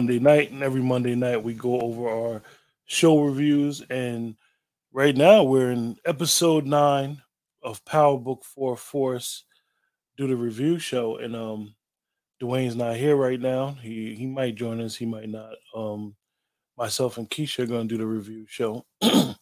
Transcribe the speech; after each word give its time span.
Monday 0.00 0.18
night, 0.18 0.50
and 0.50 0.62
every 0.62 0.80
Monday 0.80 1.14
night 1.14 1.44
we 1.44 1.52
go 1.52 1.78
over 1.78 2.08
our 2.08 2.42
show 2.86 3.22
reviews. 3.22 3.82
And 3.90 4.34
right 4.94 5.14
now 5.14 5.42
we're 5.42 5.72
in 5.72 5.98
episode 6.06 6.64
nine 6.64 7.20
of 7.62 7.84
Power 7.84 8.16
Book 8.16 8.42
Four 8.42 8.78
Force, 8.78 9.44
do 10.16 10.26
the 10.26 10.36
review 10.36 10.78
show. 10.78 11.18
And 11.18 11.36
um, 11.36 11.74
Dwayne's 12.40 12.76
not 12.76 12.96
here 12.96 13.14
right 13.14 13.38
now. 13.38 13.76
He 13.82 14.14
he 14.14 14.24
might 14.24 14.54
join 14.54 14.80
us. 14.80 14.96
He 14.96 15.04
might 15.04 15.28
not. 15.28 15.52
Um, 15.76 16.16
myself 16.78 17.18
and 17.18 17.28
Keisha 17.28 17.64
are 17.64 17.66
going 17.66 17.86
to 17.86 17.94
do 17.94 17.98
the 17.98 18.06
review 18.06 18.46
show 18.48 18.86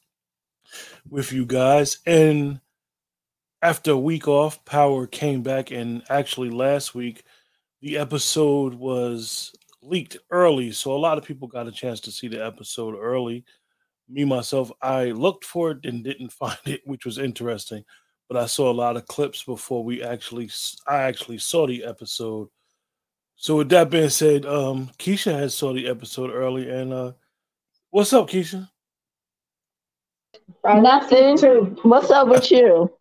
with 1.09 1.31
you 1.31 1.47
guys. 1.47 1.99
And 2.05 2.59
after 3.63 3.93
a 3.93 3.97
week 3.97 4.27
off, 4.27 4.65
Power 4.65 5.07
came 5.07 5.45
back, 5.45 5.71
and 5.71 6.03
actually 6.11 6.51
last 6.51 6.97
week 6.97 7.23
the 7.81 7.97
episode 7.97 8.75
was 8.75 9.53
leaked 9.89 10.17
early, 10.31 10.73
so 10.73 10.93
a 10.93 10.99
lot 10.99 11.19
of 11.19 11.25
people 11.25 11.49
got 11.49 11.67
a 11.67 11.73
chance 11.73 12.01
to 12.01 12.13
see 12.13 12.29
the 12.29 12.45
episode 12.45 12.95
early. 12.95 13.45
Me 14.09 14.25
myself, 14.25 14.71
I 14.83 15.07
looked 15.07 15.45
for 15.45 15.73
it 15.73 15.85
and 15.85 16.05
didn't 16.05 16.33
find 16.33 16.59
it, 16.67 16.83
which 16.85 17.05
was 17.05 17.19
interesting. 17.19 17.85
But 18.29 18.37
I 18.37 18.47
saw 18.47 18.71
a 18.71 18.73
lot 18.73 18.97
of 18.97 19.07
clips 19.07 19.43
before 19.43 19.83
we 19.83 20.03
actually, 20.03 20.51
I 20.87 20.99
actually 21.03 21.39
saw 21.39 21.67
the 21.67 21.85
episode. 21.85 22.49
So 23.37 23.57
with 23.57 23.71
that 23.71 23.89
being 23.89 24.11
said, 24.11 24.45
um, 24.45 24.91
Keisha 24.99 25.33
has 25.33 25.55
saw 25.55 25.73
the 25.73 25.89
episode 25.89 26.31
early, 26.31 26.69
and 26.69 26.93
uh, 26.93 27.13
what's 27.91 28.13
up, 28.13 28.29
Keisha? 28.29 28.69
Nothing. 30.65 31.39
What's 31.83 32.11
up 32.11 32.29
with 32.29 32.51
you? 32.51 32.93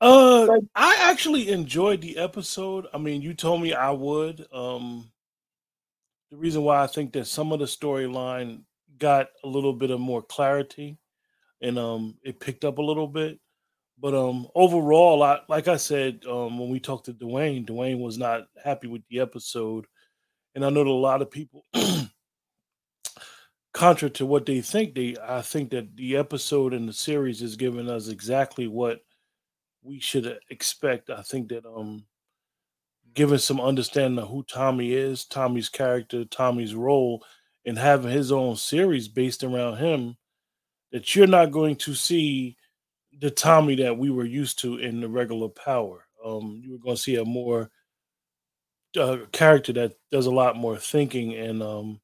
Uh, 0.00 0.46
I 0.76 0.96
actually 1.00 1.48
enjoyed 1.48 2.00
the 2.00 2.18
episode. 2.18 2.86
I 2.94 2.98
mean, 2.98 3.20
you 3.20 3.34
told 3.34 3.60
me 3.60 3.72
I 3.72 3.90
would. 3.90 4.46
Um, 4.52 5.10
the 6.30 6.36
reason 6.36 6.62
why 6.62 6.82
I 6.82 6.86
think 6.86 7.12
that 7.12 7.26
some 7.26 7.52
of 7.52 7.58
the 7.58 7.64
storyline 7.66 8.62
got 8.98 9.28
a 9.44 9.48
little 9.48 9.72
bit 9.72 9.90
of 9.90 10.00
more 10.00 10.22
clarity, 10.22 10.98
and 11.62 11.78
um, 11.78 12.18
it 12.22 12.40
picked 12.40 12.64
up 12.64 12.78
a 12.78 12.82
little 12.82 13.08
bit. 13.08 13.38
But 13.98 14.14
um, 14.14 14.48
overall, 14.54 15.22
I 15.22 15.40
like 15.48 15.68
I 15.68 15.76
said 15.76 16.24
um, 16.26 16.58
when 16.58 16.70
we 16.70 16.80
talked 16.80 17.06
to 17.06 17.14
Dwayne, 17.14 17.66
Dwayne 17.66 18.00
was 18.00 18.18
not 18.18 18.48
happy 18.62 18.88
with 18.88 19.02
the 19.10 19.20
episode, 19.20 19.86
and 20.54 20.64
I 20.64 20.70
know 20.70 20.84
that 20.84 20.90
a 20.90 20.92
lot 20.92 21.22
of 21.22 21.30
people, 21.30 21.64
contrary 23.74 24.10
to 24.12 24.26
what 24.26 24.46
they 24.46 24.60
think, 24.60 24.94
they 24.94 25.16
I 25.22 25.42
think 25.42 25.70
that 25.70 25.96
the 25.96 26.16
episode 26.16 26.74
and 26.74 26.88
the 26.88 26.92
series 26.92 27.42
is 27.42 27.56
giving 27.56 27.88
us 27.88 28.08
exactly 28.08 28.66
what 28.66 29.00
we 29.82 30.00
should 30.00 30.38
expect. 30.50 31.10
I 31.10 31.22
think 31.22 31.50
that 31.50 31.66
um 31.66 32.06
giving 33.14 33.38
some 33.38 33.60
understanding 33.60 34.22
of 34.22 34.28
who 34.28 34.42
Tommy 34.44 34.92
is, 34.92 35.24
Tommy's 35.24 35.68
character, 35.68 36.24
Tommy's 36.24 36.74
role, 36.74 37.24
and 37.64 37.78
having 37.78 38.10
his 38.10 38.32
own 38.32 38.56
series 38.56 39.08
based 39.08 39.44
around 39.44 39.76
him, 39.78 40.16
that 40.92 41.14
you're 41.14 41.26
not 41.26 41.50
going 41.50 41.76
to 41.76 41.94
see 41.94 42.56
the 43.20 43.30
Tommy 43.30 43.74
that 43.76 43.96
we 43.96 44.10
were 44.10 44.24
used 44.24 44.58
to 44.60 44.76
in 44.76 45.00
the 45.00 45.08
regular 45.08 45.48
power. 45.48 46.04
Um, 46.24 46.60
you 46.64 46.72
were 46.72 46.78
going 46.78 46.96
to 46.96 47.02
see 47.02 47.16
a 47.16 47.24
more 47.24 47.70
uh, 48.98 49.18
character 49.32 49.72
that 49.74 49.96
does 50.10 50.26
a 50.26 50.30
lot 50.30 50.56
more 50.56 50.76
thinking, 50.76 51.34
and 51.34 51.62
um, 51.62 52.00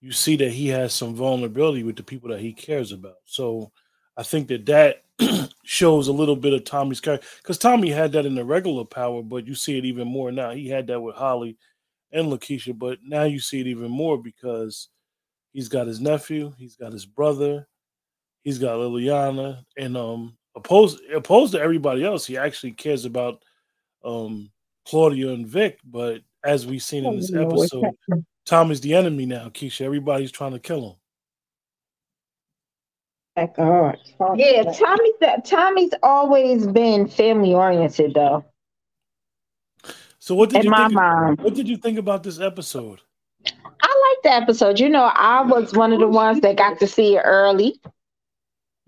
you 0.00 0.12
see 0.12 0.36
that 0.36 0.50
he 0.50 0.68
has 0.68 0.92
some 0.92 1.14
vulnerability 1.14 1.82
with 1.82 1.96
the 1.96 2.02
people 2.02 2.30
that 2.30 2.40
he 2.40 2.52
cares 2.52 2.92
about. 2.92 3.16
So 3.24 3.72
I 4.16 4.22
think 4.22 4.48
that 4.48 4.66
that 4.66 5.02
shows 5.64 6.08
a 6.08 6.12
little 6.12 6.36
bit 6.36 6.52
of 6.52 6.64
Tommy's 6.64 7.00
character 7.00 7.26
because 7.38 7.58
Tommy 7.58 7.90
had 7.90 8.12
that 8.12 8.26
in 8.26 8.34
the 8.34 8.44
regular 8.44 8.84
power, 8.84 9.22
but 9.22 9.46
you 9.46 9.54
see 9.54 9.78
it 9.78 9.84
even 9.84 10.06
more 10.06 10.30
now. 10.30 10.50
He 10.50 10.68
had 10.68 10.86
that 10.88 11.00
with 11.00 11.16
Holly 11.16 11.56
and 12.12 12.26
Lakeisha, 12.26 12.78
but 12.78 12.98
now 13.02 13.24
you 13.24 13.40
see 13.40 13.60
it 13.60 13.66
even 13.66 13.90
more 13.90 14.20
because 14.20 14.88
he's 15.52 15.68
got 15.68 15.86
his 15.86 16.00
nephew, 16.00 16.52
he's 16.58 16.76
got 16.76 16.92
his 16.92 17.06
brother, 17.06 17.66
he's 18.42 18.58
got 18.58 18.76
Liliana, 18.76 19.64
and 19.76 19.96
um 19.96 20.36
opposed 20.54 21.00
opposed 21.14 21.52
to 21.52 21.60
everybody 21.60 22.04
else, 22.04 22.26
he 22.26 22.36
actually 22.36 22.72
cares 22.72 23.04
about 23.04 23.42
um 24.04 24.50
Claudia 24.86 25.32
and 25.32 25.46
Vic, 25.46 25.78
but 25.84 26.20
as 26.44 26.66
we've 26.66 26.82
seen 26.82 27.04
in 27.04 27.16
this 27.16 27.34
episode, 27.34 27.96
Tommy's 28.46 28.80
the 28.80 28.94
enemy 28.94 29.26
now, 29.26 29.48
Keisha. 29.48 29.80
Everybody's 29.80 30.30
trying 30.30 30.52
to 30.52 30.60
kill 30.60 30.90
him. 30.90 30.96
God. 33.36 33.98
Yeah, 34.34 34.64
Tommy's 34.72 35.14
Tommy's 35.44 35.92
always 36.02 36.66
been 36.66 37.06
family 37.06 37.54
oriented 37.54 38.14
though. 38.14 38.44
So 40.18 40.34
what 40.34 40.50
did 40.50 40.60
In 40.60 40.64
you 40.64 40.70
my 40.70 40.88
think? 40.88 40.92
Mind. 40.94 41.38
What 41.40 41.54
did 41.54 41.68
you 41.68 41.76
think 41.76 41.98
about 41.98 42.22
this 42.22 42.40
episode? 42.40 43.00
I 43.46 44.14
like 44.14 44.22
the 44.22 44.32
episode. 44.32 44.80
You 44.80 44.88
know, 44.88 45.04
I 45.04 45.42
was 45.42 45.72
one 45.74 45.92
of 45.92 46.00
the 46.00 46.08
ones 46.08 46.40
that 46.40 46.56
got 46.56 46.80
to 46.80 46.86
see 46.86 47.16
it 47.16 47.22
early. 47.24 47.80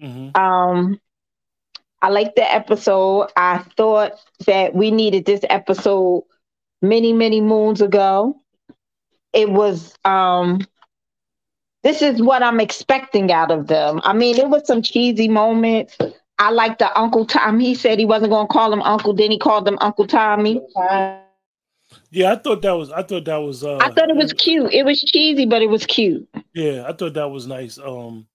Mm-hmm. 0.03 0.41
Um, 0.41 1.01
I 2.01 2.09
liked 2.09 2.37
the 2.37 2.53
episode. 2.53 3.29
I 3.37 3.59
thought 3.77 4.13
that 4.47 4.75
we 4.75 4.91
needed 4.91 5.27
this 5.27 5.43
episode 5.49 6.25
many, 6.81 7.13
many 7.13 7.41
moons 7.41 7.81
ago. 7.81 8.41
It 9.33 9.51
was 9.51 9.95
um 10.05 10.61
this 11.83 12.03
is 12.03 12.21
what 12.21 12.43
I'm 12.43 12.61
expecting 12.61 13.31
out 13.31 13.51
of 13.51 13.67
them. 13.69 14.01
I 14.05 14.13
mean, 14.13 14.37
it 14.39 14.49
was 14.49 14.67
some 14.67 14.83
cheesy 14.83 15.29
moments. 15.29 15.97
I 16.39 16.51
like 16.51 16.79
the 16.79 16.97
Uncle 16.99 17.27
Tom. 17.27 17.59
He 17.59 17.75
said 17.75 17.99
he 17.99 18.05
wasn't 18.05 18.31
going 18.31 18.47
to 18.47 18.53
call 18.53 18.73
him 18.73 18.83
Uncle. 18.83 19.13
Then 19.13 19.31
he 19.31 19.39
called 19.39 19.67
him 19.67 19.79
Uncle 19.81 20.07
Tommy. 20.07 20.61
Yeah, 22.11 22.33
I 22.33 22.37
thought 22.37 22.63
that 22.63 22.73
was. 22.73 22.91
I 22.91 23.03
thought 23.03 23.25
that 23.25 23.37
was. 23.37 23.65
Uh, 23.65 23.79
I 23.79 23.91
thought 23.91 24.11
it 24.11 24.17
was 24.17 24.33
cute. 24.33 24.73
It 24.73 24.85
was 24.85 25.01
cheesy, 25.01 25.47
but 25.47 25.63
it 25.63 25.71
was 25.71 25.87
cute. 25.87 26.29
Yeah, 26.55 26.85
I 26.87 26.93
thought 26.93 27.15
that 27.15 27.31
was 27.31 27.47
nice. 27.47 27.79
Um, 27.79 28.27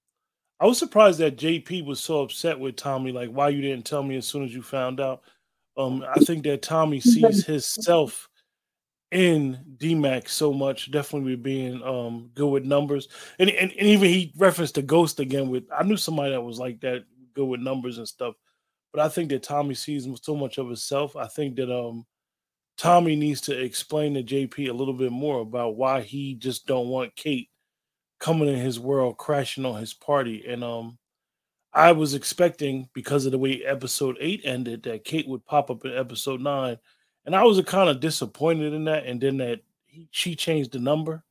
I 0.59 0.65
was 0.65 0.77
surprised 0.77 1.19
that 1.19 1.37
JP 1.37 1.85
was 1.85 1.99
so 1.99 2.21
upset 2.21 2.59
with 2.59 2.75
Tommy. 2.75 3.11
Like, 3.11 3.29
why 3.29 3.49
you 3.49 3.61
didn't 3.61 3.85
tell 3.85 4.03
me 4.03 4.15
as 4.17 4.27
soon 4.27 4.43
as 4.43 4.53
you 4.53 4.61
found 4.61 4.99
out? 4.99 5.21
Um, 5.77 6.05
I 6.07 6.19
think 6.19 6.43
that 6.43 6.61
Tommy 6.61 6.99
sees 6.99 7.45
his 7.47 7.65
self 7.65 8.29
in 9.13 9.59
DMAC 9.77 10.27
so 10.27 10.51
much, 10.51 10.91
definitely 10.91 11.35
being 11.35 11.81
um 11.83 12.31
good 12.33 12.47
with 12.47 12.65
numbers. 12.65 13.07
And, 13.39 13.49
and 13.49 13.71
and 13.71 13.87
even 13.87 14.09
he 14.09 14.33
referenced 14.37 14.75
the 14.75 14.81
ghost 14.81 15.19
again 15.19 15.49
with 15.49 15.65
I 15.75 15.83
knew 15.83 15.97
somebody 15.97 16.31
that 16.31 16.41
was 16.41 16.59
like 16.59 16.81
that, 16.81 17.05
good 17.35 17.45
with 17.45 17.61
numbers 17.61 17.99
and 17.99 18.07
stuff. 18.07 18.35
But 18.91 19.01
I 19.05 19.09
think 19.09 19.29
that 19.29 19.43
Tommy 19.43 19.75
sees 19.75 20.07
so 20.21 20.35
much 20.35 20.57
of 20.57 20.67
himself. 20.67 21.15
I 21.15 21.27
think 21.27 21.55
that 21.57 21.71
um 21.71 22.05
Tommy 22.77 23.15
needs 23.15 23.41
to 23.41 23.59
explain 23.59 24.15
to 24.15 24.23
JP 24.23 24.69
a 24.69 24.73
little 24.73 24.95
bit 24.95 25.11
more 25.11 25.41
about 25.41 25.75
why 25.77 26.01
he 26.01 26.33
just 26.35 26.65
don't 26.65 26.87
want 26.89 27.15
Kate 27.15 27.49
coming 28.19 28.49
in 28.49 28.57
his 28.57 28.79
world, 28.79 29.17
crashing 29.17 29.65
on 29.65 29.79
his 29.79 29.93
party. 29.93 30.43
And 30.47 30.63
um 30.63 30.97
I 31.73 31.91
was 31.91 32.13
expecting 32.13 32.89
because 32.93 33.25
of 33.25 33.31
the 33.31 33.37
way 33.37 33.63
episode 33.63 34.17
eight 34.19 34.41
ended 34.43 34.83
that 34.83 35.05
Kate 35.05 35.27
would 35.27 35.45
pop 35.45 35.69
up 35.71 35.85
in 35.85 35.95
episode 35.95 36.41
nine 36.41 36.77
and 37.25 37.35
I 37.35 37.43
was 37.43 37.61
kind 37.61 37.89
of 37.89 37.99
disappointed 37.99 38.73
in 38.73 38.85
that. 38.85 39.05
And 39.05 39.19
then 39.19 39.37
that 39.37 39.61
he, 39.85 40.07
she 40.11 40.35
changed 40.35 40.71
the 40.71 40.79
number. 40.79 41.23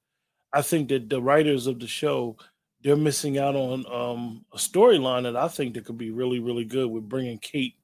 I 0.52 0.62
think 0.62 0.88
that 0.88 1.08
the 1.08 1.20
writers 1.20 1.66
of 1.66 1.80
the 1.80 1.86
show 1.86 2.36
they're 2.82 2.96
missing 2.96 3.38
out 3.38 3.54
on 3.54 3.84
um, 3.92 4.44
a 4.52 4.56
storyline 4.56 5.22
that 5.22 5.36
I 5.36 5.48
think 5.48 5.74
that 5.74 5.84
could 5.84 5.98
be 5.98 6.10
really, 6.10 6.40
really 6.40 6.64
good 6.64 6.90
with 6.90 7.08
bringing 7.08 7.38
Kate 7.38 7.76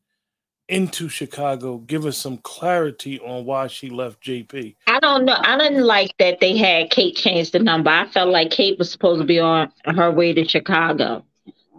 into 0.69 1.09
Chicago, 1.09 1.79
give 1.79 2.05
us 2.05 2.19
some 2.19 2.39
clarity 2.39 3.19
on 3.21 3.45
why 3.47 3.69
she 3.69 3.89
left 3.89 4.23
JP. 4.23 4.77
I 4.87 5.01
don't 5.01 5.25
know. 5.25 5.37
I 5.39 5.57
didn't 5.57 5.85
like 5.85 6.15
that 6.19 6.41
they 6.41 6.57
had 6.57 6.91
Kate 6.91 7.17
change 7.17 7.53
the 7.53 7.59
number. 7.59 7.91
I 7.91 8.07
felt 8.09 8.29
like 8.29 8.51
Kate 8.51 8.79
was 8.79 8.91
supposed 8.91 9.21
to 9.21 9.27
be 9.27 9.39
on 9.39 9.73
her 9.87 10.11
way 10.11 10.35
to 10.35 10.47
Chicago. 10.47 11.25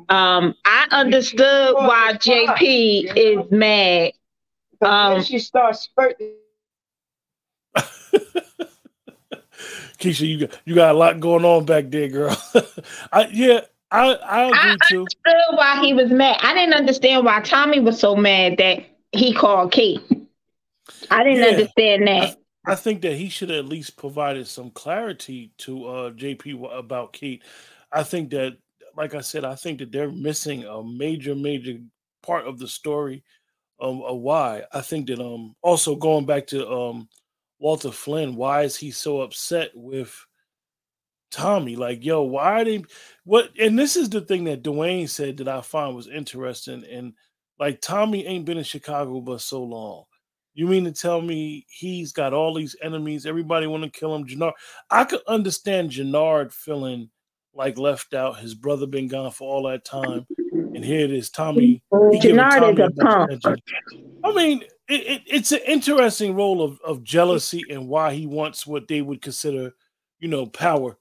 Um, 0.10 0.56
I 0.66 0.88
understood 0.90 1.76
why 1.76 2.14
JP 2.14 3.16
is 3.16 3.52
mad 3.52 4.14
um, 4.82 5.24
she 5.24 5.40
starts 5.40 5.82
spurting. 5.82 6.36
Keisha, 10.00 10.28
you 10.28 10.48
got 10.48 10.60
you 10.66 10.76
got 10.76 10.96
a 10.96 10.98
lot 10.98 11.20
going 11.20 11.46
on 11.46 11.66
back 11.66 11.90
there, 11.90 12.08
girl. 12.08 12.36
I 13.12 13.28
yeah, 13.32 13.62
I 13.92 14.14
I 14.14 14.46
agree 14.46 14.58
I 14.60 14.78
too. 14.90 15.00
understood 15.00 15.58
why 15.58 15.82
he 15.82 15.94
was 15.94 16.10
mad. 16.10 16.38
I 16.42 16.54
didn't 16.54 16.76
understand 16.76 17.26
why 17.26 17.42
Tommy 17.42 17.80
was 17.80 18.00
so 18.00 18.16
mad 18.16 18.58
that 18.60 18.86
he 19.12 19.34
called 19.34 19.72
Kate. 19.72 20.02
I 21.12 21.24
didn't 21.24 21.44
yeah, 21.44 21.50
understand 21.50 22.08
that. 22.08 22.38
I, 22.66 22.72
I, 22.72 22.76
think 22.76 23.02
that 23.02 23.14
he 23.14 23.30
should 23.30 23.50
have 23.50 23.60
at 23.60 23.70
least 23.70 23.98
provided 23.98 24.48
some 24.48 24.72
clarity 24.72 25.52
to 25.60 25.86
uh 25.86 26.12
JP 26.12 26.78
about 26.78 27.14
Kate. 27.14 27.44
I 27.92 28.04
think 28.04 28.30
that, 28.32 28.58
like 28.96 29.16
I 29.16 29.22
said, 29.22 29.44
I 29.44 29.56
think 29.56 29.80
that 29.80 29.92
they're 29.92 30.12
missing 30.12 30.64
a 30.64 30.84
major, 30.84 31.36
major 31.36 31.80
part 32.22 32.46
of 32.46 32.60
the 32.60 32.68
story 32.68 33.24
um, 33.82 34.02
uh, 34.02 34.14
why. 34.14 34.64
I 34.74 34.82
think 34.82 35.08
that 35.08 35.20
um 35.20 35.56
also 35.62 35.96
going 35.96 36.26
back 36.26 36.48
to 36.48 36.70
um 36.70 37.10
Walter 37.60 37.92
Flynn, 37.92 38.36
why 38.36 38.64
is 38.64 38.76
he 38.78 38.92
so 38.92 39.22
upset 39.22 39.72
with 39.74 40.16
Tommy? 41.32 41.76
Like, 41.76 42.04
yo, 42.04 42.24
why 42.24 42.62
are 42.62 42.66
they 42.66 42.84
what 43.26 43.50
and 43.60 43.78
this 43.78 43.96
is 43.96 44.10
the 44.10 44.22
thing 44.22 44.46
that 44.46 44.64
Dwayne 44.64 45.10
said 45.10 45.38
that 45.38 45.48
I 45.48 45.62
find 45.62 45.96
was 45.96 46.08
interesting. 46.08 46.84
And 46.86 47.14
like 47.60 47.82
Tommy 47.82 48.26
ain't 48.26 48.46
been 48.46 48.58
in 48.58 48.64
Chicago 48.64 49.22
but 49.22 49.42
so 49.42 49.64
long. 49.64 50.06
You 50.54 50.68
mean 50.68 50.84
to 50.86 50.92
tell 50.92 51.22
me 51.22 51.66
he's 51.70 52.12
got 52.12 52.34
all 52.34 52.54
these 52.54 52.76
enemies? 52.82 53.26
Everybody 53.26 53.68
want 53.68 53.84
to 53.84 53.90
kill 53.98 54.14
him. 54.16 54.26
Jenard, 54.26 54.54
I 54.90 55.06
could 55.06 55.22
understand 55.28 55.92
Jenard 55.92 56.52
feeling 56.52 57.10
like 57.54 57.78
left 57.78 58.14
out. 58.14 58.40
His 58.40 58.56
brother 58.56 58.88
been 58.88 59.08
gone 59.08 59.32
for 59.32 59.50
all 59.50 59.64
that 59.70 59.86
time, 59.86 60.28
and 60.80 60.86
here 60.86 61.04
it 61.04 61.12
is, 61.12 61.30
Tommy. 61.30 61.84
Jenard 61.92 62.80
is 62.80 62.80
a 62.80 63.04
punk. 63.04 63.60
I 64.24 64.32
mean, 64.32 64.64
it, 64.88 65.02
it, 65.02 65.22
it's 65.28 65.52
an 65.52 65.60
interesting 65.68 66.36
role 66.36 66.62
of, 66.62 66.80
of 66.86 67.04
jealousy 67.04 67.66
and 67.70 67.90
why 67.90 68.14
he 68.14 68.26
wants 68.26 68.66
what 68.66 68.88
they 68.88 69.02
would 69.02 69.22
consider, 69.22 69.74
you 70.20 70.30
know, 70.30 70.46
power, 70.46 70.98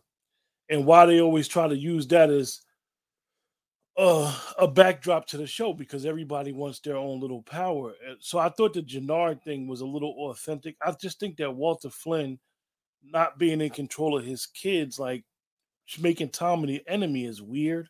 and 0.69 0.85
why 0.85 1.07
they 1.07 1.21
always 1.21 1.47
try 1.47 1.69
to 1.69 1.77
use 1.77 2.09
that 2.09 2.29
as 2.29 2.61
uh, 3.97 4.37
a 4.59 4.67
backdrop 4.67 5.27
to 5.29 5.37
the 5.37 5.47
show 5.47 5.73
because 5.73 6.05
everybody 6.05 6.51
wants 6.51 6.81
their 6.81 6.97
own 6.97 7.21
little 7.21 7.43
power. 7.43 7.95
So 8.19 8.41
I 8.41 8.49
thought 8.49 8.75
the 8.75 8.83
Jenard 8.83 9.45
thing 9.45 9.69
was 9.69 9.81
a 9.81 9.87
little 9.87 10.13
authentic. 10.29 10.75
I 10.85 10.91
just 10.91 11.21
think 11.21 11.37
that 11.37 11.55
Walter 11.55 11.91
Flynn 11.91 12.41
not 13.05 13.39
being 13.39 13.61
in 13.61 13.71
control 13.71 14.19
of 14.19 14.25
his 14.25 14.45
kids, 14.45 14.99
like 14.99 15.23
making 16.01 16.31
Tommy 16.31 16.67
the 16.67 16.93
enemy, 16.93 17.27
is 17.27 17.41
weird. 17.41 17.89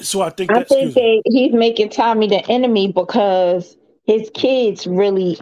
So 0.00 0.22
I 0.22 0.30
think 0.30 0.52
I 0.52 0.64
think 0.64 0.94
they, 0.94 1.22
he's 1.26 1.52
making 1.52 1.90
Tommy 1.90 2.28
the 2.28 2.46
enemy 2.50 2.92
because 2.92 3.76
his 4.04 4.30
kids 4.34 4.86
really 4.86 5.38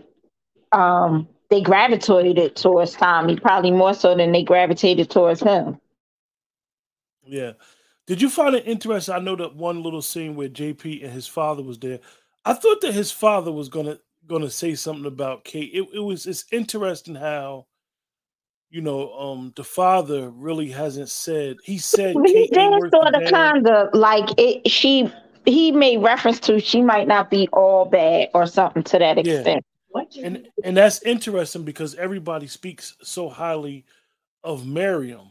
um 0.72 1.28
they 1.50 1.60
gravitated 1.60 2.56
towards 2.56 2.92
Tommy, 2.92 3.36
probably 3.36 3.70
more 3.70 3.94
so 3.94 4.16
than 4.16 4.32
they 4.32 4.42
gravitated 4.42 5.10
towards 5.10 5.40
him. 5.40 5.78
Yeah. 7.24 7.52
Did 8.06 8.20
you 8.20 8.28
find 8.28 8.54
it 8.54 8.66
interesting? 8.66 9.14
I 9.14 9.18
know 9.18 9.36
that 9.36 9.54
one 9.56 9.82
little 9.82 10.02
scene 10.02 10.34
where 10.34 10.48
JP 10.48 11.04
and 11.04 11.12
his 11.12 11.26
father 11.26 11.62
was 11.62 11.78
there. 11.78 12.00
I 12.44 12.54
thought 12.54 12.80
that 12.82 12.92
his 12.92 13.10
father 13.10 13.52
was 13.52 13.68
gonna 13.68 13.98
gonna 14.26 14.50
say 14.50 14.74
something 14.74 15.06
about 15.06 15.44
Kate. 15.44 15.70
It, 15.72 15.88
it 15.94 16.00
was 16.00 16.26
it's 16.26 16.44
interesting 16.52 17.14
how 17.14 17.66
you 18.74 18.80
know 18.80 19.12
um 19.16 19.52
the 19.54 19.62
father 19.62 20.30
really 20.30 20.68
hasn't 20.68 21.08
said 21.08 21.56
he 21.62 21.78
said 21.78 22.16
he 22.24 22.48
did 22.48 22.90
sort 22.90 23.14
of 23.14 23.30
kind 23.30 23.68
of 23.68 23.94
like 23.94 24.28
it 24.36 24.68
she 24.68 25.08
he 25.44 25.70
made 25.70 25.98
reference 25.98 26.40
to 26.40 26.58
she 26.58 26.82
might 26.82 27.06
not 27.06 27.30
be 27.30 27.48
all 27.52 27.84
bad 27.84 28.30
or 28.34 28.46
something 28.46 28.82
to 28.82 28.98
that 28.98 29.18
extent. 29.18 29.64
Yeah. 29.94 30.26
And 30.26 30.48
and 30.64 30.76
that's 30.76 31.02
interesting 31.02 31.62
because 31.62 31.94
everybody 31.94 32.48
speaks 32.48 32.96
so 33.00 33.28
highly 33.28 33.84
of 34.42 34.66
Miriam 34.66 35.30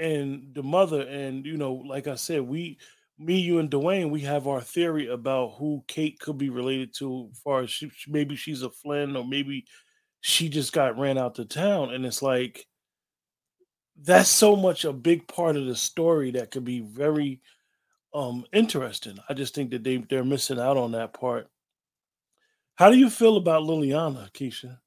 and 0.00 0.52
the 0.52 0.62
mother 0.62 1.02
and 1.02 1.46
you 1.46 1.56
know 1.56 1.74
like 1.74 2.06
i 2.06 2.14
said 2.14 2.40
we 2.42 2.78
me 3.18 3.36
you 3.36 3.58
and 3.58 3.70
dwayne 3.70 4.10
we 4.10 4.20
have 4.20 4.46
our 4.46 4.60
theory 4.60 5.08
about 5.08 5.54
who 5.58 5.82
kate 5.88 6.20
could 6.20 6.38
be 6.38 6.50
related 6.50 6.94
to 6.94 7.28
as 7.32 7.38
far 7.38 7.62
as 7.62 7.70
she, 7.70 7.90
maybe 8.06 8.36
she's 8.36 8.62
a 8.62 8.70
flynn 8.70 9.16
or 9.16 9.24
maybe 9.24 9.64
she 10.20 10.48
just 10.48 10.72
got 10.72 10.98
ran 10.98 11.18
out 11.18 11.36
to 11.36 11.44
town 11.44 11.92
and 11.92 12.04
it's 12.04 12.22
like 12.22 12.66
that's 14.00 14.28
so 14.28 14.54
much 14.56 14.84
a 14.84 14.92
big 14.92 15.26
part 15.26 15.56
of 15.56 15.66
the 15.66 15.76
story 15.76 16.30
that 16.32 16.50
could 16.50 16.64
be 16.64 16.80
very 16.80 17.40
um 18.14 18.44
interesting. 18.52 19.18
I 19.28 19.34
just 19.34 19.54
think 19.54 19.70
that 19.70 19.84
they 19.84 19.98
they're 19.98 20.24
missing 20.24 20.58
out 20.58 20.76
on 20.76 20.92
that 20.92 21.12
part. 21.12 21.48
How 22.76 22.90
do 22.90 22.96
you 22.96 23.10
feel 23.10 23.36
about 23.36 23.62
liliana 23.62 24.30
keisha? 24.32 24.78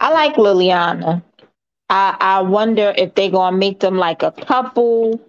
I 0.00 0.12
like 0.12 0.34
liliana. 0.34 1.22
I, 1.90 2.16
I 2.20 2.42
wonder 2.42 2.92
if 2.96 3.14
they're 3.14 3.30
gonna 3.30 3.56
make 3.56 3.80
them 3.80 3.96
like 3.96 4.22
a 4.22 4.32
couple, 4.32 5.20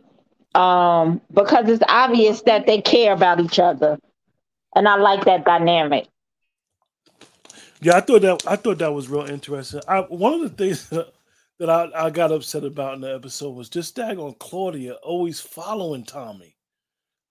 um, 0.56 1.22
because 1.34 1.70
it's 1.70 1.84
obvious 1.88 2.42
that 2.42 2.66
they 2.66 2.82
care 2.82 3.14
about 3.14 3.40
each 3.40 3.60
other, 3.60 3.98
and 4.76 4.88
I 4.88 4.96
like 4.96 5.26
that 5.26 5.46
dynamic. 5.46 6.08
Yeah, 7.82 7.96
I 7.96 8.02
thought 8.02 8.22
that 8.22 8.48
I 8.48 8.56
thought 8.56 8.80
that 8.80 8.94
was 8.94 9.10
real 9.10 9.26
interesting. 9.26 9.82
I, 9.88 10.02
one 10.02 10.34
of 10.34 10.42
the 10.42 10.50
things 10.50 10.90
that, 10.90 11.14
that 11.60 11.70
I, 11.70 11.90
I 11.96 12.10
got 12.10 12.32
upset 12.32 12.64
about 12.64 12.96
in 12.96 13.02
the 13.02 13.14
episode 13.14 13.52
was 13.52 13.70
just 13.70 13.96
daggone 13.96 14.38
Claudia 14.40 14.94
always 15.04 15.40
following 15.40 16.04
Tommy. 16.04 16.56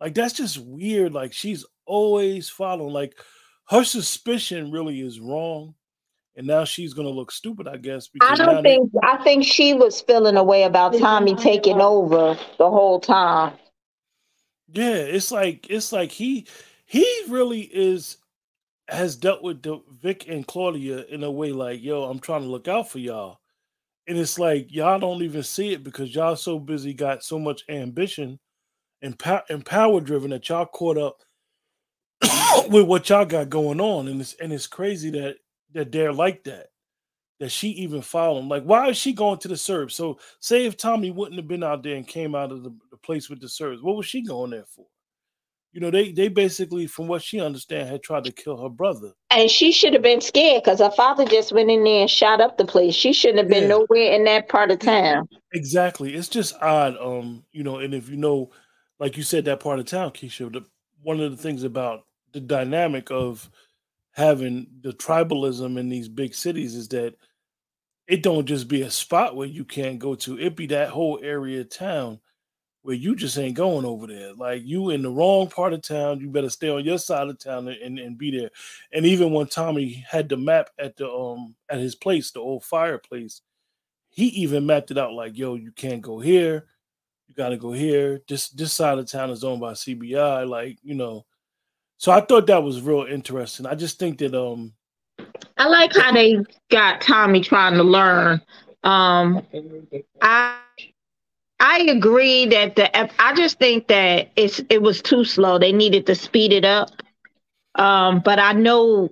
Like 0.00 0.14
that's 0.14 0.34
just 0.34 0.58
weird. 0.58 1.12
Like 1.12 1.32
she's 1.32 1.64
always 1.86 2.48
following. 2.48 2.92
Like 2.92 3.16
her 3.68 3.84
suspicion 3.84 4.70
really 4.70 5.00
is 5.00 5.20
wrong 5.20 5.74
and 6.38 6.46
now 6.46 6.64
she's 6.64 6.94
gonna 6.94 7.08
look 7.08 7.32
stupid, 7.32 7.66
I 7.66 7.76
guess. 7.76 8.08
I 8.20 8.36
don't 8.36 8.62
think 8.62 8.92
they, 8.92 8.98
I 9.02 9.22
think 9.24 9.44
she 9.44 9.74
was 9.74 10.00
feeling 10.00 10.36
a 10.36 10.44
way 10.44 10.62
about 10.62 10.96
Tommy 10.96 11.34
taking 11.34 11.80
over 11.80 12.38
the 12.58 12.70
whole 12.70 13.00
time. 13.00 13.54
Yeah, 14.68 14.94
it's 14.94 15.32
like 15.32 15.66
it's 15.68 15.92
like 15.92 16.12
he 16.12 16.46
he 16.86 17.04
really 17.28 17.62
is 17.62 18.18
has 18.88 19.16
dealt 19.16 19.42
with 19.42 19.62
the, 19.62 19.80
Vic 20.00 20.26
and 20.28 20.46
Claudia 20.46 21.04
in 21.06 21.22
a 21.22 21.30
way 21.30 21.52
like, 21.52 21.82
yo, 21.82 22.04
I'm 22.04 22.18
trying 22.18 22.42
to 22.42 22.48
look 22.48 22.68
out 22.68 22.90
for 22.90 22.98
y'all. 22.98 23.38
And 24.06 24.16
it's 24.16 24.38
like 24.38 24.72
y'all 24.72 24.98
don't 24.98 25.22
even 25.22 25.42
see 25.42 25.72
it 25.72 25.84
because 25.84 26.14
y'all 26.14 26.36
so 26.36 26.58
busy, 26.58 26.94
got 26.94 27.22
so 27.22 27.38
much 27.38 27.64
ambition 27.68 28.38
and, 29.02 29.18
power, 29.18 29.42
and 29.50 29.64
power 29.64 30.00
driven 30.00 30.30
that 30.30 30.48
y'all 30.48 30.64
caught 30.64 30.96
up 30.96 31.22
with 32.70 32.86
what 32.86 33.08
y'all 33.10 33.26
got 33.26 33.50
going 33.50 33.80
on. 33.80 34.08
And 34.08 34.20
it's 34.22 34.34
and 34.40 34.52
it's 34.52 34.66
crazy 34.66 35.10
that 35.10 35.36
that 35.74 35.92
they're 35.92 36.12
like 36.12 36.44
that. 36.44 36.68
That 37.40 37.50
she 37.50 37.68
even 37.68 38.02
followed 38.02 38.40
him. 38.40 38.48
Like, 38.48 38.64
why 38.64 38.88
is 38.88 38.96
she 38.96 39.12
going 39.12 39.38
to 39.40 39.48
the 39.48 39.56
Serbs? 39.56 39.94
So, 39.94 40.18
say 40.40 40.64
if 40.64 40.76
Tommy 40.76 41.12
wouldn't 41.12 41.36
have 41.36 41.46
been 41.46 41.62
out 41.62 41.84
there 41.84 41.94
and 41.94 42.08
came 42.08 42.34
out 42.34 42.50
of 42.50 42.64
the, 42.64 42.74
the 42.90 42.96
place 42.96 43.30
with 43.30 43.40
the 43.40 43.48
Serbs, 43.48 43.80
what 43.80 43.96
was 43.96 44.06
she 44.06 44.22
going 44.22 44.50
there 44.50 44.64
for? 44.64 44.86
You 45.78 45.82
know, 45.82 45.92
they 45.92 46.10
they 46.10 46.26
basically, 46.26 46.88
from 46.88 47.06
what 47.06 47.22
she 47.22 47.40
understand, 47.40 47.88
had 47.88 48.02
tried 48.02 48.24
to 48.24 48.32
kill 48.32 48.60
her 48.60 48.68
brother. 48.68 49.12
And 49.30 49.48
she 49.48 49.70
should 49.70 49.92
have 49.92 50.02
been 50.02 50.20
scared 50.20 50.64
because 50.64 50.80
her 50.80 50.90
father 50.90 51.24
just 51.24 51.52
went 51.52 51.70
in 51.70 51.84
there 51.84 52.00
and 52.00 52.10
shot 52.10 52.40
up 52.40 52.58
the 52.58 52.64
place. 52.64 52.96
She 52.96 53.12
shouldn't 53.12 53.38
have 53.38 53.46
been 53.46 53.62
yeah. 53.62 53.68
nowhere 53.68 54.12
in 54.12 54.24
that 54.24 54.48
part 54.48 54.72
of 54.72 54.80
town. 54.80 55.28
Exactly. 55.54 56.16
It's 56.16 56.26
just 56.26 56.56
odd. 56.60 56.96
Um, 57.00 57.44
you 57.52 57.62
know, 57.62 57.78
and 57.78 57.94
if 57.94 58.08
you 58.08 58.16
know, 58.16 58.50
like 58.98 59.16
you 59.16 59.22
said, 59.22 59.44
that 59.44 59.60
part 59.60 59.78
of 59.78 59.86
town, 59.86 60.10
Keisha, 60.10 60.52
the, 60.52 60.64
one 61.00 61.20
of 61.20 61.30
the 61.30 61.40
things 61.40 61.62
about 61.62 62.06
the 62.32 62.40
dynamic 62.40 63.12
of 63.12 63.48
having 64.10 64.66
the 64.80 64.92
tribalism 64.94 65.78
in 65.78 65.88
these 65.88 66.08
big 66.08 66.34
cities 66.34 66.74
is 66.74 66.88
that 66.88 67.14
it 68.08 68.24
don't 68.24 68.46
just 68.46 68.66
be 68.66 68.82
a 68.82 68.90
spot 68.90 69.36
where 69.36 69.46
you 69.46 69.64
can't 69.64 70.00
go 70.00 70.16
to. 70.16 70.40
It 70.40 70.56
be 70.56 70.66
that 70.66 70.88
whole 70.88 71.20
area 71.22 71.60
of 71.60 71.70
town 71.70 72.18
where 72.88 72.96
you 72.96 73.14
just 73.14 73.36
ain't 73.36 73.54
going 73.54 73.84
over 73.84 74.06
there. 74.06 74.32
Like 74.32 74.62
you 74.64 74.88
in 74.88 75.02
the 75.02 75.10
wrong 75.10 75.48
part 75.48 75.74
of 75.74 75.82
town, 75.82 76.20
you 76.20 76.30
better 76.30 76.48
stay 76.48 76.70
on 76.70 76.86
your 76.86 76.96
side 76.96 77.28
of 77.28 77.38
town 77.38 77.68
and, 77.68 77.98
and 77.98 78.16
be 78.16 78.30
there. 78.30 78.48
And 78.94 79.04
even 79.04 79.30
when 79.30 79.46
Tommy 79.46 80.02
had 80.08 80.26
the 80.26 80.38
map 80.38 80.70
at 80.78 80.96
the 80.96 81.06
um 81.06 81.54
at 81.68 81.80
his 81.80 81.94
place, 81.94 82.30
the 82.30 82.40
old 82.40 82.64
fireplace, 82.64 83.42
he 84.08 84.28
even 84.28 84.64
mapped 84.64 84.90
it 84.90 84.96
out 84.96 85.12
like, 85.12 85.36
yo, 85.36 85.56
you 85.56 85.70
can't 85.70 86.00
go 86.00 86.18
here, 86.18 86.64
you 87.28 87.34
gotta 87.34 87.58
go 87.58 87.72
here. 87.72 88.22
This 88.26 88.48
this 88.48 88.72
side 88.72 88.98
of 88.98 89.04
town 89.04 89.28
is 89.28 89.44
owned 89.44 89.60
by 89.60 89.72
CBI. 89.72 90.48
Like, 90.48 90.78
you 90.82 90.94
know, 90.94 91.26
so 91.98 92.10
I 92.10 92.22
thought 92.22 92.46
that 92.46 92.62
was 92.62 92.80
real 92.80 93.04
interesting. 93.04 93.66
I 93.66 93.74
just 93.74 93.98
think 93.98 94.16
that 94.20 94.34
um 94.34 94.72
I 95.58 95.68
like 95.68 95.94
how 95.94 96.10
they 96.10 96.42
got 96.70 97.02
Tommy 97.02 97.42
trying 97.42 97.74
to 97.74 97.84
learn. 97.84 98.40
Um 98.82 99.46
I 100.22 100.60
I 101.68 101.80
agree 101.80 102.46
that 102.46 102.76
the 102.76 103.22
I 103.22 103.34
just 103.34 103.58
think 103.58 103.88
that 103.88 104.30
it's 104.36 104.58
it 104.70 104.80
was 104.80 105.02
too 105.02 105.22
slow. 105.22 105.58
They 105.58 105.70
needed 105.70 106.06
to 106.06 106.14
speed 106.14 106.50
it 106.50 106.64
up. 106.64 106.88
Um 107.74 108.22
but 108.24 108.38
I 108.38 108.52
know 108.54 109.10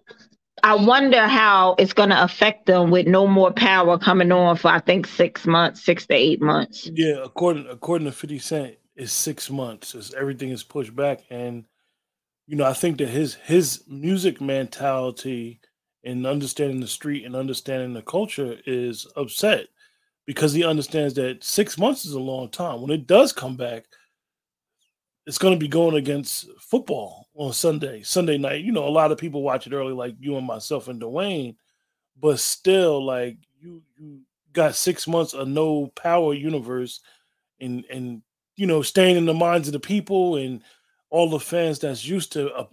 I 0.62 0.74
wonder 0.74 1.26
how 1.26 1.74
it's 1.78 1.92
going 1.92 2.08
to 2.08 2.24
affect 2.24 2.64
them 2.64 2.90
with 2.90 3.06
no 3.06 3.26
more 3.26 3.52
power 3.52 3.98
coming 3.98 4.32
on 4.32 4.56
for 4.56 4.68
I 4.68 4.80
think 4.80 5.06
6 5.06 5.46
months, 5.46 5.84
6 5.84 6.06
to 6.06 6.14
8 6.14 6.40
months. 6.40 6.90
Yeah, 6.94 7.22
according 7.22 7.66
according 7.68 8.06
to 8.06 8.12
50 8.12 8.38
Cent, 8.38 8.76
it's 8.94 9.12
6 9.12 9.50
months. 9.50 9.94
It's, 9.94 10.14
everything 10.14 10.48
is 10.48 10.62
pushed 10.62 10.96
back 10.96 11.24
and 11.28 11.66
you 12.46 12.56
know, 12.56 12.64
I 12.64 12.72
think 12.72 12.96
that 12.98 13.08
his 13.08 13.34
his 13.34 13.84
music 13.86 14.40
mentality 14.40 15.60
and 16.04 16.26
understanding 16.26 16.80
the 16.80 16.86
street 16.86 17.26
and 17.26 17.36
understanding 17.36 17.92
the 17.92 18.00
culture 18.00 18.56
is 18.64 19.06
upset 19.14 19.66
because 20.26 20.52
he 20.52 20.64
understands 20.64 21.14
that 21.14 21.42
six 21.42 21.78
months 21.78 22.04
is 22.04 22.12
a 22.12 22.20
long 22.20 22.48
time. 22.50 22.82
When 22.82 22.90
it 22.90 23.06
does 23.06 23.32
come 23.32 23.56
back, 23.56 23.84
it's 25.26 25.38
going 25.38 25.54
to 25.54 25.60
be 25.60 25.68
going 25.68 25.96
against 25.96 26.48
football 26.60 27.28
on 27.34 27.52
Sunday, 27.52 28.02
Sunday 28.02 28.36
night. 28.36 28.64
You 28.64 28.72
know, 28.72 28.86
a 28.86 28.90
lot 28.90 29.12
of 29.12 29.18
people 29.18 29.42
watch 29.42 29.66
it 29.66 29.72
early, 29.72 29.92
like 29.92 30.14
you 30.20 30.36
and 30.36 30.46
myself 30.46 30.88
and 30.88 31.00
Dwayne, 31.00 31.56
but 32.20 32.38
still, 32.38 33.04
like 33.04 33.38
you, 33.60 33.82
you 33.98 34.20
got 34.52 34.74
six 34.74 35.06
months 35.06 35.32
of 35.32 35.48
no 35.48 35.88
power 35.96 36.34
universe, 36.34 37.00
and 37.60 37.84
and 37.90 38.22
you 38.56 38.66
know, 38.66 38.82
staying 38.82 39.16
in 39.16 39.26
the 39.26 39.34
minds 39.34 39.68
of 39.68 39.72
the 39.72 39.80
people 39.80 40.36
and 40.36 40.62
all 41.10 41.28
the 41.28 41.40
fans 41.40 41.78
that's 41.78 42.04
used 42.04 42.32
to 42.32 42.52
uh, 42.52 42.66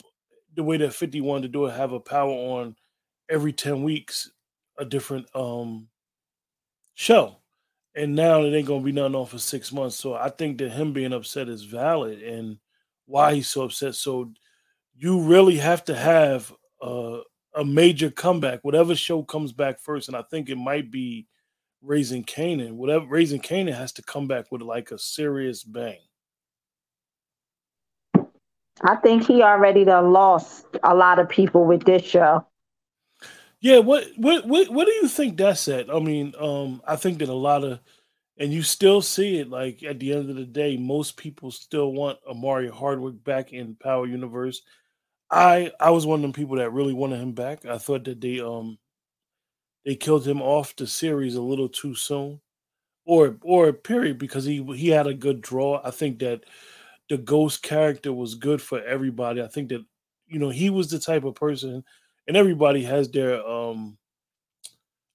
the 0.55 0.63
way 0.63 0.77
that 0.77 0.93
50 0.93 1.21
wanted 1.21 1.43
to 1.43 1.47
do 1.47 1.65
it 1.65 1.71
have 1.71 1.93
a 1.93 1.99
power 1.99 2.31
on 2.31 2.75
every 3.29 3.53
10 3.53 3.83
weeks 3.83 4.29
a 4.77 4.85
different 4.85 5.27
um 5.35 5.87
show 6.93 7.37
and 7.95 8.15
now 8.15 8.41
it 8.41 8.55
ain't 8.55 8.67
gonna 8.67 8.83
be 8.83 8.91
nothing 8.91 9.15
on 9.15 9.25
for 9.25 9.39
six 9.39 9.71
months 9.71 9.95
so 9.95 10.13
i 10.13 10.29
think 10.29 10.57
that 10.57 10.71
him 10.71 10.93
being 10.93 11.13
upset 11.13 11.49
is 11.49 11.63
valid 11.63 12.21
and 12.21 12.57
why 13.05 13.33
he's 13.33 13.47
so 13.47 13.63
upset 13.63 13.95
so 13.95 14.31
you 14.95 15.21
really 15.21 15.57
have 15.57 15.83
to 15.85 15.95
have 15.95 16.53
a, 16.81 17.21
a 17.55 17.65
major 17.65 18.09
comeback. 18.11 18.59
Whatever 18.63 18.95
show 18.95 19.23
comes 19.23 19.51
back 19.51 19.79
first, 19.79 20.07
and 20.07 20.17
I 20.17 20.23
think 20.23 20.49
it 20.49 20.57
might 20.57 20.91
be 20.91 21.27
Raising 21.81 22.23
Kanan. 22.23 22.73
Whatever 22.73 23.05
Raising 23.05 23.41
Kanan 23.41 23.75
has 23.75 23.91
to 23.93 24.03
come 24.03 24.27
back 24.27 24.51
with 24.51 24.61
like 24.61 24.91
a 24.91 24.99
serious 24.99 25.63
bang. 25.63 25.99
I 28.81 28.95
think 28.97 29.25
he 29.25 29.41
already 29.41 29.85
lost 29.85 30.65
a 30.83 30.93
lot 30.93 31.19
of 31.19 31.29
people 31.29 31.65
with 31.65 31.83
this 31.85 32.03
show. 32.03 32.45
Yeah, 33.63 33.79
what 33.79 34.07
what 34.17 34.45
what 34.45 34.69
what 34.69 34.85
do 34.87 34.93
you 34.93 35.07
think 35.07 35.37
that's 35.37 35.67
at? 35.69 35.89
I 35.93 35.99
mean, 35.99 36.33
um, 36.39 36.81
I 36.87 36.97
think 36.97 37.19
that 37.19 37.29
a 37.29 37.33
lot 37.33 37.63
of 37.63 37.79
and 38.37 38.53
you 38.53 38.63
still 38.63 39.01
see 39.01 39.39
it 39.39 39.49
like 39.49 39.83
at 39.83 39.99
the 39.99 40.13
end 40.13 40.29
of 40.31 40.37
the 40.37 40.45
day, 40.45 40.77
most 40.77 41.17
people 41.17 41.51
still 41.51 41.93
want 41.93 42.19
Omari 42.27 42.69
Hardwick 42.69 43.23
back 43.23 43.53
in 43.53 43.75
Power 43.75 44.07
Universe. 44.07 44.63
I 45.31 45.71
I 45.79 45.91
was 45.91 46.05
one 46.05 46.19
of 46.19 46.23
them 46.23 46.33
people 46.33 46.57
that 46.57 46.71
really 46.73 46.93
wanted 46.93 47.21
him 47.21 47.33
back. 47.33 47.65
I 47.65 47.77
thought 47.79 48.05
that 48.05 48.21
they 48.21 48.39
um 48.41 48.79
they 49.85 49.95
killed 49.95 50.27
him 50.27 50.41
off 50.41 50.75
the 50.75 50.87
series 50.87 51.35
a 51.35 51.41
little 51.41 51.69
too 51.69 51.95
soon, 51.95 52.41
or 53.05 53.37
or 53.43 53.73
period 53.73 54.19
because 54.19 54.45
he 54.45 54.63
he 54.75 54.89
had 54.89 55.07
a 55.07 55.13
good 55.13 55.41
draw. 55.41 55.81
I 55.83 55.91
think 55.91 56.19
that 56.19 56.45
the 57.09 57.17
ghost 57.17 57.63
character 57.63 58.13
was 58.13 58.35
good 58.35 58.61
for 58.61 58.83
everybody. 58.83 59.41
I 59.43 59.47
think 59.47 59.69
that 59.69 59.85
you 60.27 60.39
know 60.39 60.49
he 60.49 60.69
was 60.71 60.89
the 60.91 60.99
type 60.99 61.25
of 61.25 61.35
person, 61.35 61.83
and 62.27 62.37
everybody 62.37 62.83
has 62.83 63.09
their 63.09 63.45
um 63.47 63.97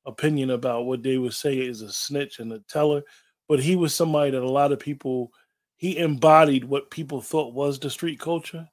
opinion 0.07 0.51
about 0.51 0.87
what 0.87 1.03
they 1.03 1.19
would 1.19 1.35
say 1.35 1.59
is 1.59 1.83
a 1.83 1.93
snitch 1.93 2.39
and 2.39 2.53
a 2.53 2.61
teller, 2.61 3.03
but 3.47 3.61
he 3.61 3.77
was 3.77 3.95
somebody 3.95 4.31
that 4.31 4.43
a 4.43 4.49
lot 4.49 4.73
of 4.73 4.79
people 4.79 5.31
he 5.77 5.99
embodied 5.99 6.65
what 6.65 6.91
people 6.91 7.21
thought 7.21 7.55
was 7.55 7.79
the 7.79 7.89
street 7.89 8.19
culture. 8.19 8.69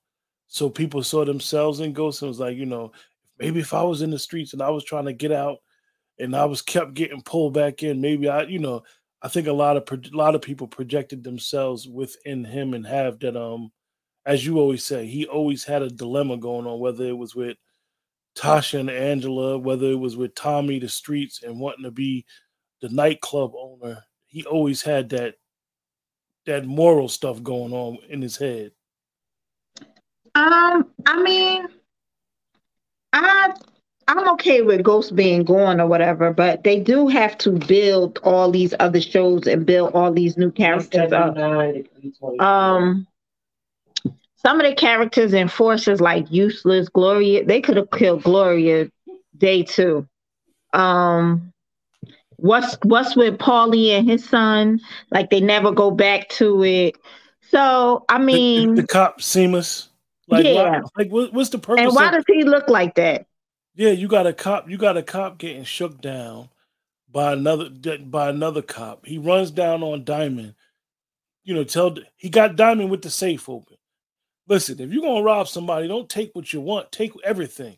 So 0.48 0.70
people 0.70 1.04
saw 1.04 1.24
themselves 1.24 1.80
in 1.80 1.94
ghosts 1.94 2.22
and 2.22 2.30
was 2.30 2.40
like, 2.40 2.58
you 2.58 2.66
know, 2.66 2.92
maybe 3.38 3.60
if 3.60 3.74
I 3.74 3.84
was 3.84 4.02
in 4.02 4.10
the 4.10 4.18
streets 4.20 4.54
and 4.54 4.62
I 4.62 4.70
was 4.70 4.84
trying 4.84 5.06
to 5.06 5.14
get 5.14 5.32
out 5.32 5.58
and 6.20 6.36
I 6.36 6.46
was 6.46 6.62
kept 6.62 6.94
getting 6.94 7.22
pulled 7.22 7.54
back 7.54 7.84
in. 7.84 8.02
Maybe 8.02 8.28
I, 8.28 8.44
you 8.44 8.60
know, 8.60 8.84
I 9.22 9.28
think 9.28 9.48
a 9.48 9.54
lot 9.54 9.78
of 9.78 9.84
a 9.92 10.16
lot 10.16 10.36
of 10.36 10.42
people 10.42 10.68
projected 10.68 11.24
themselves 11.24 11.88
within 11.88 12.44
him 12.44 12.74
and 12.74 12.86
have 12.86 13.20
that. 13.20 13.36
Um, 13.36 13.72
as 14.26 14.46
you 14.46 14.58
always 14.58 14.84
say, 14.84 15.06
he 15.06 15.28
always 15.28 15.64
had 15.64 15.84
a 15.84 15.90
dilemma 15.90 16.38
going 16.38 16.66
on, 16.66 16.80
whether 16.80 17.06
it 17.06 17.18
was 17.18 17.36
with 17.36 17.58
Tasha 18.36 18.80
and 18.80 18.90
Angela, 18.90 19.58
whether 19.58 19.88
it 19.88 20.00
was 20.00 20.18
with 20.18 20.36
Tommy 20.36 20.80
the 20.80 20.90
streets 20.90 21.44
and 21.44 21.60
wanting 21.60 21.84
to 21.84 21.92
be 21.92 22.26
the 22.82 22.90
nightclub 22.90 23.54
owner. 23.58 24.04
He 24.28 24.44
always 24.46 24.82
had 24.82 25.10
that 25.10 25.36
that 26.46 26.66
moral 26.66 27.10
stuff 27.10 27.42
going 27.42 27.74
on 27.74 27.98
in 28.10 28.22
his 28.22 28.38
head. 28.38 28.72
Um, 30.36 30.92
I 31.06 31.22
mean, 31.24 31.68
I 33.14 33.54
I'm 34.08 34.30
okay 34.34 34.62
with 34.62 34.84
Ghost 34.84 35.16
being 35.16 35.44
gone 35.44 35.82
or 35.82 35.88
whatever, 35.88 36.32
but 36.32 36.64
they 36.64 36.80
do 36.80 37.08
have 37.08 37.38
to 37.40 37.52
build 37.52 38.20
all 38.24 38.52
these 38.52 38.74
other 38.80 39.02
shows 39.02 39.48
and 39.48 39.66
build 39.66 39.94
all 39.94 40.12
these 40.12 40.38
new 40.38 40.52
characters 40.52 41.12
up. 41.12 41.36
Um, 42.40 43.08
some 44.46 44.62
of 44.62 44.68
the 44.68 44.76
characters 44.76 45.34
and 45.34 45.52
forces 45.52 46.00
like 46.00 46.32
useless 46.32 46.88
Gloria, 46.88 47.44
they 47.44 47.62
could 47.62 47.78
have 47.78 47.90
killed 47.90 48.22
Gloria 48.22 48.88
day 49.36 49.64
two. 49.64 50.08
Um, 50.72 51.52
what's 52.36 52.78
what's 52.84 53.16
with 53.16 53.40
Paulie 53.40 53.90
and 53.90 54.08
his 54.08 54.24
son? 54.24 54.80
Like 55.10 55.32
they 55.32 55.40
never 55.40 55.72
go 55.72 55.90
back 55.90 56.30
to 56.30 56.64
it. 56.64 56.96
So 57.50 58.06
I 58.08 58.20
mean, 58.20 58.76
the, 58.76 58.84
the 58.84 58.88
cop 58.88 59.20
Seamus. 59.20 59.88
Like, 60.28 60.46
yeah. 60.46 60.82
Why, 60.82 60.82
like 60.98 61.10
what, 61.12 61.34
what's 61.34 61.50
the 61.50 61.60
purpose? 61.60 61.86
And 61.86 61.96
why 61.96 62.08
of- 62.08 62.14
does 62.14 62.26
he 62.28 62.44
look 62.44 62.70
like 62.70 62.96
that? 62.96 63.26
Yeah, 63.76 63.92
you 63.92 64.08
got 64.08 64.28
a 64.28 64.34
cop. 64.34 64.70
You 64.70 64.78
got 64.78 64.96
a 64.96 65.04
cop 65.04 65.40
getting 65.40 65.64
shook 65.64 66.02
down 66.02 66.50
by 67.12 67.34
another 67.34 67.70
by 68.00 68.30
another 68.30 68.62
cop. 68.62 69.08
He 69.08 69.18
runs 69.18 69.50
down 69.50 69.82
on 69.82 70.04
Diamond. 70.04 70.54
You 71.44 71.56
know, 71.56 71.64
tell 71.64 71.96
he 72.16 72.30
got 72.30 72.56
Diamond 72.56 72.92
with 72.92 73.02
the 73.02 73.10
safe 73.10 73.50
open. 73.50 73.75
Listen, 74.48 74.80
if 74.80 74.92
you're 74.92 75.02
gonna 75.02 75.24
rob 75.24 75.48
somebody, 75.48 75.88
don't 75.88 76.10
take 76.10 76.32
what 76.34 76.52
you 76.54 76.62
want. 76.62 76.92
Take 76.92 77.12
everything. 77.24 77.78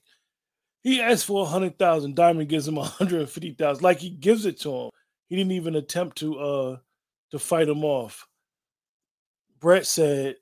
He 0.82 1.02
asked 1.02 1.26
for 1.26 1.44
a 1.44 1.50
hundred 1.50 1.78
thousand. 1.80 2.16
Diamond 2.16 2.50
gives 2.50 2.68
him 2.68 2.78
a 2.78 2.84
hundred 2.84 3.22
and 3.22 3.30
fifty 3.30 3.54
thousand. 3.54 3.84
Like 3.84 4.00
he 4.00 4.10
gives 4.10 4.46
it 4.46 4.60
to 4.62 4.74
him. 4.74 4.90
He 5.28 5.36
didn't 5.36 5.54
even 5.54 5.76
attempt 5.76 6.18
to 6.18 6.40
uh 6.40 6.78
to 7.32 7.40
fight 7.40 7.70
him 7.70 7.84
off. 7.84 8.28
Brett 9.60 9.86
said, 9.86 10.36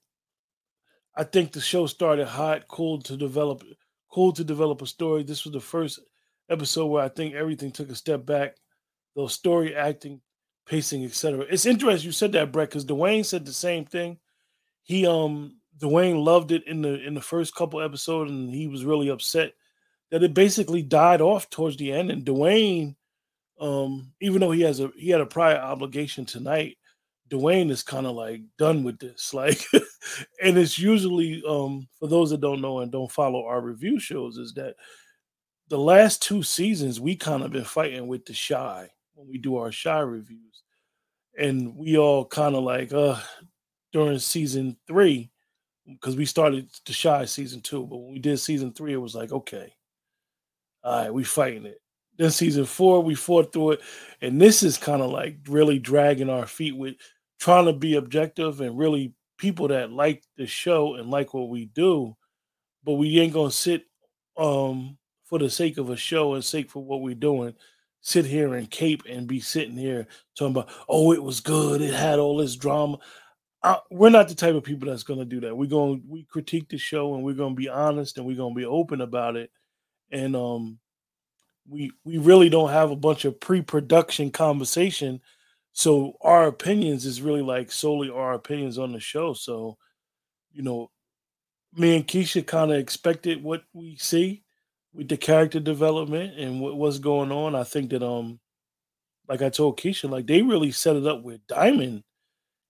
"I 1.15 1.23
think 1.23 1.51
the 1.51 1.61
show 1.61 1.85
started 1.87 2.27
hot, 2.27 2.67
cool 2.67 3.01
to 3.03 3.15
develop 3.17 3.63
cool 4.11 4.31
to 4.33 4.43
develop 4.43 4.81
a 4.81 4.87
story. 4.87 5.23
This 5.23 5.43
was 5.43 5.53
the 5.53 5.59
first 5.59 5.99
episode 6.49 6.87
where 6.87 7.03
I 7.03 7.09
think 7.09 7.35
everything 7.35 7.71
took 7.71 7.89
a 7.89 7.95
step 7.95 8.25
back. 8.25 8.55
Those 9.15 9.33
story, 9.33 9.75
acting, 9.75 10.21
pacing, 10.65 11.03
etc. 11.05 11.45
It's 11.49 11.65
interesting 11.65 12.07
you 12.07 12.11
said 12.11 12.31
that, 12.33 12.51
Brett, 12.51 12.69
because 12.69 12.85
Dwayne 12.85 13.25
said 13.25 13.45
the 13.45 13.53
same 13.53 13.85
thing. 13.85 14.17
He 14.83 15.05
um 15.05 15.57
Dwayne 15.79 16.23
loved 16.23 16.51
it 16.51 16.65
in 16.67 16.81
the 16.81 17.05
in 17.05 17.13
the 17.13 17.21
first 17.21 17.55
couple 17.55 17.81
episodes, 17.81 18.31
and 18.31 18.53
he 18.53 18.67
was 18.67 18.85
really 18.85 19.09
upset 19.09 19.53
that 20.11 20.23
it 20.23 20.33
basically 20.33 20.81
died 20.81 21.21
off 21.21 21.49
towards 21.49 21.77
the 21.77 21.91
end. 21.91 22.11
And 22.11 22.25
Dwayne, 22.25 22.95
um, 23.59 24.11
even 24.21 24.39
though 24.39 24.51
he 24.51 24.61
has 24.61 24.79
a 24.79 24.91
he 24.95 25.09
had 25.09 25.21
a 25.21 25.25
prior 25.25 25.57
obligation 25.57 26.25
tonight, 26.25 26.77
Dwayne 27.29 27.71
is 27.71 27.83
kind 27.83 28.05
of 28.05 28.15
like 28.15 28.41
done 28.57 28.83
with 28.83 28.99
this. 28.99 29.33
Like, 29.33 29.59
and 30.41 30.57
it's 30.57 30.79
usually 30.79 31.43
um 31.47 31.87
for 31.99 32.07
those 32.07 32.29
that 32.29 32.41
don't 32.41 32.61
know 32.61 32.79
and 32.79 32.91
don't 32.91 33.11
follow 33.11 33.45
our 33.45 33.61
review 33.61 33.99
shows, 33.99 34.37
is 34.37 34.53
that 34.53 34.75
the 35.67 35.77
last 35.77 36.21
two 36.21 36.43
seasons 36.43 36.99
we 36.99 37.15
kind 37.15 37.43
of 37.43 37.51
been 37.51 37.63
fighting 37.63 38.07
with 38.07 38.25
the 38.25 38.33
Chi 38.33 38.89
when 39.15 39.27
we 39.27 39.37
do 39.37 39.57
our 39.57 39.71
Chi 39.71 39.99
reviews. 39.99 40.61
And 41.37 41.75
we 41.75 41.97
all 41.97 42.25
kind 42.25 42.55
of 42.55 42.63
like 42.63 42.93
uh 42.93 43.19
during 43.91 44.19
season 44.19 44.77
three, 44.87 45.31
because 45.87 46.15
we 46.15 46.25
started 46.25 46.69
the 46.85 46.93
Chi 46.93 47.25
season 47.25 47.61
two, 47.61 47.85
but 47.85 47.97
when 47.97 48.13
we 48.13 48.19
did 48.19 48.39
season 48.39 48.71
three, 48.73 48.93
it 48.93 48.97
was 48.97 49.15
like, 49.15 49.31
okay, 49.31 49.73
all 50.83 51.01
right, 51.01 51.13
we 51.13 51.23
fighting 51.23 51.65
it. 51.65 51.81
Then 52.17 52.31
season 52.31 52.65
four, 52.65 53.01
we 53.01 53.15
fought 53.15 53.51
through 53.51 53.71
it. 53.71 53.81
And 54.21 54.41
this 54.41 54.63
is 54.63 54.77
kind 54.77 55.01
of 55.01 55.11
like 55.11 55.37
really 55.47 55.79
dragging 55.79 56.29
our 56.29 56.45
feet 56.45 56.75
with 56.75 56.95
trying 57.39 57.65
to 57.65 57.73
be 57.73 57.95
objective 57.95 58.61
and 58.61 58.77
really 58.77 59.13
people 59.37 59.67
that 59.67 59.91
like 59.91 60.23
the 60.37 60.47
show 60.47 60.95
and 60.95 61.09
like 61.09 61.33
what 61.33 61.49
we 61.49 61.65
do, 61.65 62.15
but 62.83 62.93
we 62.93 63.19
ain't 63.19 63.33
gonna 63.33 63.51
sit 63.51 63.85
um 64.37 64.97
for 65.25 65.39
the 65.39 65.49
sake 65.49 65.77
of 65.77 65.89
a 65.89 65.97
show 65.97 66.35
and 66.35 66.43
sake 66.45 66.69
for 66.69 66.83
what 66.83 67.01
we're 67.01 67.15
doing, 67.15 67.53
sit 68.01 68.25
here 68.25 68.53
and 68.53 68.69
cape 68.69 69.03
and 69.09 69.27
be 69.27 69.39
sitting 69.39 69.75
here 69.75 70.07
talking 70.37 70.55
about, 70.55 70.69
oh, 70.87 71.11
it 71.11 71.21
was 71.21 71.39
good, 71.39 71.81
it 71.81 71.93
had 71.93 72.19
all 72.19 72.37
this 72.37 72.55
drama. 72.55 72.97
Uh, 73.65 73.79
we're 73.89 74.09
not 74.09 74.27
the 74.27 74.35
type 74.35 74.55
of 74.55 74.63
people 74.63 74.87
that's 74.89 75.03
going 75.03 75.19
to 75.19 75.25
do 75.25 75.39
that. 75.41 75.55
We're 75.55 75.65
going 75.69 76.01
to 76.01 76.07
we 76.07 76.23
critique 76.23 76.69
the 76.69 76.77
show 76.77 77.15
and 77.15 77.23
we're 77.23 77.33
going 77.33 77.55
to 77.55 77.59
be 77.59 77.69
honest 77.69 78.17
and 78.17 78.25
we're 78.25 78.37
going 78.37 78.53
to 78.53 78.59
be 78.59 78.65
open 78.65 79.01
about 79.01 79.35
it. 79.35 79.51
And 80.11 80.35
um 80.35 80.79
we 81.67 81.91
we 82.03 82.19
really 82.19 82.49
don't 82.49 82.69
have 82.69 82.91
a 82.91 82.95
bunch 82.95 83.25
of 83.25 83.39
pre-production 83.39 84.29
conversation 84.29 85.19
so 85.77 86.15
our 86.21 86.47
opinions 86.47 87.05
is 87.05 87.21
really 87.21 87.41
like 87.41 87.69
solely 87.69 88.09
our 88.09 88.33
opinions 88.33 88.77
on 88.77 88.93
the 88.93 88.99
show. 89.01 89.33
So, 89.33 89.77
you 90.53 90.63
know, 90.63 90.89
me 91.73 91.97
and 91.97 92.07
Keisha 92.07 92.47
kind 92.47 92.71
of 92.71 92.77
expected 92.77 93.43
what 93.43 93.63
we 93.73 93.97
see 93.97 94.45
with 94.93 95.09
the 95.09 95.17
character 95.17 95.59
development 95.59 96.39
and 96.39 96.61
what, 96.61 96.77
what's 96.77 96.99
going 96.99 97.29
on. 97.29 97.55
I 97.55 97.65
think 97.65 97.89
that 97.89 98.01
um, 98.01 98.39
like 99.27 99.41
I 99.41 99.49
told 99.49 99.77
Keisha, 99.77 100.09
like 100.09 100.27
they 100.27 100.41
really 100.41 100.71
set 100.71 100.95
it 100.95 101.05
up 101.05 101.23
with 101.23 101.45
Diamond 101.47 102.04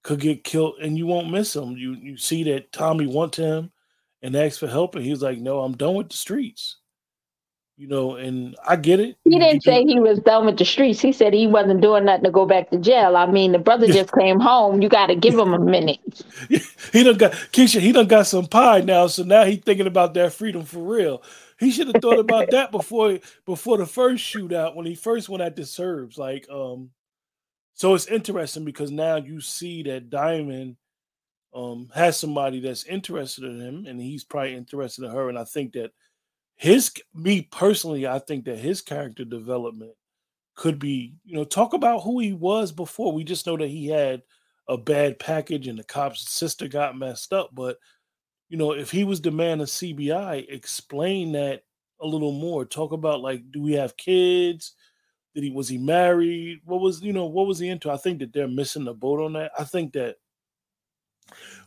could 0.06 0.20
get 0.20 0.44
killed 0.44 0.76
and 0.82 0.98
you 0.98 1.08
won't 1.08 1.32
miss 1.32 1.56
him. 1.56 1.76
You 1.78 1.94
you 1.94 2.18
see 2.18 2.44
that 2.44 2.72
Tommy 2.72 3.08
wants 3.08 3.38
him 3.38 3.72
and 4.22 4.36
asks 4.36 4.60
for 4.60 4.68
help, 4.68 4.96
and 4.96 5.04
he's 5.04 5.22
like, 5.22 5.40
"No, 5.40 5.60
I'm 5.62 5.76
done 5.76 5.96
with 5.96 6.10
the 6.10 6.18
streets." 6.18 6.78
you 7.78 7.88
know, 7.88 8.16
and 8.16 8.56
I 8.66 8.78
get 8.78 9.00
it. 9.02 9.18
He 9.26 9.38
didn't 9.38 9.64
say 9.64 9.84
he 9.84 10.00
was 10.00 10.20
done 10.20 10.46
with 10.46 10.58
the 10.58 10.64
streets. 10.64 11.02
He 11.02 11.12
said 11.12 11.34
he 11.34 11.46
wasn't 11.46 11.82
doing 11.82 12.06
nothing 12.06 12.24
to 12.24 12.32
go 12.32 12.46
back 12.46 12.70
to 12.70 12.78
jail. 12.78 13.18
I 13.18 13.26
mean, 13.26 13.52
the 13.52 13.60
brother 13.60 13.88
just 13.92 14.14
came 14.14 14.40
home. 14.40 14.82
You 14.82 14.88
got 14.88 15.08
to 15.08 15.16
give 15.16 15.34
him 15.34 15.54
a 15.54 15.60
minute. 15.60 16.00
he 16.94 17.04
done 17.04 17.18
got 17.18 17.34
Keisha. 17.34 17.82
He 17.82 17.92
done 17.92 18.08
got 18.08 18.28
some 18.28 18.48
pie 18.48 18.82
now, 18.82 19.08
so 19.08 19.24
now 19.24 19.44
he's 19.44 19.60
thinking 19.60 19.88
about 19.88 20.14
that 20.14 20.34
freedom 20.34 20.64
for 20.64 20.80
real. 20.80 21.22
He 21.60 21.72
should 21.72 21.88
have 21.88 22.02
thought 22.02 22.20
about 22.20 22.52
that 22.52 22.72
before 22.72 23.20
before 23.46 23.78
the 23.78 23.86
first 23.86 24.24
shootout 24.24 24.76
when 24.76 24.86
he 24.86 24.96
first 24.96 25.28
went 25.28 25.44
at 25.44 25.56
the 25.56 25.66
Serbs. 25.66 26.18
Like, 26.18 26.48
um, 26.50 26.92
so 27.76 27.94
it's 27.94 28.08
interesting 28.08 28.66
because 28.66 28.92
now 28.92 29.18
you 29.18 29.42
see 29.42 29.84
that 29.84 30.10
Diamond 30.10 30.78
um 31.54 31.90
has 31.96 32.20
somebody 32.20 32.60
that's 32.60 32.86
interested 32.86 33.46
in 33.46 33.60
him, 33.62 33.86
and 33.88 34.02
he's 34.02 34.24
probably 34.24 34.56
interested 34.56 35.06
in 35.06 35.12
her. 35.12 35.30
And 35.30 35.40
I 35.40 35.46
think 35.46 35.74
that 35.74 35.92
his 36.56 36.92
me 37.14 37.44
personally, 37.52 38.08
I 38.08 38.20
think 38.20 38.46
that 38.46 38.60
his 38.60 38.82
character 38.82 39.26
development 39.26 39.94
could 40.56 40.80
be, 40.80 41.16
you 41.26 41.36
know, 41.36 41.44
talk 41.46 41.74
about 41.74 42.02
who 42.04 42.20
he 42.20 42.34
was 42.34 42.72
before. 42.72 43.14
We 43.14 43.24
just 43.24 43.48
know 43.48 43.58
that 43.58 43.68
he 43.70 43.88
had 43.88 44.24
a 44.70 44.78
bad 44.78 45.20
package 45.20 45.68
and 45.68 45.78
the 45.80 45.84
cop's 45.84 46.30
sister 46.32 46.68
got 46.68 46.98
messed 46.98 47.34
up. 47.34 47.52
But 47.54 47.78
you 48.50 48.58
know, 48.58 48.74
if 48.74 48.92
he 48.92 49.04
was 49.04 49.22
the 49.22 49.32
man 49.32 49.62
of 49.62 49.70
CBI, 49.70 50.46
explain 50.50 51.32
that 51.34 51.64
a 52.02 52.08
little 52.08 52.32
more. 52.32 52.66
Talk 52.66 52.92
about 52.92 53.22
like, 53.22 53.52
do 53.52 53.62
we 53.62 53.74
have 53.74 53.98
kids? 53.98 54.74
Did 55.36 55.44
he 55.44 55.52
was 55.52 55.68
he 55.68 55.78
married? 55.78 56.62
What 56.64 56.80
was 56.80 57.02
you 57.02 57.12
know 57.14 57.26
what 57.26 57.46
was 57.46 57.60
he 57.60 57.68
into? 57.68 57.92
I 57.92 57.98
think 57.98 58.20
that 58.20 58.32
they're 58.32 58.48
missing 58.48 58.86
the 58.86 58.94
boat 58.94 59.20
on 59.20 59.34
that. 59.34 59.52
I 59.60 59.66
think 59.66 59.92
that 59.94 60.16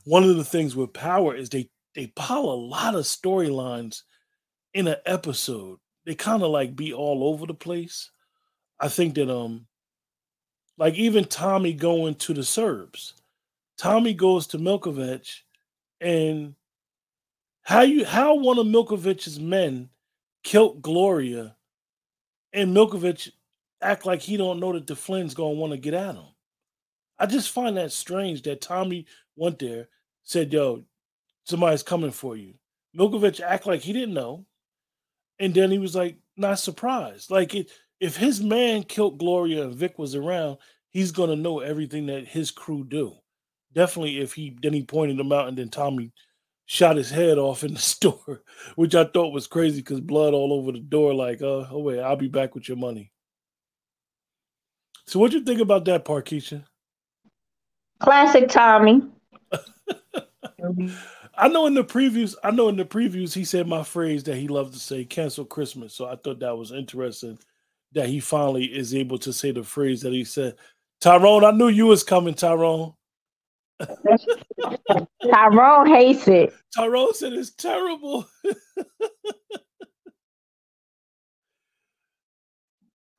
one 0.04 0.24
of 0.24 0.36
the 0.36 0.44
things 0.44 0.74
with 0.74 0.94
Power 0.94 1.36
is 1.36 1.50
they 1.50 1.68
they 1.94 2.06
pile 2.08 2.44
a 2.44 2.64
lot 2.74 2.94
of 2.94 3.04
storylines 3.04 4.02
in 4.72 4.88
an 4.88 4.96
episode. 5.04 5.78
They 6.06 6.14
kind 6.14 6.42
of 6.42 6.50
like 6.50 6.74
be 6.74 6.94
all 6.94 7.24
over 7.24 7.44
the 7.44 7.54
place. 7.54 8.10
I 8.80 8.88
think 8.88 9.14
that 9.16 9.30
um 9.30 9.66
like 10.78 10.94
even 10.94 11.24
Tommy 11.24 11.74
going 11.74 12.14
to 12.14 12.32
the 12.32 12.44
Serbs. 12.44 13.14
Tommy 13.76 14.14
goes 14.14 14.46
to 14.48 14.58
Milkovich 14.58 15.40
and 16.00 16.54
how 17.62 17.82
you 17.82 18.06
how 18.06 18.34
one 18.34 18.58
of 18.58 18.66
Milkovich's 18.66 19.38
men 19.38 19.90
killed 20.42 20.80
Gloria 20.80 21.54
and 22.54 22.74
Milkovich 22.74 23.30
act 23.80 24.06
like 24.06 24.20
he 24.20 24.36
don't 24.36 24.60
know 24.60 24.72
that 24.72 24.86
the 24.86 24.96
Flynn's 24.96 25.34
gonna 25.34 25.54
want 25.54 25.72
to 25.72 25.78
get 25.78 25.94
at 25.94 26.14
him. 26.14 26.24
I 27.18 27.26
just 27.26 27.50
find 27.50 27.76
that 27.76 27.92
strange 27.92 28.42
that 28.42 28.60
Tommy 28.60 29.06
went 29.36 29.58
there, 29.58 29.88
said, 30.24 30.52
"Yo, 30.52 30.84
somebody's 31.44 31.82
coming 31.82 32.10
for 32.10 32.36
you." 32.36 32.54
Milkovich 32.96 33.40
act 33.40 33.66
like 33.66 33.80
he 33.80 33.92
didn't 33.92 34.14
know, 34.14 34.46
and 35.38 35.54
then 35.54 35.70
he 35.70 35.78
was 35.78 35.94
like 35.94 36.16
not 36.36 36.58
surprised. 36.58 37.30
Like 37.30 37.54
it, 37.54 37.70
if 38.00 38.16
his 38.16 38.40
man 38.40 38.82
killed 38.84 39.18
Gloria 39.18 39.64
and 39.64 39.74
Vic 39.74 39.98
was 39.98 40.14
around, 40.14 40.58
he's 40.90 41.12
gonna 41.12 41.36
know 41.36 41.60
everything 41.60 42.06
that 42.06 42.26
his 42.26 42.50
crew 42.50 42.84
do. 42.84 43.14
Definitely, 43.74 44.18
if 44.20 44.32
he 44.34 44.56
then 44.62 44.72
he 44.72 44.82
pointed 44.84 45.18
them 45.18 45.32
out, 45.32 45.48
and 45.48 45.58
then 45.58 45.68
Tommy 45.70 46.12
shot 46.66 46.96
his 46.96 47.10
head 47.10 47.38
off 47.38 47.64
in 47.64 47.74
the 47.74 47.80
store, 47.80 48.42
which 48.76 48.94
I 48.94 49.04
thought 49.04 49.32
was 49.32 49.46
crazy 49.46 49.80
because 49.80 50.00
blood 50.00 50.34
all 50.34 50.52
over 50.52 50.72
the 50.72 50.80
door. 50.80 51.14
Like, 51.14 51.42
uh, 51.42 51.66
oh 51.70 51.80
wait, 51.80 52.00
I'll 52.00 52.16
be 52.16 52.28
back 52.28 52.54
with 52.54 52.68
your 52.68 52.78
money. 52.78 53.12
So, 55.08 55.18
what 55.18 55.32
you 55.32 55.40
think 55.42 55.60
about 55.62 55.86
that 55.86 56.04
part, 56.04 56.26
Keisha? 56.26 56.62
Classic 57.98 58.46
Tommy. 58.46 59.00
I 61.34 61.48
know 61.48 61.64
in 61.66 61.72
the 61.72 61.82
previews, 61.82 62.34
I 62.44 62.50
know 62.50 62.68
in 62.68 62.76
the 62.76 62.84
previews 62.84 63.32
he 63.32 63.46
said 63.46 63.66
my 63.66 63.82
phrase 63.84 64.24
that 64.24 64.36
he 64.36 64.48
loved 64.48 64.74
to 64.74 64.78
say 64.78 65.06
cancel 65.06 65.46
Christmas. 65.46 65.94
So 65.94 66.04
I 66.04 66.16
thought 66.16 66.40
that 66.40 66.54
was 66.58 66.72
interesting 66.72 67.38
that 67.92 68.10
he 68.10 68.20
finally 68.20 68.66
is 68.66 68.94
able 68.94 69.16
to 69.20 69.32
say 69.32 69.50
the 69.50 69.62
phrase 69.62 70.02
that 70.02 70.12
he 70.12 70.24
said. 70.24 70.56
Tyrone, 71.00 71.42
I 71.42 71.52
knew 71.52 71.68
you 71.68 71.86
was 71.86 72.04
coming, 72.04 72.34
Tyrone. 72.34 72.92
Tyrone 75.22 75.86
hates 75.86 76.28
it. 76.28 76.52
Tyrone 76.76 77.14
said 77.14 77.32
it's 77.32 77.52
terrible. 77.52 78.28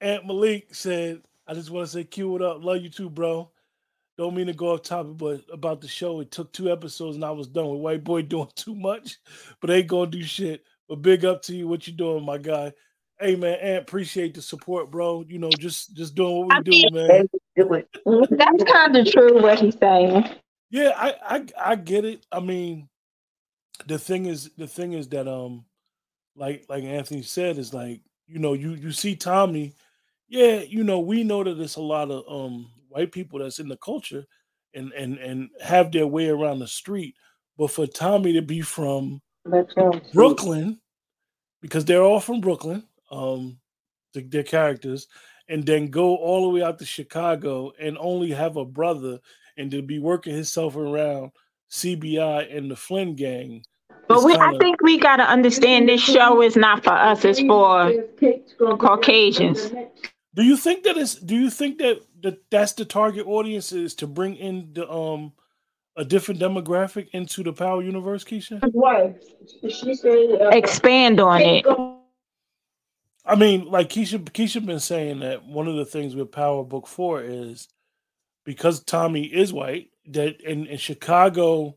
Aunt 0.01 0.27
Malik 0.27 0.75
said 0.75 1.23
I 1.49 1.55
just 1.55 1.71
want 1.71 1.87
to 1.87 1.91
say, 1.91 2.03
cue 2.03 2.35
it 2.35 2.43
up. 2.43 2.63
Love 2.63 2.83
you 2.83 2.89
too, 2.89 3.09
bro. 3.09 3.49
Don't 4.19 4.35
mean 4.35 4.45
to 4.47 4.53
go 4.53 4.73
off 4.73 4.83
topic, 4.83 5.17
but 5.17 5.41
about 5.51 5.81
the 5.81 5.87
show, 5.87 6.19
it 6.19 6.29
took 6.29 6.51
two 6.53 6.71
episodes 6.71 7.15
and 7.15 7.25
I 7.25 7.31
was 7.31 7.47
done 7.47 7.69
with 7.69 7.79
White 7.79 8.03
Boy 8.03 8.21
doing 8.23 8.49
too 8.55 8.75
much, 8.75 9.17
but 9.59 9.71
ain't 9.71 9.87
gonna 9.87 10.11
do 10.11 10.21
shit. 10.21 10.63
But 10.87 11.01
big 11.01 11.25
up 11.25 11.41
to 11.43 11.55
you, 11.55 11.67
what 11.67 11.87
you 11.87 11.93
doing, 11.93 12.23
my 12.23 12.37
guy. 12.37 12.73
Hey 13.19 13.35
man, 13.35 13.57
Aunt, 13.61 13.81
appreciate 13.81 14.35
the 14.35 14.41
support, 14.41 14.91
bro. 14.91 15.25
You 15.27 15.39
know, 15.39 15.49
just 15.49 15.95
just 15.95 16.13
doing 16.13 16.47
what 16.47 16.67
we 16.67 16.81
do, 16.81 16.89
man. 16.91 17.29
That's 18.29 18.63
kind 18.71 18.95
of 18.95 19.11
true 19.11 19.41
what 19.41 19.59
he's 19.59 19.77
saying. 19.77 20.29
Yeah, 20.69 20.91
I, 20.95 21.15
I 21.25 21.45
I 21.71 21.75
get 21.75 22.05
it. 22.05 22.25
I 22.31 22.41
mean, 22.41 22.89
the 23.87 23.97
thing 23.97 24.27
is, 24.27 24.51
the 24.57 24.67
thing 24.67 24.93
is 24.93 25.09
that 25.09 25.27
um, 25.27 25.65
like 26.35 26.65
like 26.69 26.83
Anthony 26.83 27.23
said, 27.23 27.57
is 27.57 27.73
like 27.73 28.01
you 28.27 28.39
know, 28.39 28.53
you 28.53 28.73
you 28.73 28.91
see 28.91 29.15
Tommy 29.15 29.73
yeah, 30.29 30.61
you 30.61 30.83
know, 30.83 30.99
we 30.99 31.23
know 31.23 31.43
that 31.43 31.57
there's 31.57 31.75
a 31.75 31.81
lot 31.81 32.11
of 32.11 32.23
um 32.29 32.69
white 32.87 33.11
people 33.11 33.39
that's 33.39 33.59
in 33.59 33.67
the 33.67 33.77
culture 33.77 34.25
and 34.73 34.91
and 34.93 35.17
and 35.17 35.49
have 35.61 35.91
their 35.91 36.07
way 36.07 36.29
around 36.29 36.59
the 36.59 36.67
street. 36.67 37.15
But 37.57 37.71
for 37.71 37.87
Tommy 37.87 38.33
to 38.33 38.41
be 38.41 38.61
from 38.61 39.21
Brooklyn, 40.13 40.79
because 41.61 41.83
they're 41.83 42.03
all 42.03 42.19
from 42.19 42.39
Brooklyn, 42.39 42.83
um, 43.11 43.59
the, 44.13 44.21
their 44.21 44.43
characters, 44.43 45.07
and 45.49 45.65
then 45.65 45.87
go 45.87 46.15
all 46.15 46.43
the 46.43 46.49
way 46.49 46.63
out 46.63 46.79
to 46.79 46.85
Chicago 46.85 47.73
and 47.79 47.97
only 47.99 48.31
have 48.31 48.55
a 48.55 48.63
brother 48.63 49.19
and 49.57 49.69
to 49.71 49.81
be 49.81 49.99
working 49.99 50.33
himself 50.33 50.75
around 50.77 51.31
CBI 51.71 52.55
and 52.55 52.71
the 52.71 52.75
Flynn 52.75 53.15
gang. 53.15 53.63
But 54.07 54.23
we, 54.23 54.33
kinda... 54.33 54.55
I 54.55 54.57
think 54.57 54.81
we 54.81 54.97
got 54.97 55.17
to 55.17 55.23
understand 55.23 55.89
this 55.89 56.01
show 56.01 56.41
is 56.41 56.55
not 56.55 56.83
for 56.83 56.93
us; 56.93 57.25
it's 57.25 57.41
for 57.41 58.77
Caucasians. 58.77 59.71
Do 60.35 60.43
you 60.43 60.57
think 60.57 60.83
that 60.83 60.97
is? 60.97 61.15
Do 61.15 61.35
you 61.35 61.49
think 61.49 61.79
that, 61.79 62.01
that 62.21 62.39
that's 62.49 62.73
the 62.73 62.85
target 62.85 63.25
audience 63.25 63.71
is 63.71 63.95
to 63.95 64.07
bring 64.07 64.35
in 64.35 64.73
the 64.73 64.89
um 64.89 65.33
a 65.95 66.05
different 66.05 66.39
demographic 66.39 67.09
into 67.11 67.43
the 67.43 67.51
Power 67.51 67.81
universe, 67.81 68.23
Keisha? 68.23 68.61
What? 68.71 69.21
She 69.69 69.95
said 69.95 70.41
uh, 70.41 70.49
expand 70.49 71.19
on 71.19 71.41
it. 71.41 71.65
I 73.25 73.35
mean, 73.35 73.65
like 73.65 73.89
Keisha, 73.89 74.19
Keisha 74.19 74.65
been 74.65 74.79
saying 74.79 75.19
that 75.19 75.45
one 75.45 75.67
of 75.67 75.75
the 75.75 75.85
things 75.85 76.15
with 76.15 76.31
Power 76.31 76.63
Book 76.63 76.87
Four 76.87 77.21
is 77.21 77.67
because 78.45 78.83
Tommy 78.83 79.25
is 79.25 79.51
white. 79.51 79.89
That 80.07 80.41
in, 80.41 80.65
in 80.67 80.77
Chicago, 80.77 81.75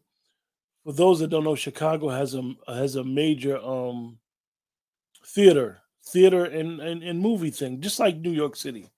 for 0.85 0.93
those 0.93 1.21
that 1.21 1.29
don't 1.29 1.45
know, 1.45 1.55
Chicago 1.55 2.09
has 2.09 2.35
a 2.35 2.55
has 2.69 2.97
a 2.97 3.05
major 3.05 3.59
um 3.59 4.19
theater 5.27 5.82
theater 6.07 6.45
and, 6.45 6.81
and, 6.81 7.03
and 7.03 7.21
movie 7.21 7.51
thing, 7.51 7.81
just 7.81 7.99
like 7.99 8.17
New 8.17 8.33
York 8.33 8.57
City. 8.57 8.89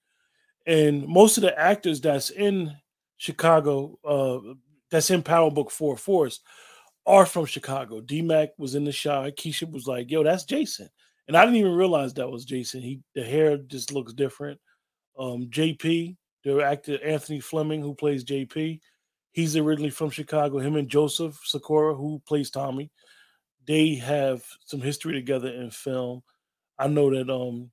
And 0.67 1.07
most 1.07 1.37
of 1.37 1.43
the 1.43 1.59
actors 1.59 2.01
that's 2.01 2.31
in 2.31 2.75
Chicago, 3.17 3.99
uh, 4.05 4.55
that's 4.91 5.11
in 5.11 5.23
Power 5.23 5.51
Book 5.51 5.71
Four 5.71 5.97
Force, 5.97 6.41
are 7.07 7.27
from 7.27 7.47
Chicago. 7.47 8.01
DMAC 8.01 8.51
was 8.59 8.75
in 8.75 8.85
the 8.85 8.93
Chi. 8.93 9.31
Keisha 9.33 9.71
was 9.71 9.87
like, 9.87 10.11
"Yo, 10.11 10.23
that's 10.23 10.45
Jason," 10.45 10.89
and 11.29 11.37
I 11.37 11.45
didn't 11.45 11.59
even 11.59 11.75
realize 11.75 12.15
that 12.15 12.31
was 12.31 12.45
Jason. 12.45 12.81
He 12.81 13.01
the 13.15 13.23
hair 13.23 13.59
just 13.59 13.93
looks 13.93 14.15
different. 14.15 14.59
Um, 15.19 15.49
JP, 15.51 16.17
the 16.45 16.63
actor 16.63 16.99
Anthony 17.05 17.41
Fleming, 17.41 17.83
who 17.83 17.95
plays 17.95 18.25
JP, 18.25 18.81
he's 19.33 19.57
originally 19.57 19.91
from 19.91 20.11
Chicago. 20.11 20.59
Him 20.59 20.77
and 20.77 20.89
Joseph 20.89 21.39
Sikora, 21.45 21.95
who 21.95 22.23
plays 22.27 22.51
Tommy, 22.51 22.91
they 23.67 23.95
have 23.97 24.45
some 24.65 24.81
history 24.81 25.13
together 25.13 25.49
in 25.49 25.71
film. 25.71 26.23
I 26.79 26.89
know 26.89 27.11
that 27.11 27.33
um 27.33 27.71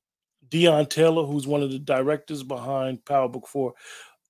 Deon 0.49 0.89
Taylor, 0.89 1.25
who's 1.25 1.47
one 1.47 1.63
of 1.63 1.71
the 1.71 1.79
directors 1.79 2.43
behind 2.43 3.05
Power 3.05 3.29
Book 3.29 3.47
Four, 3.47 3.73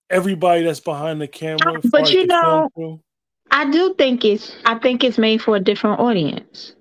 everybody 0.10 0.64
that's 0.64 0.80
behind 0.80 1.20
the 1.20 1.28
camera. 1.28 1.82
But 1.92 2.12
you 2.12 2.28
know, 2.28 3.02
I 3.50 3.70
do 3.70 3.96
think 3.98 4.24
it's 4.24 4.56
I 4.66 4.78
think 4.80 5.04
it's 5.04 5.18
made 5.18 5.42
for 5.42 5.56
a 5.56 5.60
different 5.60 6.00
audience. 6.00 6.74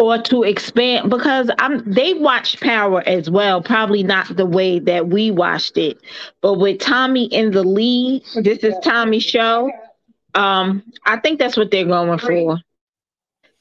Or 0.00 0.16
to 0.22 0.44
expand 0.44 1.10
because 1.10 1.50
I'm 1.58 1.82
they 1.92 2.14
watched 2.14 2.60
Power 2.60 3.02
as 3.06 3.28
well, 3.28 3.60
probably 3.62 4.04
not 4.04 4.36
the 4.36 4.46
way 4.46 4.78
that 4.80 5.08
we 5.08 5.32
watched 5.32 5.76
it. 5.76 5.98
But 6.40 6.54
with 6.54 6.78
Tommy 6.78 7.24
in 7.24 7.50
the 7.50 7.64
lead, 7.64 8.22
this 8.42 8.58
is 8.58 8.74
Tommy's 8.84 9.24
show. 9.24 9.70
Um, 10.34 10.84
I 11.04 11.16
think 11.16 11.40
that's 11.40 11.56
what 11.56 11.72
they're 11.72 11.84
going 11.84 12.18
for. 12.18 12.60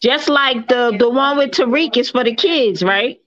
Just 0.01 0.29
like 0.29 0.67
the 0.67 0.95
the 0.97 1.09
one 1.09 1.37
with 1.37 1.51
Tariq 1.51 1.97
is 1.97 2.11
for 2.11 2.23
the 2.23 2.35
kids, 2.35 2.83
right? 2.83 3.19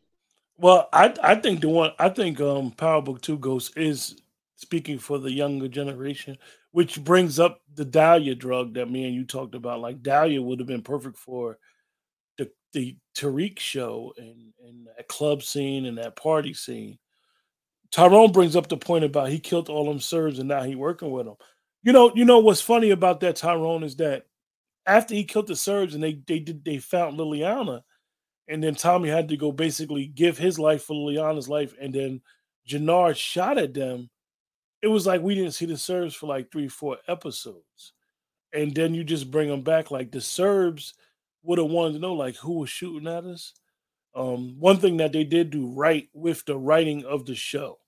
Well, 0.57 0.89
I 0.93 1.15
I 1.23 1.35
think 1.35 1.61
the 1.61 1.69
one 1.69 1.93
I 1.99 2.11
think 2.11 2.41
um 2.41 2.71
Power 2.71 3.03
Book 3.03 3.21
Two 3.21 3.39
Ghost 3.39 3.77
is 3.77 4.21
speaking 4.57 4.99
for 4.99 5.19
the 5.19 5.33
younger 5.33 5.69
generation, 5.69 6.37
which 6.71 7.03
brings 7.03 7.41
up 7.41 7.63
the 7.75 7.85
Dahlia 7.85 8.35
drug 8.35 8.75
that 8.75 8.91
me 8.91 9.07
and 9.07 9.15
you 9.15 9.25
talked 9.25 9.55
about. 9.55 9.81
Like 9.81 10.03
Dahlia 10.03 10.41
would 10.41 10.61
have 10.61 10.69
been 10.69 10.83
perfect 10.83 11.17
for 11.17 11.59
the 12.39 12.51
the 12.73 12.97
Tariq 13.17 13.59
show 13.59 14.13
and 14.17 14.53
and 14.65 14.87
that 14.97 15.09
club 15.09 15.43
scene 15.43 15.87
and 15.87 15.99
that 15.99 16.15
party 16.15 16.55
scene. 16.55 16.99
Tyrone 17.91 18.31
brings 18.31 18.55
up 18.55 18.69
the 18.69 18.77
point 18.77 19.05
about 19.05 19.31
he 19.31 19.41
killed 19.41 19.69
all 19.69 19.87
them 19.87 19.99
Serbs 19.99 20.39
and 20.39 20.49
now 20.49 20.63
he 20.63 20.77
working 20.77 21.11
with 21.11 21.27
them. 21.27 21.35
You 21.83 21.93
know, 21.93 22.13
you 22.15 22.25
know 22.25 22.39
what's 22.39 22.61
funny 22.61 22.91
about 22.91 23.21
that 23.21 23.37
Tyrone 23.37 23.83
is 23.83 23.97
that 23.97 24.27
after 24.90 25.14
he 25.14 25.22
killed 25.22 25.46
the 25.46 25.55
Serbs 25.55 25.94
and 25.94 26.03
they 26.03 26.20
they 26.26 26.40
did 26.40 26.64
they 26.64 26.79
found 26.79 27.16
Liliana, 27.16 27.83
and 28.48 28.62
then 28.62 28.74
Tommy 28.74 29.09
had 29.09 29.29
to 29.29 29.37
go 29.37 29.53
basically 29.53 30.07
give 30.07 30.37
his 30.37 30.59
life 30.59 30.83
for 30.83 30.94
Liliana's 30.94 31.48
life, 31.48 31.74
and 31.81 31.94
then 31.94 32.20
Jenard 32.68 33.16
shot 33.16 33.57
at 33.57 33.72
them. 33.72 34.11
It 34.83 34.88
was 34.88 35.07
like 35.07 35.22
we 35.22 35.37
didn't 35.37 35.53
see 35.53 35.66
the 35.66 35.76
Serbs 35.76 36.14
for 36.14 36.26
like 36.26 36.50
three, 36.50 36.66
four 36.66 36.98
episodes, 37.07 37.92
and 38.53 38.74
then 38.74 38.92
you 38.92 39.05
just 39.05 39.31
bring 39.31 39.48
them 39.48 39.62
back. 39.62 39.92
Like 39.92 40.11
the 40.11 40.20
Serbs 40.20 40.94
would 41.44 41.59
have 41.59 41.70
wanted 41.70 41.92
to 41.94 41.98
know 42.00 42.14
like 42.14 42.35
who 42.37 42.55
was 42.55 42.70
shooting 42.70 43.07
at 43.07 43.24
us. 43.24 43.55
Um, 44.12 44.57
one 44.59 44.79
thing 44.79 44.96
that 44.96 45.12
they 45.12 45.22
did 45.22 45.50
do 45.50 45.68
right 45.68 46.09
with 46.12 46.44
the 46.46 46.59
writing 46.59 47.05
of 47.05 47.26
the 47.26 47.37
show 47.37 47.79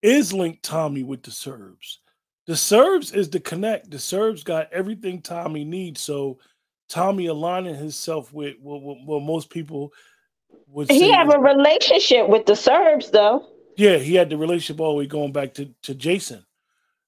is 0.00 0.32
link 0.32 0.60
Tommy 0.62 1.02
with 1.02 1.22
the 1.22 1.30
Serbs 1.30 1.98
the 2.46 2.56
Serbs 2.56 3.12
is 3.12 3.30
the 3.30 3.40
connect. 3.40 3.90
The 3.90 3.98
Serbs 3.98 4.42
got 4.42 4.72
everything 4.72 5.22
Tommy 5.22 5.64
needs. 5.64 6.00
So 6.00 6.38
Tommy 6.88 7.26
aligning 7.26 7.74
himself 7.74 8.32
with 8.32 8.56
what, 8.60 8.82
what, 8.82 8.98
what 9.04 9.22
most 9.22 9.50
people 9.50 9.92
would. 10.68 10.90
He 10.90 11.10
have 11.10 11.32
a 11.32 11.38
relationship 11.38 12.28
with 12.28 12.46
the 12.46 12.56
Serbs, 12.56 13.10
though. 13.10 13.46
Yeah, 13.76 13.96
he 13.96 14.14
had 14.14 14.28
the 14.28 14.36
relationship 14.36 14.80
all 14.80 14.92
the 14.92 14.98
way 14.98 15.06
going 15.06 15.32
back 15.32 15.54
to 15.54 15.70
to 15.84 15.94
Jason 15.94 16.44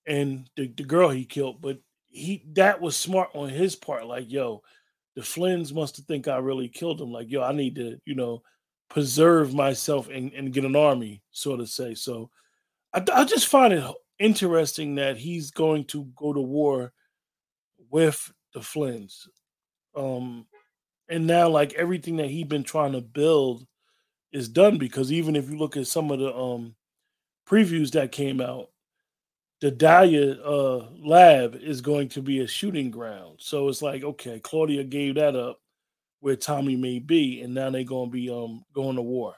and 0.07 0.49
the, 0.57 0.68
the 0.68 0.85
girl 0.85 1.11
he 1.11 1.25
killed. 1.25 1.61
But 1.61 1.79
he 2.07 2.44
that 2.53 2.81
was 2.81 2.97
smart 2.97 3.31
on 3.35 3.49
his 3.49 3.77
part. 3.77 4.07
Like, 4.07 4.31
yo, 4.31 4.62
the 5.16 5.23
Flynns 5.23 5.75
must 5.75 5.97
have 5.97 6.07
think 6.07 6.29
I 6.29 6.38
really 6.38 6.68
killed 6.68 7.01
him. 7.01 7.12
Like, 7.12 7.31
yo, 7.31 7.42
I 7.42 7.53
need 7.53 7.75
to, 7.75 8.01
you 8.07 8.14
know, 8.14 8.42
preserve 8.88 9.53
myself 9.53 10.09
and, 10.09 10.33
and 10.33 10.53
get 10.53 10.64
an 10.64 10.77
army, 10.77 11.23
so 11.31 11.57
to 11.57 11.66
say. 11.66 11.94
So 11.94 12.31
I, 12.94 13.03
I 13.12 13.25
just 13.25 13.49
find 13.49 13.73
it 13.73 13.85
interesting 14.18 14.96
that 14.96 15.16
he's 15.16 15.50
going 15.50 15.85
to 15.87 16.05
go 16.16 16.33
to 16.33 16.40
war 16.40 16.92
with 17.90 18.33
the 18.53 18.61
Flynns. 18.61 19.27
Um, 19.96 20.46
and 21.09 21.27
now 21.27 21.48
like 21.48 21.74
everything 21.74 22.16
that 22.16 22.31
he's 22.31 22.46
been 22.46 22.64
trying 22.64 22.92
to 22.92 23.00
build 23.00 23.66
is 24.33 24.48
done 24.48 24.79
because 24.79 25.12
even 25.12 25.37
if 25.37 25.48
you 25.48 25.57
look 25.57 25.77
at 25.77 25.87
some 25.87 26.11
of 26.11 26.18
the 26.18 26.35
um 26.35 26.74
previews 27.48 27.92
that 27.92 28.12
came 28.12 28.40
out, 28.40 28.70
the 29.61 29.70
Dahlia 29.70 30.40
uh, 30.42 30.88
lab 30.98 31.55
is 31.57 31.81
going 31.81 32.09
to 32.11 32.22
be 32.22 32.40
a 32.40 32.46
shooting 32.46 32.90
ground. 32.90 33.37
So 33.40 33.68
it's 33.68 33.83
like, 33.83 34.03
okay, 34.03 34.40
Claudia 34.40 34.85
gave 34.85 35.14
that 35.16 35.37
up 35.37 35.61
where 36.20 36.37
Tommy 36.37 36.77
may 36.77 36.98
be, 36.98 37.42
and 37.42 37.55
now 37.55 37.70
they're 37.70 37.85
gonna 37.85 38.11
be 38.11 38.31
um 38.31 38.64
going 38.74 38.96
to 38.96 39.03
war. 39.03 39.35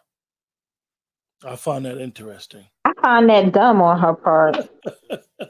I 1.45 1.57
find 1.57 1.85
that 1.85 1.99
interesting. 1.99 2.65
Find 3.07 3.31
that 3.31 3.53
dumb 3.53 3.81
on 3.83 4.01
her 4.01 4.15
part. 4.15 4.69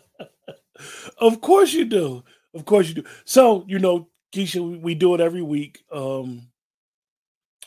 of 1.18 1.40
course 1.40 1.72
you 1.72 1.86
do. 1.86 2.22
Of 2.52 2.66
course 2.66 2.88
you 2.88 2.96
do. 2.96 3.04
So, 3.24 3.64
you 3.66 3.78
know, 3.78 4.10
Keisha, 4.30 4.60
we, 4.60 4.76
we 4.76 4.94
do 4.94 5.14
it 5.14 5.22
every 5.22 5.40
week. 5.40 5.82
Um 5.90 6.48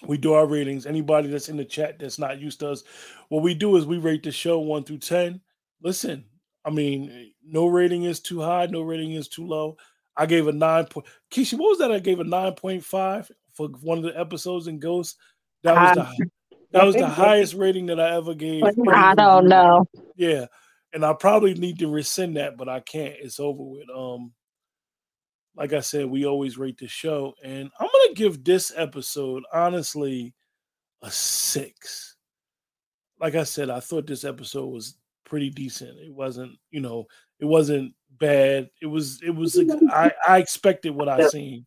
we 0.06 0.20
do 0.20 0.34
our 0.34 0.46
ratings. 0.46 0.86
Anybody 0.86 1.28
that's 1.28 1.50
in 1.50 1.58
the 1.58 1.66
chat 1.66 1.98
that's 1.98 2.20
not 2.20 2.40
used 2.40 2.60
to 2.60 2.70
us, 2.70 2.84
what 3.30 3.42
we 3.42 3.56
do 3.56 3.78
is 3.78 3.88
we 3.88 3.98
rate 3.98 4.22
the 4.22 4.32
show 4.32 4.60
one 4.60 4.84
through 4.84 5.00
ten. 5.00 5.42
Listen, 5.82 6.24
I 6.64 6.70
mean, 6.70 7.34
no 7.44 7.66
rating 7.66 8.04
is 8.04 8.20
too 8.20 8.42
high, 8.42 8.68
no 8.68 8.82
rating 8.82 9.14
is 9.14 9.28
too 9.28 9.48
low. 9.48 9.76
I 10.16 10.28
gave 10.28 10.48
a 10.48 10.52
nine 10.52 10.86
point. 10.86 11.08
Keisha, 11.32 11.54
what 11.54 11.70
was 11.70 11.80
that? 11.80 11.92
I 11.92 11.98
gave 11.98 12.20
a 12.20 12.24
nine 12.24 12.54
point 12.54 12.84
five 12.84 13.32
for 13.56 13.70
one 13.82 13.98
of 13.98 14.04
the 14.04 14.20
episodes 14.20 14.68
in 14.68 14.78
Ghost. 14.78 15.18
That 15.64 15.74
was 15.74 15.96
the 15.96 16.30
that 16.72 16.86
was 16.86 16.96
the 16.96 17.08
highest 17.08 17.54
rating 17.54 17.88
that 17.88 18.00
I 18.00 18.16
ever 18.16 18.34
gave. 18.34 18.64
I 18.92 19.16
don't 19.16 19.48
know. 19.48 19.86
Yeah, 20.16 20.46
and 20.94 21.06
I 21.06 21.14
probably 21.14 21.54
need 21.54 21.80
to 21.80 21.88
rescind 21.88 22.38
that, 22.38 22.58
but 22.58 22.70
I 22.70 22.80
can't. 22.80 23.16
It's 23.20 23.40
over 23.40 23.64
with. 23.64 23.90
Um, 23.96 24.34
like 25.56 25.74
I 25.74 25.82
said, 25.82 26.06
we 26.06 26.26
always 26.26 26.58
rate 26.58 26.78
the 26.78 26.88
show, 26.88 27.34
and 27.44 27.70
I'm 27.80 27.88
gonna 27.88 28.14
give 28.14 28.44
this 28.44 28.72
episode 28.76 29.44
honestly 29.52 30.34
a 31.02 31.12
six. 31.12 32.16
Like 33.20 33.36
I 33.36 33.44
said, 33.44 33.70
I 33.70 33.80
thought 33.80 34.08
this 34.08 34.24
episode 34.24 34.68
was 34.68 34.96
pretty 35.26 35.50
decent. 35.50 36.00
It 36.00 36.14
wasn't, 36.14 36.54
you 36.72 36.80
know, 36.80 37.06
it 37.40 37.46
wasn't 37.46 37.94
bad. 38.20 38.70
It 38.82 38.86
was, 38.86 39.22
it 39.22 39.32
was. 39.32 39.60
I 39.92 40.12
I 40.28 40.38
expected 40.38 40.92
what 40.92 41.10
I 41.10 41.28
seen. 41.30 41.66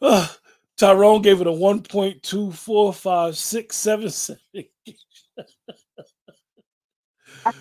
Tyrone 0.82 1.22
gave 1.22 1.40
it 1.40 1.46
a 1.46 1.50
1.245677. 1.50 4.36
I 7.44 7.52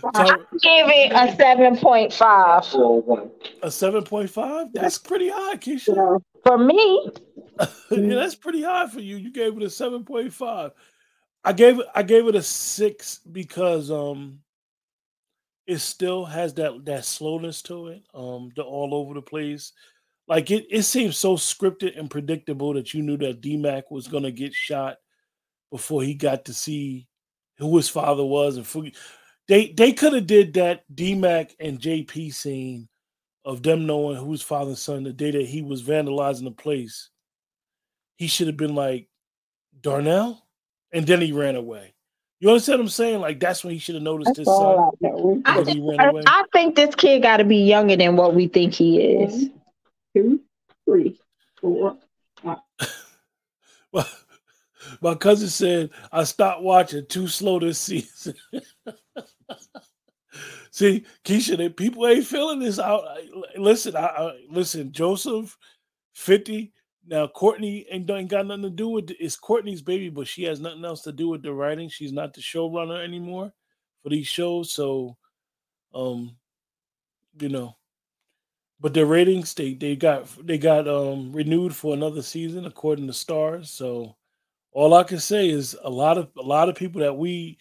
gave 0.59 0.89
it 0.89 1.11
a 1.11 1.27
7.5. 1.37 3.31
A 3.61 3.67
7.5? 3.67 4.69
That's 4.73 4.97
pretty 4.97 5.29
high, 5.29 5.55
Keisha. 5.57 6.19
For 6.43 6.57
me. 6.57 7.11
yeah, 7.91 8.15
that's 8.15 8.33
pretty 8.33 8.63
high 8.63 8.87
for 8.87 9.01
you. 9.01 9.17
You 9.17 9.31
gave 9.31 9.55
it 9.55 9.61
a 9.61 9.67
7.5. 9.67 10.71
I 11.43 11.53
gave 11.53 11.77
it 11.77 11.85
I 11.93 12.01
gave 12.01 12.27
it 12.27 12.33
a 12.33 12.41
six 12.41 13.19
because 13.31 13.91
um 13.91 14.39
it 15.67 15.77
still 15.77 16.25
has 16.25 16.55
that 16.55 16.83
that 16.85 17.05
slowness 17.05 17.61
to 17.63 17.89
it, 17.89 18.01
um, 18.15 18.51
the 18.55 18.63
all 18.63 18.95
over 18.95 19.13
the 19.13 19.21
place. 19.21 19.73
Like 20.27 20.51
it, 20.51 20.65
it 20.69 20.83
seems 20.83 21.17
so 21.17 21.35
scripted 21.35 21.97
and 21.97 22.09
predictable 22.09 22.73
that 22.73 22.93
you 22.93 23.01
knew 23.01 23.17
that 23.17 23.41
DMAC 23.41 23.83
was 23.89 24.07
gonna 24.07 24.31
get 24.31 24.53
shot 24.53 24.97
before 25.71 26.03
he 26.03 26.13
got 26.13 26.45
to 26.45 26.53
see 26.53 27.07
who 27.57 27.75
his 27.77 27.89
father 27.89 28.23
was 28.23 28.57
and 28.57 28.65
for, 28.65 28.85
they 29.47 29.71
they 29.73 29.93
could 29.93 30.13
have 30.13 30.27
did 30.27 30.53
that 30.53 30.83
DMAC 30.93 31.51
and 31.59 31.79
JP 31.79 32.33
scene 32.33 32.87
of 33.43 33.63
them 33.63 33.85
knowing 33.85 34.17
who's 34.17 34.41
father 34.41 34.69
and 34.69 34.77
son 34.77 35.03
the 35.03 35.13
day 35.13 35.31
that 35.31 35.45
he 35.45 35.61
was 35.61 35.83
vandalizing 35.83 36.43
the 36.43 36.51
place. 36.51 37.09
He 38.17 38.27
should 38.27 38.47
have 38.47 38.57
been 38.57 38.75
like 38.75 39.07
Darnell 39.81 40.45
and 40.91 41.07
then 41.07 41.21
he 41.21 41.31
ran 41.31 41.55
away. 41.55 41.93
You 42.39 42.49
understand 42.49 42.79
what 42.79 42.85
I'm 42.85 42.89
saying? 42.89 43.21
Like 43.21 43.39
that's 43.39 43.63
when 43.63 43.73
he 43.73 43.79
should 43.79 43.95
have 43.95 44.03
noticed 44.03 44.35
that's 44.35 44.39
his 44.39 44.47
son. 44.47 44.91
I, 45.45 45.63
he. 45.63 46.23
I 46.27 46.43
think 46.51 46.75
this 46.75 46.95
kid 46.95 47.21
got 47.21 47.37
to 47.37 47.43
be 47.43 47.57
younger 47.57 47.95
than 47.95 48.15
what 48.15 48.33
we 48.33 48.47
think 48.47 48.73
he 48.73 48.99
is. 48.99 49.45
Mm-hmm. 49.45 49.57
Two, 50.15 50.41
three, 50.85 51.19
four. 51.59 51.97
Five. 52.43 52.57
well, 53.91 54.07
my 55.01 55.15
cousin 55.15 55.49
said 55.49 55.89
I 56.11 56.23
stopped 56.23 56.61
watching 56.61 57.05
too 57.07 57.27
slow 57.27 57.59
this 57.59 57.79
season. 57.79 58.35
See, 60.71 61.05
Keisha, 61.25 61.75
people 61.75 62.07
ain't 62.07 62.25
feeling 62.25 62.59
this 62.59 62.79
out. 62.79 63.03
Listen, 63.57 63.95
I, 63.95 64.05
I 64.05 64.31
listen, 64.49 64.91
Joseph, 64.91 65.57
fifty 66.13 66.73
now, 67.07 67.27
Courtney 67.27 67.85
ain't, 67.89 68.09
ain't 68.09 68.29
got 68.29 68.45
nothing 68.45 68.63
to 68.63 68.69
do 68.69 68.89
with 68.89 69.09
it. 69.09 69.17
It's 69.19 69.35
Courtney's 69.35 69.81
baby, 69.81 70.09
but 70.09 70.27
she 70.27 70.43
has 70.43 70.59
nothing 70.59 70.85
else 70.85 71.01
to 71.03 71.11
do 71.11 71.29
with 71.29 71.41
the 71.41 71.53
writing. 71.53 71.89
She's 71.89 72.13
not 72.13 72.33
the 72.33 72.41
showrunner 72.41 73.03
anymore 73.03 73.51
for 74.03 74.09
these 74.09 74.27
shows. 74.27 74.71
So, 74.71 75.17
um, 75.93 76.35
you 77.39 77.49
know, 77.49 77.75
but 78.81 78.93
the 78.95 79.05
ratings 79.05 79.53
they 79.53 79.75
they 79.75 79.95
got 79.95 80.27
they 80.45 80.57
got 80.57 80.87
um 80.87 81.31
renewed 81.31 81.75
for 81.75 81.93
another 81.93 82.23
season 82.23 82.65
according 82.65 83.07
to 83.07 83.13
Starz. 83.13 83.67
So, 83.67 84.15
all 84.71 84.93
I 84.95 85.03
can 85.03 85.19
say 85.19 85.49
is 85.49 85.77
a 85.83 85.89
lot 85.89 86.17
of 86.17 86.29
a 86.37 86.41
lot 86.41 86.67
of 86.67 86.75
people 86.75 87.01
that 87.01 87.15
we 87.15 87.59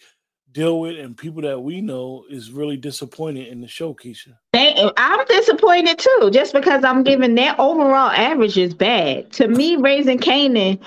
deal 0.51 0.79
with 0.79 0.99
and 0.99 1.15
people 1.15 1.43
that 1.43 1.61
we 1.61 1.79
know 1.79 2.25
is 2.29 2.51
really 2.51 2.75
disappointed 2.75 3.47
in 3.47 3.61
the 3.61 3.67
show, 3.67 3.93
Keisha. 3.93 4.35
I'm 4.53 5.25
disappointed 5.27 5.97
too, 5.97 6.29
just 6.33 6.53
because 6.53 6.83
I'm 6.83 7.03
giving 7.03 7.35
their 7.35 7.55
overall 7.59 8.09
average 8.09 8.57
is 8.57 8.73
bad. 8.73 9.31
To 9.33 9.47
me, 9.47 9.77
Raising 9.77 10.19
Kanan 10.19 10.79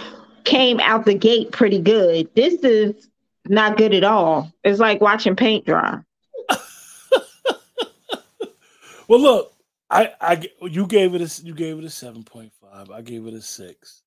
came 0.45 0.81
out 0.81 1.07
the 1.07 1.15
gate 1.15 1.53
pretty 1.53 1.81
good. 1.81 2.29
This 2.35 2.55
is 2.63 3.09
not 3.47 3.77
good 3.79 3.95
at 3.95 4.05
all. 4.05 4.53
It's 4.65 4.81
like 4.81 5.01
watching 5.01 5.37
paint 5.37 5.65
dry. 5.65 6.01
well, 9.09 9.21
look, 9.21 9.54
I, 9.91 10.13
I, 10.21 10.49
you 10.63 10.87
gave 10.87 11.15
it 11.15 11.21
a, 11.21 11.43
you 11.45 11.55
gave 11.55 11.79
it 11.79 11.85
a 11.85 11.91
seven 11.91 12.25
point 12.25 12.53
five. 12.61 12.91
I 12.91 13.03
gave 13.03 13.27
it 13.27 13.35
a 13.35 13.43
six. 13.43 14.03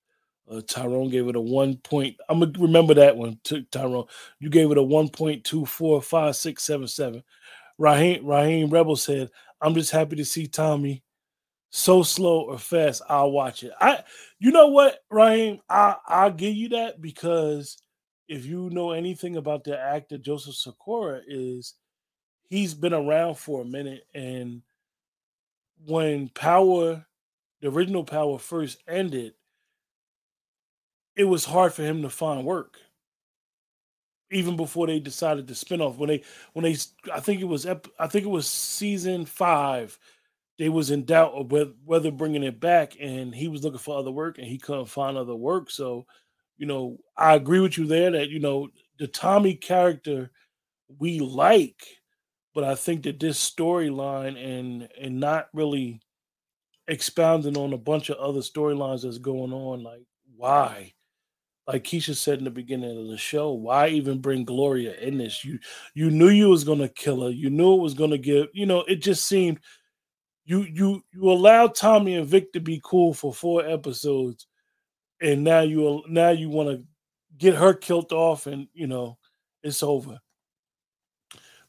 Uh, 0.49 0.61
Tyrone 0.65 1.09
gave 1.09 1.27
it 1.27 1.35
a 1.35 1.41
one 1.41 1.75
point. 1.77 2.15
I'm 2.29 2.39
gonna 2.39 2.53
remember 2.57 2.93
that 2.95 3.15
one. 3.15 3.39
Tyrone, 3.71 4.05
you 4.39 4.49
gave 4.49 4.71
it 4.71 4.77
a 4.77 4.83
one 4.83 5.09
point 5.09 5.43
two 5.43 5.65
four 5.65 6.01
five 6.01 6.35
six 6.35 6.63
seven 6.63 6.87
seven. 6.87 7.23
Raheem 7.77 8.25
Raheem 8.25 8.69
Rebel 8.69 8.95
said, 8.95 9.29
"I'm 9.61 9.73
just 9.75 9.91
happy 9.91 10.15
to 10.15 10.25
see 10.25 10.47
Tommy 10.47 11.03
so 11.69 12.01
slow 12.01 12.41
or 12.43 12.57
fast. 12.57 13.01
I'll 13.09 13.31
watch 13.31 13.63
it." 13.63 13.73
I, 13.79 14.03
you 14.39 14.51
know 14.51 14.67
what, 14.67 14.99
Raheem, 15.11 15.59
I 15.69 15.95
I'll 16.07 16.31
give 16.31 16.55
you 16.55 16.69
that 16.69 17.01
because 17.01 17.77
if 18.27 18.45
you 18.45 18.69
know 18.71 18.91
anything 18.91 19.37
about 19.37 19.63
the 19.63 19.77
actor 19.79 20.17
Joseph 20.17 20.55
Sikora, 20.55 21.21
is 21.27 21.75
he's 22.49 22.73
been 22.73 22.93
around 22.93 23.35
for 23.35 23.61
a 23.61 23.65
minute, 23.65 24.05
and 24.13 24.61
when 25.85 26.29
Power, 26.29 27.05
the 27.61 27.69
original 27.69 28.03
Power 28.03 28.39
first 28.39 28.81
ended 28.87 29.33
it 31.17 31.25
was 31.25 31.43
hard 31.45 31.73
for 31.73 31.81
him 31.83 32.03
to 32.03 32.09
find 32.09 32.45
work. 32.45 32.77
Even 34.31 34.57
before 34.57 34.87
they 34.87 34.99
decided 34.99 35.47
to 35.47 35.55
spin 35.55 35.81
off 35.81 35.97
when 35.97 36.09
they 36.09 36.23
when 36.51 36.63
they 36.63 36.75
i 37.13 37.19
think 37.21 37.39
it 37.39 37.45
was 37.45 37.65
i 37.65 38.07
think 38.07 38.25
it 38.25 38.29
was 38.29 38.45
season 38.45 39.25
five 39.25 39.97
they 40.59 40.69
was 40.69 40.91
in 40.91 41.05
doubt 41.05 41.33
of 41.33 41.53
whether 41.85 42.11
bringing 42.11 42.43
it 42.43 42.59
back 42.59 42.97
and 42.99 43.33
he 43.33 43.47
was 43.47 43.63
looking 43.63 43.79
for 43.79 43.97
other 43.97 44.11
work 44.11 44.37
and 44.37 44.47
he 44.47 44.57
couldn't 44.57 44.87
find 44.87 45.17
other 45.17 45.35
work. 45.35 45.69
So 45.69 46.05
you 46.57 46.65
know 46.67 46.97
i 47.17 47.35
agree 47.35 47.59
with 47.61 47.77
you 47.77 47.85
there 47.87 48.11
that 48.11 48.29
you 48.29 48.39
know 48.39 48.69
the 48.99 49.07
tommy 49.07 49.55
character 49.55 50.31
we 50.99 51.19
like 51.19 51.83
but 52.57 52.63
i 52.63 52.73
think 52.73 53.03
that 53.03 53.19
this 53.19 53.37
storyline 53.37 54.35
and 54.35 54.89
and 54.99 55.19
not 55.19 55.47
really 55.53 56.01
expounding 56.87 57.55
on 57.55 57.71
a 57.71 57.77
bunch 57.77 58.09
of 58.09 58.17
other 58.17 58.39
storylines 58.39 59.03
that's 59.03 59.19
going 59.19 59.53
on 59.53 59.83
like 59.83 60.01
why 60.35 60.91
like 61.67 61.83
Keisha 61.83 62.15
said 62.15 62.39
in 62.39 62.45
the 62.45 62.49
beginning 62.49 62.97
of 62.97 63.09
the 63.09 63.17
show, 63.17 63.51
why 63.51 63.89
even 63.89 64.21
bring 64.21 64.45
Gloria 64.45 64.95
in 64.95 65.17
this? 65.17 65.43
You 65.43 65.59
you 65.93 66.09
knew 66.09 66.29
you 66.29 66.47
was 66.47 66.63
gonna 66.63 66.87
kill 66.87 67.23
her. 67.23 67.29
You 67.29 67.49
knew 67.49 67.73
it 67.73 67.81
was 67.81 67.93
gonna 67.93 68.17
give. 68.17 68.47
You 68.53 68.65
know, 68.65 68.83
it 68.83 69.01
just 69.01 69.27
seemed 69.27 69.59
you 70.45 70.61
you 70.61 71.03
you 71.11 71.29
allowed 71.29 71.75
Tommy 71.75 72.15
and 72.15 72.25
Vic 72.25 72.53
to 72.53 72.61
be 72.61 72.79
cool 72.85 73.13
for 73.13 73.33
four 73.33 73.65
episodes, 73.65 74.47
and 75.21 75.43
now 75.43 75.59
you 75.59 76.03
now 76.07 76.29
you 76.29 76.49
want 76.49 76.69
to 76.69 76.85
get 77.37 77.55
her 77.55 77.73
killed 77.73 78.13
off, 78.13 78.47
and 78.47 78.69
you 78.73 78.87
know 78.87 79.17
it's 79.61 79.83
over. 79.83 80.21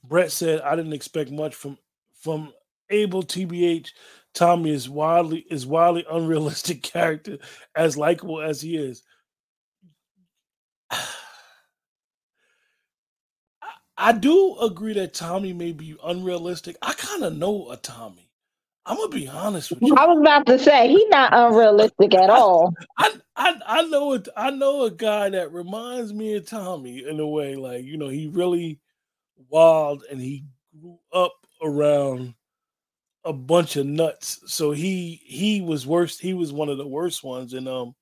Brett 0.08 0.32
said, 0.32 0.60
"I 0.62 0.76
didn't 0.76 0.94
expect 0.94 1.30
much 1.30 1.54
from 1.54 1.78
from 2.14 2.52
Abel 2.90 3.22
TBH. 3.22 3.90
Tommy 4.34 4.70
is 4.70 4.88
wildly 4.88 5.44
is 5.50 5.66
wildly 5.66 6.06
unrealistic 6.10 6.82
character, 6.94 7.38
as 7.76 7.96
likable 7.96 8.40
as 8.40 8.60
he 8.60 8.76
is." 8.76 9.02
I 14.00 14.12
do 14.12 14.56
agree 14.60 14.94
that 14.94 15.12
Tommy 15.14 15.52
may 15.52 15.72
be 15.72 15.96
unrealistic. 16.04 16.76
I 16.82 16.92
kind 16.94 17.24
of 17.24 17.36
know 17.36 17.70
a 17.70 17.76
Tommy. 17.76 18.28
I'm 18.86 18.96
gonna 18.96 19.10
be 19.10 19.28
honest 19.28 19.70
with 19.70 19.82
you. 19.82 19.94
I 19.96 20.06
was 20.06 20.18
about 20.18 20.46
to 20.46 20.58
say 20.58 20.88
he's 20.88 21.08
not 21.10 21.34
unrealistic 21.34 22.14
at 22.14 22.30
all. 22.30 22.74
I, 22.96 23.12
I 23.36 23.54
I 23.66 23.82
know 23.82 24.14
it. 24.14 24.28
I 24.34 24.50
know 24.50 24.84
a 24.84 24.90
guy 24.90 25.28
that 25.30 25.52
reminds 25.52 26.14
me 26.14 26.36
of 26.36 26.46
Tommy 26.46 27.04
in 27.06 27.20
a 27.20 27.26
way. 27.26 27.54
Like 27.54 27.84
you 27.84 27.98
know, 27.98 28.08
he 28.08 28.28
really 28.28 28.80
wild 29.48 30.04
and 30.10 30.20
he 30.20 30.44
grew 30.80 30.98
up 31.12 31.34
around 31.62 32.34
a 33.24 33.32
bunch 33.32 33.76
of 33.76 33.86
nuts. 33.86 34.40
So 34.46 34.72
he 34.72 35.20
he 35.24 35.60
was 35.60 35.86
worst. 35.86 36.20
He 36.20 36.34
was 36.34 36.52
one 36.52 36.68
of 36.68 36.78
the 36.78 36.86
worst 36.86 37.24
ones. 37.24 37.54
And 37.54 37.68
um, 37.68 37.94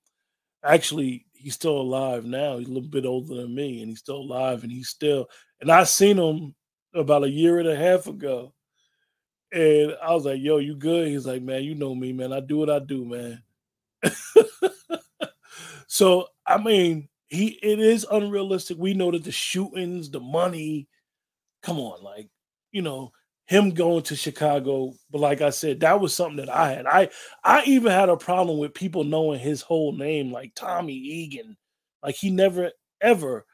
actually, 0.63 1.25
he's 1.33 1.55
still 1.55 1.79
alive 1.79 2.25
now. 2.25 2.57
He's 2.57 2.67
a 2.67 2.71
little 2.71 2.89
bit 2.89 3.05
older 3.05 3.35
than 3.35 3.53
me, 3.55 3.81
and 3.81 3.89
he's 3.89 3.99
still 3.99 4.17
alive. 4.17 4.63
And 4.63 4.71
he's 4.71 4.89
still. 4.89 5.27
And 5.61 5.71
I 5.71 5.83
seen 5.83 6.17
him 6.17 6.55
about 6.93 7.23
a 7.23 7.29
year 7.29 7.59
and 7.59 7.67
a 7.67 7.75
half 7.75 8.07
ago 8.07 8.53
and 9.51 9.95
I 10.01 10.13
was 10.13 10.25
like, 10.25 10.41
yo, 10.41 10.57
you 10.57 10.75
good? 10.75 11.07
He's 11.07 11.25
like, 11.25 11.41
man, 11.41 11.63
you 11.63 11.75
know 11.75 11.95
me, 11.95 12.11
man. 12.11 12.33
I 12.33 12.39
do 12.41 12.57
what 12.57 12.69
I 12.69 12.79
do, 12.79 13.05
man. 13.05 13.43
so 15.87 16.27
I 16.45 16.57
mean, 16.57 17.07
he 17.27 17.59
it 17.63 17.79
is 17.79 18.05
unrealistic. 18.11 18.77
We 18.77 18.93
know 18.93 19.11
that 19.11 19.23
the 19.23 19.31
shootings, 19.31 20.09
the 20.09 20.19
money, 20.19 20.87
come 21.63 21.79
on, 21.79 22.03
like, 22.03 22.29
you 22.71 22.81
know, 22.81 23.11
him 23.45 23.71
going 23.71 24.03
to 24.03 24.15
Chicago. 24.15 24.93
But 25.09 25.21
like 25.21 25.41
I 25.41 25.49
said, 25.49 25.79
that 25.79 25.99
was 25.99 26.13
something 26.13 26.45
that 26.45 26.53
I 26.53 26.71
had. 26.73 26.85
I 26.85 27.09
I 27.43 27.63
even 27.65 27.91
had 27.91 28.09
a 28.09 28.17
problem 28.17 28.59
with 28.59 28.73
people 28.73 29.03
knowing 29.03 29.39
his 29.39 29.61
whole 29.61 29.93
name, 29.93 30.31
like 30.31 30.53
Tommy 30.55 30.93
Egan. 30.95 31.57
Like 32.03 32.15
he 32.15 32.29
never 32.29 32.71
ever 33.01 33.45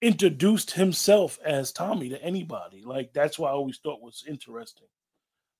introduced 0.00 0.70
himself 0.72 1.38
as 1.44 1.72
Tommy 1.72 2.08
to 2.10 2.22
anybody. 2.22 2.82
Like 2.84 3.12
that's 3.12 3.38
why 3.38 3.48
I 3.48 3.52
always 3.52 3.78
thought 3.78 4.02
was 4.02 4.24
interesting. 4.28 4.88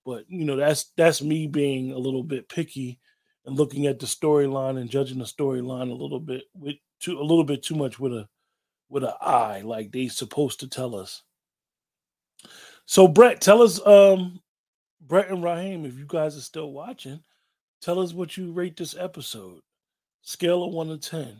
But 0.04 0.24
you 0.28 0.44
know, 0.44 0.56
that's 0.56 0.92
that's 0.96 1.22
me 1.22 1.46
being 1.46 1.92
a 1.92 1.98
little 1.98 2.22
bit 2.24 2.48
picky 2.48 2.98
and 3.46 3.56
looking 3.56 3.86
at 3.86 3.98
the 3.98 4.06
storyline 4.06 4.78
and 4.78 4.90
judging 4.90 5.18
the 5.18 5.24
storyline 5.24 5.90
a 5.90 5.94
little 5.94 6.20
bit 6.20 6.44
with 6.54 6.76
too 7.00 7.18
a 7.18 7.22
little 7.22 7.44
bit 7.44 7.62
too 7.62 7.76
much 7.76 7.98
with 7.98 8.12
a 8.12 8.28
with 8.88 9.04
an 9.04 9.12
eye, 9.20 9.62
like 9.64 9.92
they 9.92 10.08
supposed 10.08 10.60
to 10.60 10.68
tell 10.68 10.96
us. 10.96 11.22
So 12.90 13.06
Brett, 13.06 13.42
tell 13.42 13.60
us, 13.60 13.86
um, 13.86 14.40
Brett 15.02 15.28
and 15.28 15.44
Raheem, 15.44 15.84
if 15.84 15.98
you 15.98 16.06
guys 16.08 16.38
are 16.38 16.40
still 16.40 16.72
watching, 16.72 17.20
tell 17.82 18.00
us 18.00 18.14
what 18.14 18.38
you 18.38 18.50
rate 18.50 18.78
this 18.78 18.96
episode. 18.96 19.60
Scale 20.22 20.64
of 20.64 20.72
one 20.72 20.88
to 20.88 20.96
ten. 20.96 21.36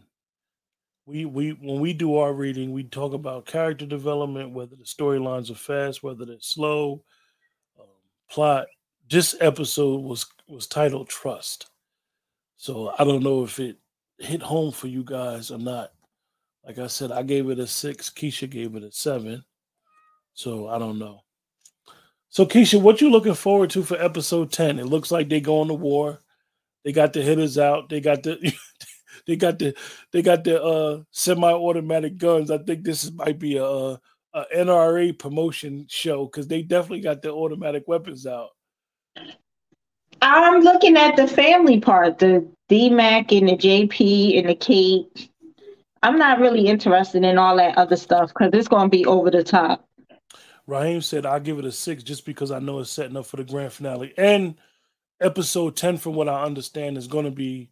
We 1.06 1.24
we 1.24 1.52
when 1.52 1.80
we 1.80 1.94
do 1.94 2.16
our 2.16 2.34
reading, 2.34 2.72
we 2.72 2.84
talk 2.84 3.14
about 3.14 3.46
character 3.46 3.87
development, 3.87 4.50
whether 4.50 4.76
the 4.76 4.84
storylines 4.84 5.50
are 5.50 5.54
fast, 5.54 6.02
whether 6.02 6.26
they're 6.26 6.37
slow, 6.40 7.02
plot. 8.30 8.66
This 9.08 9.34
episode 9.40 10.02
was 10.02 10.26
was 10.48 10.66
titled 10.66 11.08
Trust. 11.08 11.70
So 12.56 12.92
I 12.98 13.04
don't 13.04 13.22
know 13.22 13.42
if 13.42 13.58
it 13.58 13.78
hit 14.18 14.42
home 14.42 14.70
for 14.70 14.88
you 14.88 15.02
guys 15.02 15.50
or 15.50 15.58
not. 15.58 15.92
Like 16.66 16.78
I 16.78 16.88
said, 16.88 17.11
I 17.11 17.22
gave 17.22 17.48
it 17.48 17.58
a 17.58 17.66
six. 17.66 18.11
Keisha 18.11 18.50
gave 18.50 18.76
it 18.76 18.82
a 18.84 18.92
seven. 18.92 19.42
So 20.34 20.68
I 20.68 20.78
don't 20.78 20.98
know. 20.98 21.22
So 22.30 22.44
Keisha, 22.44 22.80
what 22.80 23.00
you 23.00 23.10
looking 23.10 23.34
forward 23.34 23.70
to 23.70 23.82
for 23.82 24.00
episode 24.00 24.52
10? 24.52 24.78
It 24.78 24.86
looks 24.86 25.10
like 25.10 25.28
they 25.28 25.40
going 25.40 25.68
to 25.68 25.74
war. 25.74 26.20
They 26.84 26.92
got 26.92 27.12
the 27.12 27.22
hitters 27.22 27.58
out. 27.58 27.88
They 27.88 28.00
got 28.00 28.22
the 28.22 28.52
they 29.26 29.36
got 29.36 29.58
the 29.58 29.74
they 30.12 30.22
got 30.22 30.44
the 30.44 30.62
uh 30.62 31.02
semi-automatic 31.10 32.18
guns. 32.18 32.50
I 32.50 32.58
think 32.58 32.84
this 32.84 33.10
might 33.12 33.38
be 33.38 33.56
a, 33.56 33.64
a 33.64 34.44
NRA 34.54 35.18
promotion 35.18 35.86
show 35.88 36.26
because 36.26 36.46
they 36.48 36.62
definitely 36.62 37.00
got 37.00 37.22
their 37.22 37.32
automatic 37.32 37.84
weapons 37.86 38.26
out. 38.26 38.50
I'm 40.20 40.60
looking 40.60 40.96
at 40.96 41.16
the 41.16 41.28
family 41.28 41.80
part, 41.80 42.18
the 42.18 42.46
DMAC 42.68 43.38
and 43.38 43.48
the 43.48 43.56
JP 43.56 44.38
and 44.38 44.48
the 44.48 44.54
Kate. 44.54 45.30
I'm 46.02 46.18
not 46.18 46.40
really 46.40 46.66
interested 46.66 47.24
in 47.24 47.38
all 47.38 47.56
that 47.56 47.76
other 47.76 47.96
stuff 47.96 48.28
because 48.28 48.50
it's 48.52 48.68
going 48.68 48.90
to 48.90 48.96
be 48.96 49.06
over 49.06 49.30
the 49.30 49.42
top. 49.42 49.88
Raheem 50.68 51.00
said, 51.00 51.24
I'll 51.24 51.40
give 51.40 51.59
it 51.59 51.64
a 51.64 51.72
six 51.72 52.02
just 52.02 52.26
because 52.26 52.50
I 52.50 52.59
know 52.59 52.78
it's 52.78 52.90
setting 52.90 53.16
up 53.16 53.24
for 53.24 53.38
the 53.38 53.44
grand 53.44 53.72
finale. 53.72 54.12
And 54.18 54.57
episode 55.18 55.76
10, 55.76 55.96
from 55.96 56.14
what 56.14 56.28
I 56.28 56.44
understand, 56.44 56.98
is 56.98 57.07
going 57.09 57.24
to 57.24 57.31
be 57.31 57.70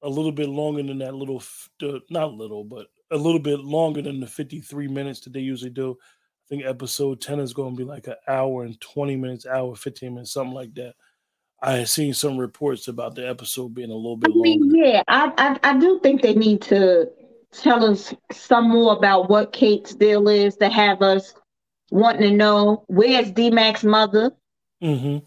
a 0.00 0.08
little 0.08 0.30
bit 0.30 0.48
longer 0.48 0.84
than 0.84 0.98
that 0.98 1.16
little, 1.16 1.42
not 2.08 2.34
little, 2.34 2.62
but 2.62 2.86
a 3.10 3.16
little 3.16 3.40
bit 3.40 3.58
longer 3.58 4.00
than 4.00 4.20
the 4.20 4.28
53 4.28 4.86
minutes 4.86 5.20
that 5.20 5.32
they 5.32 5.40
usually 5.40 5.72
do. 5.72 5.98
I 6.00 6.46
think 6.48 6.64
episode 6.64 7.20
10 7.20 7.40
is 7.40 7.52
going 7.52 7.74
to 7.74 7.76
be 7.76 7.82
like 7.82 8.06
an 8.06 8.14
hour 8.28 8.62
and 8.62 8.80
20 8.80 9.16
minutes, 9.16 9.44
hour 9.44 9.74
15 9.74 10.14
minutes, 10.14 10.32
something 10.32 10.54
like 10.54 10.72
that. 10.74 10.94
I 11.60 11.72
had 11.72 11.88
seen 11.88 12.14
some 12.14 12.38
reports 12.38 12.86
about 12.86 13.16
the 13.16 13.28
episode 13.28 13.74
being 13.74 13.90
a 13.90 13.96
little 13.96 14.16
bit 14.16 14.30
I 14.30 14.38
mean, 14.38 14.60
longer. 14.60 14.76
Yeah, 14.76 15.02
I, 15.08 15.32
I, 15.36 15.70
I 15.70 15.78
do 15.78 15.98
think 16.00 16.22
they 16.22 16.34
need 16.34 16.62
to 16.62 17.10
tell 17.50 17.84
us 17.84 18.14
some 18.30 18.70
more 18.70 18.96
about 18.96 19.28
what 19.28 19.52
Kate's 19.52 19.96
deal 19.96 20.28
is 20.28 20.54
to 20.58 20.68
have 20.68 21.02
us 21.02 21.34
wanting 21.90 22.30
to 22.30 22.36
know 22.36 22.84
where's 22.88 23.30
D 23.30 23.50
Mac's 23.50 23.84
mother. 23.84 24.32
Mm-hmm. 24.82 25.18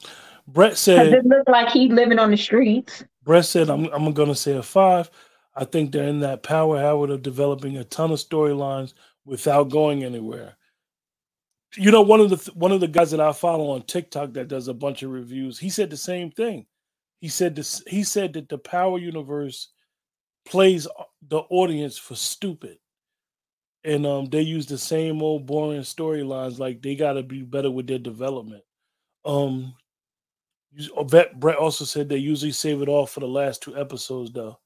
Brett 0.48 0.78
said 0.78 1.14
it 1.14 1.26
looks 1.26 1.50
like 1.50 1.70
he's 1.70 1.92
living 1.92 2.20
on 2.20 2.32
the 2.32 2.38
streets. 2.38 3.04
Brett 3.24 3.46
said 3.46 3.70
I'm 3.70 3.86
I'm 3.88 4.12
gonna 4.14 4.36
say 4.36 4.56
a 4.58 4.64
five. 4.64 5.10
I 5.56 5.66
think 5.66 5.92
they're 5.92 6.08
in 6.08 6.22
that 6.22 6.44
power 6.44 6.80
habit 6.80 7.10
of 7.10 7.22
developing 7.22 7.78
a 7.78 7.84
ton 7.84 8.12
of 8.12 8.20
storylines 8.20 8.94
without 9.26 9.70
going 9.70 10.04
anywhere. 10.04 10.56
You 11.76 11.92
know, 11.92 12.02
one 12.02 12.20
of 12.20 12.30
the 12.30 12.52
one 12.54 12.72
of 12.72 12.80
the 12.80 12.88
guys 12.88 13.12
that 13.12 13.20
I 13.20 13.32
follow 13.32 13.70
on 13.72 13.84
TikTok 13.84 14.34
that 14.34 14.48
does 14.48 14.68
a 14.68 14.74
bunch 14.74 15.04
of 15.04 15.12
reviews, 15.12 15.60
he 15.60 15.70
said 15.70 15.90
the 15.90 15.98
same 15.98 16.32
thing. 16.32 16.66
He 17.22 17.28
said 17.28 17.56
this. 17.56 17.84
He 17.88 18.04
said 18.04 18.34
that 18.34 18.50
the 18.50 18.58
Power 18.58 18.98
Universe 18.98 19.70
plays 20.46 20.88
the 21.28 21.40
audience 21.50 21.98
for 21.98 22.16
stupid, 22.16 22.78
and 23.84 24.06
um, 24.06 24.26
they 24.26 24.42
use 24.42 24.66
the 24.66 24.78
same 24.78 25.22
old 25.22 25.46
boring 25.46 25.82
storylines. 25.82 26.60
Like 26.60 26.82
they 26.82 26.96
got 26.96 27.14
to 27.14 27.24
be 27.24 27.42
better 27.44 27.72
with 27.72 27.88
their 27.88 28.00
development. 28.00 28.64
Um, 29.26 29.76
Bet 31.08 31.40
Brett 31.40 31.58
also 31.58 31.86
said 31.86 32.10
they 32.10 32.18
usually 32.18 32.52
save 32.52 32.82
it 32.82 32.90
all 32.90 33.06
for 33.06 33.22
the 33.22 33.28
last 33.28 33.64
two 33.64 33.78
episodes, 33.78 34.32
though. 34.32 34.60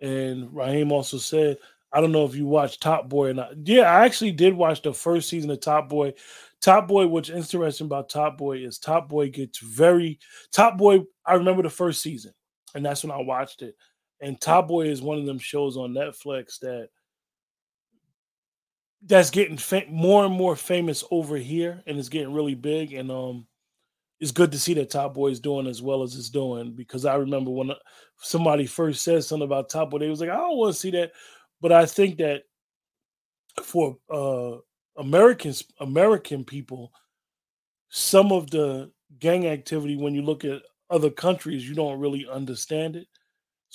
And 0.00 0.54
Raheem 0.54 0.92
also 0.92 1.16
said, 1.16 1.56
I 1.92 2.00
don't 2.00 2.12
know 2.12 2.26
if 2.26 2.34
you 2.34 2.46
watched 2.46 2.82
Top 2.82 3.08
Boy 3.08 3.30
or 3.30 3.34
not. 3.34 3.52
Yeah, 3.66 3.90
I 3.90 4.04
actually 4.04 4.32
did 4.32 4.52
watch 4.54 4.82
the 4.82 4.92
first 4.92 5.28
season 5.28 5.50
of 5.50 5.60
Top 5.60 5.88
Boy. 5.88 6.12
Top 6.60 6.88
Boy, 6.88 7.06
what's 7.06 7.30
interesting 7.30 7.86
about 7.86 8.08
Top 8.08 8.36
Boy 8.36 8.58
is 8.58 8.78
Top 8.78 9.08
Boy 9.08 9.30
gets 9.30 9.58
very 9.58 10.18
Top 10.52 10.76
Boy. 10.76 11.00
I 11.24 11.34
remember 11.34 11.62
the 11.62 11.70
first 11.70 12.02
season, 12.02 12.32
and 12.74 12.84
that's 12.84 13.02
when 13.02 13.12
I 13.12 13.22
watched 13.22 13.62
it. 13.62 13.74
And 14.20 14.38
Top 14.40 14.68
Boy 14.68 14.88
is 14.88 15.00
one 15.00 15.18
of 15.18 15.26
them 15.26 15.38
shows 15.38 15.76
on 15.76 15.92
Netflix 15.92 16.58
that 16.60 16.88
that's 19.02 19.30
getting 19.30 19.56
fa- 19.56 19.84
more 19.88 20.24
and 20.24 20.34
more 20.34 20.56
famous 20.56 21.04
over 21.10 21.36
here, 21.36 21.82
and 21.86 21.98
it's 21.98 22.08
getting 22.08 22.32
really 22.32 22.54
big. 22.54 22.92
And 22.92 23.10
um, 23.10 23.46
it's 24.20 24.32
good 24.32 24.52
to 24.52 24.58
see 24.58 24.74
that 24.74 24.90
Top 24.90 25.14
Boy 25.14 25.28
is 25.28 25.40
doing 25.40 25.66
as 25.66 25.82
well 25.82 26.02
as 26.02 26.16
it's 26.16 26.30
doing 26.30 26.72
because 26.72 27.04
I 27.04 27.16
remember 27.16 27.50
when 27.50 27.70
uh, 27.70 27.76
somebody 28.18 28.66
first 28.66 29.02
said 29.02 29.24
something 29.24 29.46
about 29.46 29.68
Top 29.70 29.90
Boy, 29.90 29.98
they 29.98 30.08
was 30.10 30.20
like, 30.20 30.30
I 30.30 30.36
don't 30.36 30.56
want 30.56 30.74
to 30.74 30.80
see 30.80 30.90
that, 30.92 31.12
but 31.60 31.72
I 31.72 31.86
think 31.86 32.18
that 32.18 32.44
for 33.62 33.96
uh, 34.10 34.56
Americans, 35.00 35.64
American 35.80 36.44
people, 36.44 36.92
some 37.88 38.32
of 38.32 38.50
the 38.50 38.90
gang 39.18 39.46
activity 39.46 39.96
when 39.96 40.14
you 40.14 40.22
look 40.22 40.44
at 40.44 40.62
other 40.90 41.10
countries, 41.10 41.68
you 41.68 41.74
don't 41.74 42.00
really 42.00 42.26
understand 42.30 42.96
it. 42.96 43.06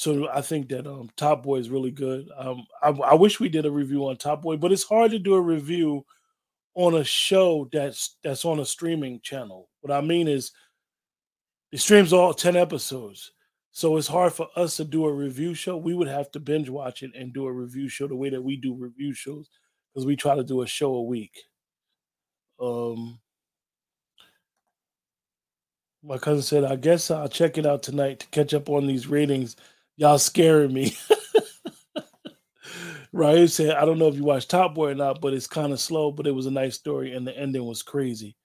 So 0.02 0.28
I 0.34 0.42
think 0.42 0.70
that 0.70 0.88
um, 0.88 1.12
Top 1.16 1.44
Boy 1.44 1.58
is 1.58 1.70
really 1.70 1.92
good. 1.92 2.28
Um, 2.36 2.66
I, 2.82 2.90
I 2.90 3.14
wish 3.14 3.40
we 3.40 3.50
did 3.50 3.68
a 3.68 3.72
review 3.72 4.08
on 4.08 4.18
Top 4.18 4.42
Boy, 4.42 4.58
but 4.58 4.72
it's 4.72 4.82
hard 4.82 5.12
to 5.12 5.20
do 5.20 5.36
a 5.36 5.40
review 5.40 6.08
on 6.74 6.96
a 6.96 7.04
show 7.04 7.70
that's 7.72 8.18
that's 8.24 8.44
on 8.44 8.60
a 8.60 8.66
streaming 8.66 9.20
channel. 9.22 9.70
What 9.82 9.94
I 9.96 10.02
mean 10.02 10.28
is 10.28 10.54
it 11.72 11.82
streams 11.82 12.14
all 12.14 12.34
10 12.34 12.56
episodes. 12.56 13.32
So 13.74 13.96
it's 13.98 14.08
hard 14.08 14.34
for 14.34 14.48
us 14.56 14.76
to 14.78 14.86
do 14.86 15.06
a 15.06 15.14
review 15.14 15.54
show. 15.54 15.78
We 15.78 15.94
would 15.94 16.08
have 16.08 16.32
to 16.32 16.40
binge 16.40 16.68
watch 16.68 17.04
it 17.04 17.12
and 17.16 17.32
do 17.32 17.46
a 17.46 17.54
review 17.54 17.88
show 17.88 18.08
the 18.08 18.16
way 18.16 18.32
that 18.32 18.42
we 18.42 18.58
do 18.58 18.74
review 18.74 19.14
shows 19.14 19.52
because 19.94 20.08
we 20.08 20.16
try 20.16 20.34
to 20.34 20.44
do 20.44 20.64
a 20.64 20.68
show 20.68 20.96
a 20.96 21.04
week. 21.04 21.44
Um 22.60 23.20
My 26.04 26.18
cousin 26.18 26.42
said, 26.42 26.64
I 26.64 26.76
guess 26.78 27.12
I'll 27.12 27.30
check 27.30 27.60
it 27.60 27.66
out 27.68 27.84
tonight 27.84 28.22
to 28.22 28.28
catch 28.28 28.56
up 28.56 28.70
on 28.70 28.88
these 28.88 29.06
ratings. 29.06 29.56
Y'all 29.98 30.20
scaring 30.20 30.74
me. 30.74 30.96
Ryan 33.14 33.48
said, 33.48 33.76
I 33.76 33.86
don't 33.86 34.00
know 34.00 34.08
if 34.08 34.16
you 34.16 34.24
watched 34.24 34.50
Top 34.50 34.74
Boy 34.74 34.92
or 34.92 34.96
not, 34.96 35.22
but 35.22 35.34
it's 35.34 35.48
kind 35.48 35.74
of 35.74 35.80
slow, 35.80 36.12
but 36.12 36.28
it 36.28 36.32
was 36.32 36.46
a 36.46 36.52
nice 36.52 36.76
story 36.76 37.14
and 37.14 37.28
the 37.28 37.38
ending 37.38 37.66
was 37.66 37.84
crazy. 37.84 38.36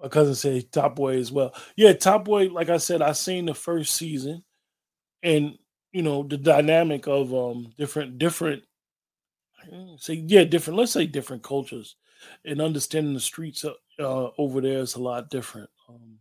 My 0.00 0.08
cousin 0.08 0.34
said 0.34 0.70
Top 0.72 0.94
Boy 0.94 1.18
as 1.18 1.32
well. 1.32 1.54
Yeah, 1.76 1.92
Top 1.94 2.24
Boy, 2.24 2.48
like 2.48 2.68
I 2.68 2.76
said, 2.76 3.02
I 3.02 3.12
seen 3.12 3.46
the 3.46 3.54
first 3.54 3.94
season 3.94 4.44
and 5.22 5.58
you 5.92 6.02
know, 6.02 6.24
the 6.24 6.38
dynamic 6.38 7.08
of 7.08 7.34
um 7.34 7.74
different 7.78 8.18
different 8.18 8.64
say 9.98 10.14
yeah, 10.26 10.44
different, 10.44 10.78
let's 10.78 10.92
say 10.92 11.06
different 11.06 11.42
cultures 11.42 11.96
and 12.44 12.60
understanding 12.60 13.14
the 13.14 13.20
streets 13.20 13.64
uh, 13.64 13.72
uh, 13.98 14.30
over 14.38 14.60
there 14.60 14.78
is 14.78 14.94
a 14.94 15.02
lot 15.02 15.30
different. 15.30 15.68
Um, 15.88 16.18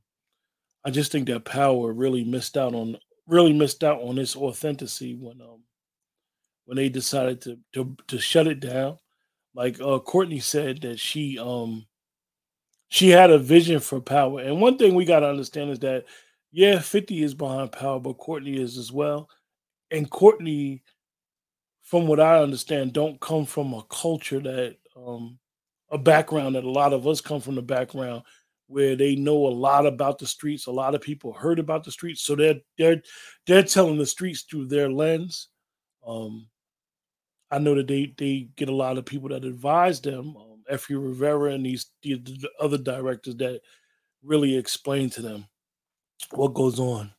I 0.85 0.91
just 0.91 1.11
think 1.11 1.27
that 1.27 1.45
Power 1.45 1.91
really 1.93 2.23
missed 2.23 2.57
out 2.57 2.75
on 2.75 2.97
really 3.27 3.53
missed 3.53 3.83
out 3.83 4.01
on 4.01 4.17
its 4.17 4.35
authenticity 4.35 5.15
when 5.15 5.41
um 5.41 5.63
when 6.65 6.77
they 6.77 6.89
decided 6.89 7.41
to 7.41 7.57
to 7.73 7.95
to 8.07 8.19
shut 8.19 8.47
it 8.47 8.59
down. 8.59 8.97
Like 9.53 9.79
uh, 9.79 9.99
Courtney 9.99 10.39
said 10.39 10.81
that 10.81 10.99
she 10.99 11.39
um 11.39 11.85
she 12.89 13.09
had 13.09 13.31
a 13.31 13.37
vision 13.39 13.79
for 13.79 13.99
Power, 14.01 14.41
and 14.41 14.61
one 14.61 14.77
thing 14.77 14.95
we 14.95 15.05
got 15.05 15.21
to 15.21 15.29
understand 15.29 15.71
is 15.71 15.79
that 15.79 16.05
yeah, 16.51 16.79
Fifty 16.79 17.23
is 17.23 17.33
behind 17.33 17.71
Power, 17.71 17.99
but 17.99 18.17
Courtney 18.17 18.61
is 18.61 18.77
as 18.77 18.91
well, 18.91 19.29
and 19.91 20.09
Courtney. 20.09 20.83
From 21.83 22.07
what 22.07 22.19
I 22.19 22.41
understand, 22.41 22.93
don't 22.93 23.21
come 23.21 23.45
from 23.45 23.71
a 23.75 23.83
culture 23.83 24.39
that 24.39 24.77
um, 24.97 25.37
a 25.91 25.99
background 25.99 26.55
that 26.55 26.63
a 26.63 26.69
lot 26.69 26.93
of 26.93 27.05
us 27.07 27.21
come 27.21 27.39
from 27.39 27.53
the 27.53 27.61
background 27.61 28.23
where 28.67 28.95
they 28.95 29.15
know 29.15 29.47
a 29.47 29.49
lot 29.49 29.85
about 29.85 30.17
the 30.17 30.27
streets. 30.27 30.65
A 30.65 30.71
lot 30.71 30.95
of 30.95 31.01
people 31.01 31.33
heard 31.33 31.59
about 31.59 31.83
the 31.83 31.91
streets, 31.91 32.21
so 32.21 32.35
they're 32.35 32.59
they're 32.77 33.01
they're 33.45 33.63
telling 33.63 33.97
the 33.97 34.05
streets 34.05 34.41
through 34.41 34.67
their 34.67 34.89
lens. 34.89 35.49
Um, 36.05 36.47
I 37.51 37.59
know 37.59 37.75
that 37.75 37.87
they 37.87 38.13
they 38.17 38.49
get 38.55 38.69
a 38.69 38.75
lot 38.75 38.97
of 38.97 39.05
people 39.05 39.29
that 39.29 39.45
advise 39.45 40.01
them, 40.01 40.35
um, 40.35 40.63
Effie 40.69 40.95
Rivera 40.95 41.53
and 41.53 41.65
these 41.65 41.91
the, 42.01 42.15
the 42.15 42.49
other 42.59 42.77
directors 42.77 43.35
that 43.37 43.61
really 44.23 44.57
explain 44.57 45.09
to 45.11 45.21
them 45.21 45.45
what 46.31 46.53
goes 46.53 46.79
on. 46.79 47.11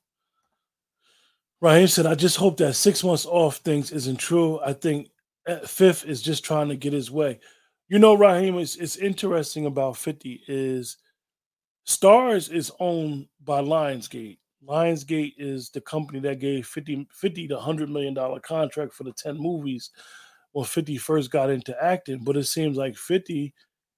Ryan 1.61 1.89
said, 1.89 2.07
"I 2.07 2.15
just 2.15 2.37
hope 2.37 2.57
that 2.59 2.75
six 2.75 3.03
months 3.05 3.27
off 3.27 3.57
things 3.59 3.93
isn't 3.93 4.19
true. 4.19 4.61
I 4.61 4.73
think 4.73 5.09
eh, 5.47 5.61
Fifth 5.65 6.05
is 6.05 6.21
just 6.23 6.45
trying 6.45 6.69
to 6.69 6.77
get 6.77 6.93
his 6.93 7.11
way." 7.11 7.39
You 7.89 8.01
know, 8.01 8.15
Raheem, 8.15 8.59
it's, 8.59 8.77
it's 8.77 8.97
interesting 8.97 9.67
about 9.67 9.97
50 9.97 10.43
is 10.49 10.97
Starz 11.87 12.53
is 12.53 12.73
owned 12.81 13.29
by 13.45 13.61
Lionsgate. 13.61 14.39
Lionsgate 14.67 15.35
is 15.39 15.71
the 15.71 15.81
company 15.81 16.19
that 16.21 16.41
gave 16.41 16.67
50, 16.67 17.07
50 17.13 17.49
to 17.49 17.55
100 17.55 17.89
million 17.89 18.15
dollar 18.15 18.41
contract 18.41 18.93
for 18.93 19.05
the 19.05 19.13
10 19.13 19.39
movies 19.39 19.91
when 20.53 20.65
50 20.65 20.99
first 20.99 21.31
got 21.31 21.51
into 21.51 21.77
acting. 21.83 22.25
But 22.25 22.37
it 22.37 22.45
seems 22.45 22.77
like 22.77 22.97
50 22.97 23.55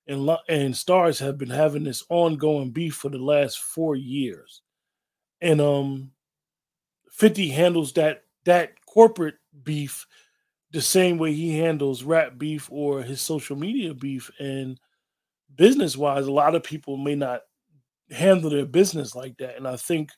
and, 0.06 0.28
and 0.48 0.74
Starz 0.74 1.18
have 1.20 1.38
been 1.38 1.50
having 1.50 1.84
this 1.84 2.04
ongoing 2.08 2.70
beef 2.70 2.94
for 2.94 3.08
the 3.08 3.18
last 3.18 3.58
four 3.58 3.96
years. 3.96 4.62
And 5.40 5.60
um 5.60 6.10
50 7.10 7.48
handles 7.48 7.92
that 7.94 8.24
that 8.44 8.72
corporate 8.86 9.36
beef 9.62 10.06
the 10.72 10.80
same 10.80 11.16
way 11.16 11.32
he 11.32 11.56
handles 11.56 12.02
rap 12.02 12.36
beef 12.36 12.68
or 12.70 13.02
his 13.02 13.20
social 13.22 13.56
media 13.56 13.94
beef. 13.94 14.30
And 14.38 14.78
business 15.54 15.96
wise, 15.96 16.26
a 16.26 16.32
lot 16.32 16.54
of 16.54 16.62
people 16.62 16.96
may 16.98 17.14
not 17.14 17.42
handle 18.10 18.50
their 18.50 18.66
business 18.66 19.14
like 19.14 19.36
that. 19.38 19.56
And 19.56 19.66
I 19.66 19.76
think 19.76 20.10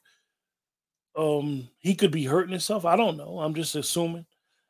um 1.17 1.69
he 1.79 1.95
could 1.95 2.11
be 2.13 2.25
hurting 2.25 2.53
himself. 2.53 2.85
I 2.85 2.97
don't 2.97 3.17
know. 3.17 3.41
I'm 3.41 3.55
just 3.55 3.75
assuming. 3.75 4.27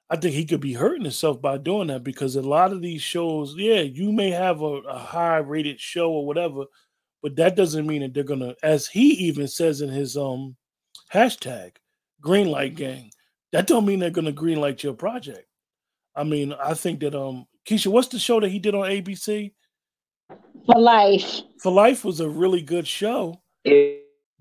I 0.08 0.16
think 0.16 0.34
he 0.34 0.44
could 0.44 0.60
be 0.60 0.72
hurting 0.72 1.04
himself 1.04 1.40
by 1.40 1.56
doing 1.58 1.86
that 1.88 2.02
because 2.02 2.34
a 2.34 2.42
lot 2.42 2.72
of 2.72 2.82
these 2.82 3.00
shows, 3.00 3.54
yeah, 3.56 3.82
you 3.82 4.10
may 4.10 4.30
have 4.30 4.60
a, 4.60 4.64
a 4.64 4.98
high 4.98 5.36
rated 5.38 5.80
show 5.80 6.10
or 6.10 6.26
whatever, 6.26 6.64
but 7.22 7.36
that 7.36 7.54
doesn't 7.54 7.86
mean 7.86 8.02
that 8.02 8.12
they're 8.12 8.24
gonna, 8.24 8.54
as 8.62 8.88
he 8.88 9.10
even 9.28 9.46
says 9.46 9.82
in 9.82 9.88
his 9.88 10.16
um 10.16 10.56
hashtag, 11.12 11.72
green 12.20 12.50
light 12.50 12.74
gang, 12.74 13.10
that 13.52 13.66
don't 13.66 13.86
mean 13.86 13.98
they're 14.00 14.10
gonna 14.10 14.32
green 14.32 14.60
light 14.60 14.82
your 14.82 14.94
project. 14.94 15.46
I 16.16 16.24
mean, 16.24 16.52
I 16.54 16.74
think 16.74 17.00
that 17.00 17.14
um 17.14 17.46
Keisha, 17.66 17.88
what's 17.88 18.08
the 18.08 18.18
show 18.18 18.40
that 18.40 18.48
he 18.50 18.58
did 18.58 18.74
on 18.74 18.88
ABC? 18.88 19.52
For 20.66 20.80
Life. 20.80 21.42
For 21.58 21.72
Life 21.72 22.04
was 22.04 22.20
a 22.20 22.28
really 22.28 22.62
good 22.62 22.86
show. 22.86 23.40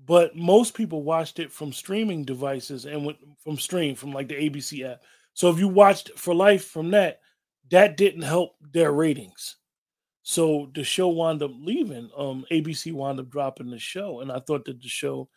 But 0.06 0.34
most 0.34 0.74
people 0.74 1.02
watched 1.02 1.38
it 1.38 1.52
from 1.52 1.72
streaming 1.72 2.24
devices 2.24 2.84
and 2.84 3.04
went 3.04 3.18
from 3.38 3.58
stream 3.58 3.94
from 3.94 4.12
like 4.12 4.28
the 4.28 4.34
ABC 4.34 4.90
app. 4.90 5.02
So 5.34 5.50
if 5.50 5.58
you 5.58 5.68
watched 5.68 6.10
For 6.16 6.34
Life 6.34 6.64
from 6.64 6.90
that, 6.90 7.20
that 7.70 7.96
didn't 7.96 8.22
help 8.22 8.56
their 8.72 8.92
ratings. 8.92 9.56
So 10.22 10.70
the 10.74 10.84
show 10.84 11.08
wound 11.08 11.42
up 11.42 11.52
leaving. 11.54 12.10
Um, 12.16 12.44
ABC 12.50 12.92
wound 12.92 13.20
up 13.20 13.30
dropping 13.30 13.70
the 13.70 13.78
show, 13.78 14.20
and 14.20 14.30
I 14.30 14.40
thought 14.40 14.64
that 14.66 14.80
the 14.80 14.88
show 14.88 15.28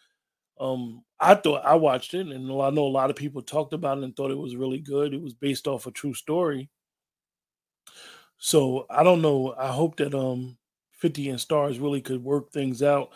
um, 0.60 1.04
I 1.20 1.36
thought 1.36 1.66
I 1.66 1.76
watched 1.76 2.14
it, 2.14 2.28
and 2.28 2.52
I 2.52 2.70
know 2.70 2.86
a 2.86 2.88
lot 2.88 3.10
of 3.10 3.16
people 3.16 3.42
talked 3.42 3.74
about 3.74 3.98
it 3.98 4.04
and 4.04 4.16
thought 4.16 4.32
it 4.32 4.38
was 4.38 4.56
really 4.56 4.80
good. 4.80 5.14
It 5.14 5.22
was 5.22 5.34
based 5.34 5.68
off 5.68 5.88
a 5.88 5.92
true 5.92 6.14
story. 6.14 6.70
So 8.46 8.86
I 8.90 9.04
don't 9.04 9.22
know. 9.22 9.56
I 9.58 9.72
hope 9.72 9.96
that 9.98 10.14
um 10.14 10.58
50 10.92 11.30
and 11.30 11.40
Starz 11.40 11.82
really 11.82 12.02
could 12.02 12.22
work 12.22 12.52
things 12.52 12.84
out. 12.84 13.12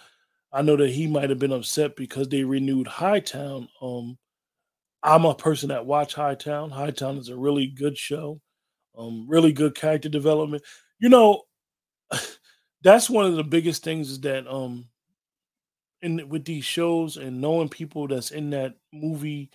I 0.54 0.62
know 0.62 0.78
that 0.78 0.90
he 0.92 1.06
might 1.06 1.30
have 1.30 1.38
been 1.38 1.52
upset 1.52 1.98
because 1.98 2.30
they 2.30 2.46
renewed 2.46 2.88
Hightown. 2.88 3.68
Um, 3.82 4.18
I'm 5.04 5.26
a 5.26 5.36
person 5.36 5.70
that 5.70 5.86
watch 5.86 6.14
Hightown. 6.16 6.72
Hightown 6.72 7.18
is 7.18 7.30
a 7.30 7.38
really 7.38 7.68
good 7.68 7.98
show. 7.98 8.42
Um, 8.98 9.28
really 9.30 9.54
good 9.54 9.76
character 9.76 10.10
development. 10.10 10.64
You 11.00 11.10
know, 11.10 11.44
that's 12.84 13.10
one 13.10 13.26
of 13.26 13.36
the 13.36 13.44
biggest 13.44 13.84
things 13.84 14.10
is 14.12 14.22
that 14.22 14.48
um 14.48 14.88
in 16.02 16.30
with 16.30 16.46
these 16.46 16.66
shows 16.66 17.18
and 17.18 17.42
knowing 17.42 17.70
people 17.70 18.08
that's 18.08 18.32
in 18.32 18.52
that 18.52 18.76
movie 18.94 19.50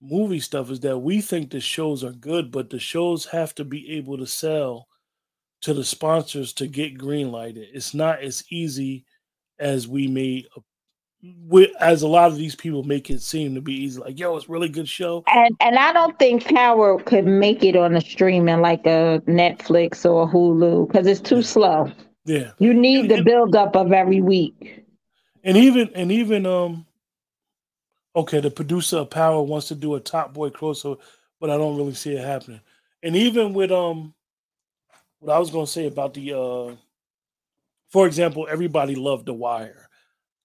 movie 0.00 0.40
stuff 0.40 0.70
is 0.70 0.80
that 0.80 0.98
we 0.98 1.20
think 1.20 1.50
the 1.50 1.60
shows 1.60 2.04
are 2.04 2.12
good, 2.12 2.50
but 2.50 2.70
the 2.70 2.78
shows 2.78 3.26
have 3.26 3.54
to 3.54 3.64
be 3.64 3.92
able 3.92 4.18
to 4.18 4.26
sell 4.26 4.88
to 5.66 5.74
the 5.74 5.82
sponsors 5.82 6.52
to 6.52 6.68
get 6.68 6.96
green 6.96 7.32
lighted. 7.32 7.66
It's 7.72 7.92
not 7.92 8.20
as 8.22 8.44
easy 8.52 9.04
as 9.58 9.88
we 9.88 10.06
may 10.06 10.46
as 11.80 12.02
a 12.02 12.06
lot 12.06 12.30
of 12.30 12.36
these 12.36 12.54
people 12.54 12.84
make 12.84 13.10
it 13.10 13.20
seem 13.20 13.52
to 13.52 13.60
be 13.60 13.72
easy 13.72 13.98
like 13.98 14.16
yo 14.16 14.36
it's 14.36 14.48
really 14.48 14.68
good 14.68 14.88
show. 14.88 15.24
And 15.26 15.56
and 15.58 15.76
i 15.76 15.92
don't 15.92 16.16
think 16.20 16.44
power 16.44 17.00
could 17.00 17.24
make 17.24 17.64
it 17.64 17.74
on 17.74 17.96
a 17.96 18.00
streaming 18.00 18.60
like 18.60 18.86
a 18.86 19.20
netflix 19.26 20.04
or 20.04 20.22
a 20.22 20.26
hulu 20.32 20.86
because 20.86 21.08
it's 21.08 21.18
too 21.18 21.42
slow. 21.42 21.90
Yeah. 22.26 22.52
You 22.60 22.72
need 22.72 23.10
the 23.10 23.24
build 23.24 23.56
up 23.56 23.74
of 23.74 23.92
every 23.92 24.20
week. 24.20 24.84
And 25.42 25.56
even 25.56 25.90
and 25.96 26.12
even 26.12 26.46
um 26.46 26.86
okay, 28.14 28.38
the 28.38 28.52
producer 28.52 28.98
of 28.98 29.10
Power 29.10 29.42
wants 29.42 29.66
to 29.68 29.74
do 29.74 29.96
a 29.96 30.00
Top 30.00 30.32
Boy 30.32 30.50
crossover, 30.50 30.98
but 31.40 31.50
I 31.50 31.56
don't 31.56 31.76
really 31.76 31.94
see 31.94 32.14
it 32.14 32.24
happening. 32.24 32.60
And 33.02 33.16
even 33.16 33.52
with 33.52 33.72
um 33.72 34.14
what 35.26 35.36
I 35.36 35.38
was 35.38 35.50
gonna 35.50 35.66
say 35.66 35.86
about 35.86 36.14
the 36.14 36.32
uh 36.32 36.76
for 37.88 38.06
example, 38.06 38.48
everybody 38.50 38.94
loved 38.94 39.26
The 39.26 39.32
Wire. 39.32 39.88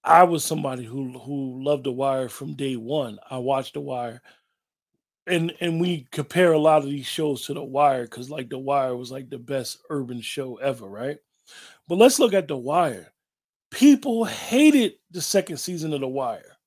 I 0.04 0.24
was 0.24 0.44
somebody 0.44 0.84
who 0.84 1.18
who 1.18 1.62
loved 1.62 1.84
The 1.84 1.92
Wire 1.92 2.28
from 2.28 2.54
day 2.54 2.76
one. 2.76 3.18
I 3.30 3.38
watched 3.38 3.74
The 3.74 3.80
Wire. 3.80 4.22
And 5.26 5.52
and 5.60 5.80
we 5.80 6.08
compare 6.10 6.52
a 6.52 6.58
lot 6.58 6.82
of 6.82 6.90
these 6.90 7.06
shows 7.06 7.46
to 7.46 7.54
The 7.54 7.62
Wire 7.62 8.04
because 8.04 8.30
like 8.30 8.48
The 8.48 8.58
Wire 8.58 8.96
was 8.96 9.10
like 9.10 9.30
the 9.30 9.38
best 9.38 9.78
urban 9.90 10.20
show 10.20 10.56
ever, 10.56 10.86
right? 10.86 11.18
But 11.88 11.98
let's 11.98 12.18
look 12.18 12.34
at 12.34 12.48
The 12.48 12.56
Wire 12.56 13.12
people 13.72 14.24
hated 14.24 14.92
the 15.10 15.20
second 15.20 15.56
season 15.56 15.92
of 15.94 16.00
The 16.00 16.08
Wire 16.08 16.58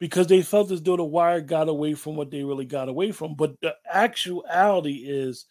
because 0.00 0.26
they 0.26 0.42
felt 0.42 0.70
as 0.70 0.82
though 0.82 0.96
The 0.96 1.04
Wire 1.04 1.40
got 1.42 1.68
away 1.68 1.94
from 1.94 2.16
what 2.16 2.30
they 2.30 2.42
really 2.42 2.64
got 2.64 2.88
away 2.88 3.12
from. 3.12 3.34
But 3.34 3.60
the 3.60 3.74
actuality 3.92 5.04
is, 5.06 5.44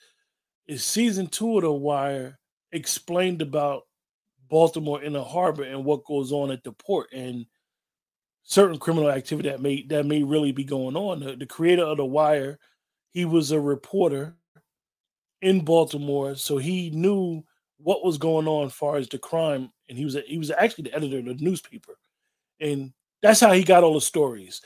is 0.69 0.85
season 0.85 1.25
two 1.27 1.57
of 1.57 1.63
The 1.63 1.71
Wire 1.71 2.37
explained 2.71 3.41
about 3.41 3.83
Baltimore 4.49 5.01
in 5.01 5.13
the 5.13 5.23
harbor 5.23 5.63
and 5.63 5.83
what 5.83 6.05
goes 6.05 6.31
on 6.31 6.51
at 6.51 6.63
the 6.63 6.71
port 6.71 7.09
and 7.11 7.47
certain 8.43 8.77
criminal 8.77 9.09
activity 9.09 9.49
that 9.49 9.61
may 9.61 9.83
that 9.87 10.05
may 10.05 10.23
really 10.23 10.51
be 10.51 10.63
going 10.63 10.95
on. 10.95 11.21
The, 11.21 11.35
the 11.35 11.45
creator 11.47 11.83
of 11.83 11.97
The 11.97 12.05
Wire, 12.05 12.59
he 13.11 13.25
was 13.25 13.51
a 13.51 13.59
reporter 13.59 14.35
in 15.41 15.65
Baltimore, 15.65 16.35
so 16.35 16.57
he 16.57 16.91
knew 16.91 17.43
what 17.77 18.05
was 18.05 18.17
going 18.17 18.47
on 18.47 18.67
as 18.67 18.73
far 18.73 18.97
as 18.97 19.07
the 19.07 19.17
crime, 19.17 19.71
and 19.87 19.97
he 19.97 20.05
was 20.05 20.15
a, 20.15 20.21
he 20.21 20.37
was 20.37 20.51
actually 20.51 20.83
the 20.83 20.95
editor 20.95 21.17
of 21.17 21.25
the 21.25 21.33
newspaper, 21.43 21.97
and 22.59 22.93
that's 23.23 23.39
how 23.39 23.53
he 23.53 23.63
got 23.63 23.83
all 23.83 23.95
the 23.95 24.01
stories. 24.01 24.61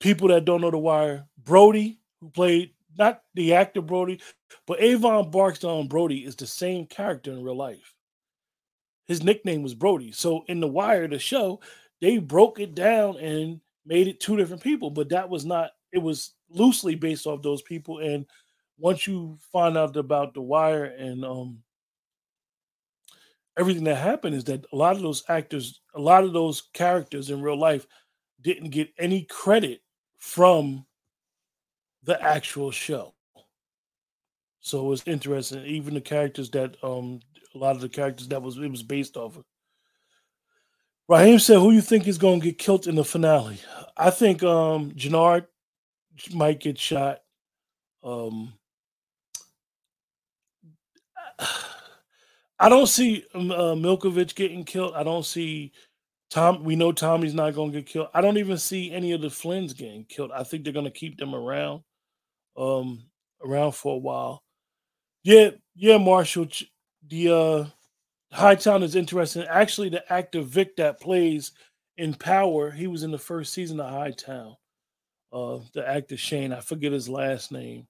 People 0.00 0.28
that 0.28 0.44
don't 0.44 0.60
know 0.60 0.70
the 0.70 0.78
wire, 0.78 1.26
Brody, 1.38 2.00
who 2.20 2.28
played 2.28 2.72
not 2.98 3.22
the 3.34 3.54
actor 3.54 3.80
Brody, 3.80 4.20
but 4.66 4.80
Avon 4.80 5.30
Barksdale 5.30 5.84
Brody 5.84 6.24
is 6.24 6.36
the 6.36 6.46
same 6.46 6.86
character 6.86 7.32
in 7.32 7.42
real 7.42 7.56
life. 7.56 7.94
his 9.06 9.22
nickname 9.22 9.62
was 9.62 9.74
Brody. 9.74 10.12
So 10.12 10.44
in 10.48 10.60
the 10.60 10.68
Wire, 10.68 11.08
the 11.08 11.18
show, 11.18 11.60
they 12.00 12.18
broke 12.18 12.60
it 12.60 12.74
down 12.74 13.16
and 13.18 13.60
made 13.84 14.08
it 14.08 14.20
two 14.20 14.36
different 14.36 14.62
people, 14.62 14.90
but 14.90 15.08
that 15.10 15.28
was 15.28 15.44
not. 15.44 15.70
It 15.92 15.98
was 15.98 16.34
loosely 16.50 16.94
based 16.94 17.26
off 17.26 17.42
those 17.42 17.62
people. 17.62 17.98
And 17.98 18.26
once 18.78 19.06
you 19.06 19.38
find 19.52 19.76
out 19.76 19.96
about 19.96 20.34
the 20.34 20.40
Wire 20.42 20.84
and 20.84 21.24
um 21.24 21.62
everything 23.58 23.84
that 23.84 23.96
happened, 23.96 24.34
is 24.34 24.44
that 24.44 24.64
a 24.72 24.76
lot 24.76 24.96
of 24.96 25.02
those 25.02 25.22
actors, 25.28 25.80
a 25.94 26.00
lot 26.00 26.24
of 26.24 26.32
those 26.32 26.62
characters 26.72 27.30
in 27.30 27.42
real 27.42 27.58
life, 27.58 27.86
didn't 28.40 28.70
get 28.70 28.90
any 28.98 29.24
credit 29.24 29.82
from 30.18 30.86
the 32.04 32.20
actual 32.22 32.70
show. 32.70 33.14
So 34.62 34.80
it 34.86 34.88
was 34.88 35.02
interesting. 35.06 35.64
Even 35.66 35.94
the 35.94 36.00
characters 36.00 36.50
that 36.50 36.76
um 36.82 37.20
a 37.54 37.58
lot 37.58 37.76
of 37.76 37.82
the 37.82 37.88
characters 37.88 38.28
that 38.28 38.42
was 38.42 38.56
it 38.56 38.70
was 38.70 38.82
based 38.82 39.16
off 39.16 39.36
of. 39.36 39.44
Raheem 41.08 41.38
said, 41.38 41.58
"Who 41.58 41.72
you 41.72 41.82
think 41.82 42.06
is 42.06 42.16
going 42.16 42.40
to 42.40 42.46
get 42.46 42.58
killed 42.58 42.86
in 42.86 42.94
the 42.94 43.04
finale?" 43.04 43.58
I 43.96 44.10
think 44.10 44.42
um 44.42 44.92
Jenard 44.92 45.46
might 46.32 46.60
get 46.60 46.78
shot. 46.78 47.20
Um, 48.02 48.54
I 52.58 52.68
don't 52.68 52.86
see 52.86 53.24
um, 53.34 53.50
uh, 53.50 53.74
Milkovich 53.74 54.34
getting 54.34 54.64
killed. 54.64 54.94
I 54.94 55.02
don't 55.02 55.26
see 55.26 55.72
Tom. 56.30 56.62
We 56.64 56.76
know 56.76 56.92
Tommy's 56.92 57.34
not 57.34 57.54
going 57.54 57.72
to 57.72 57.78
get 57.80 57.88
killed. 57.88 58.08
I 58.14 58.20
don't 58.20 58.38
even 58.38 58.58
see 58.58 58.92
any 58.92 59.12
of 59.12 59.20
the 59.20 59.28
Flynns 59.28 59.76
getting 59.76 60.04
killed. 60.04 60.30
I 60.32 60.44
think 60.44 60.64
they're 60.64 60.72
going 60.72 60.84
to 60.84 60.90
keep 60.90 61.18
them 61.18 61.34
around, 61.34 61.82
um, 62.56 63.04
around 63.44 63.72
for 63.72 63.94
a 63.96 63.98
while. 63.98 64.41
Yeah, 65.24 65.50
yeah, 65.74 65.98
Marshall. 65.98 66.48
The 67.08 67.28
uh, 67.28 67.64
Hightown 68.32 68.82
is 68.82 68.96
interesting. 68.96 69.44
Actually, 69.48 69.90
the 69.90 70.12
actor 70.12 70.42
Vic 70.42 70.76
that 70.76 71.00
plays 71.00 71.52
in 71.96 72.14
Power, 72.14 72.70
he 72.70 72.86
was 72.86 73.02
in 73.02 73.10
the 73.10 73.18
first 73.18 73.52
season 73.52 73.80
of 73.80 73.90
Hightown. 73.90 74.56
Uh, 75.32 75.58
the 75.74 75.86
actor 75.88 76.16
Shane, 76.16 76.52
I 76.52 76.60
forget 76.60 76.92
his 76.92 77.08
last 77.08 77.52
name. 77.52 77.86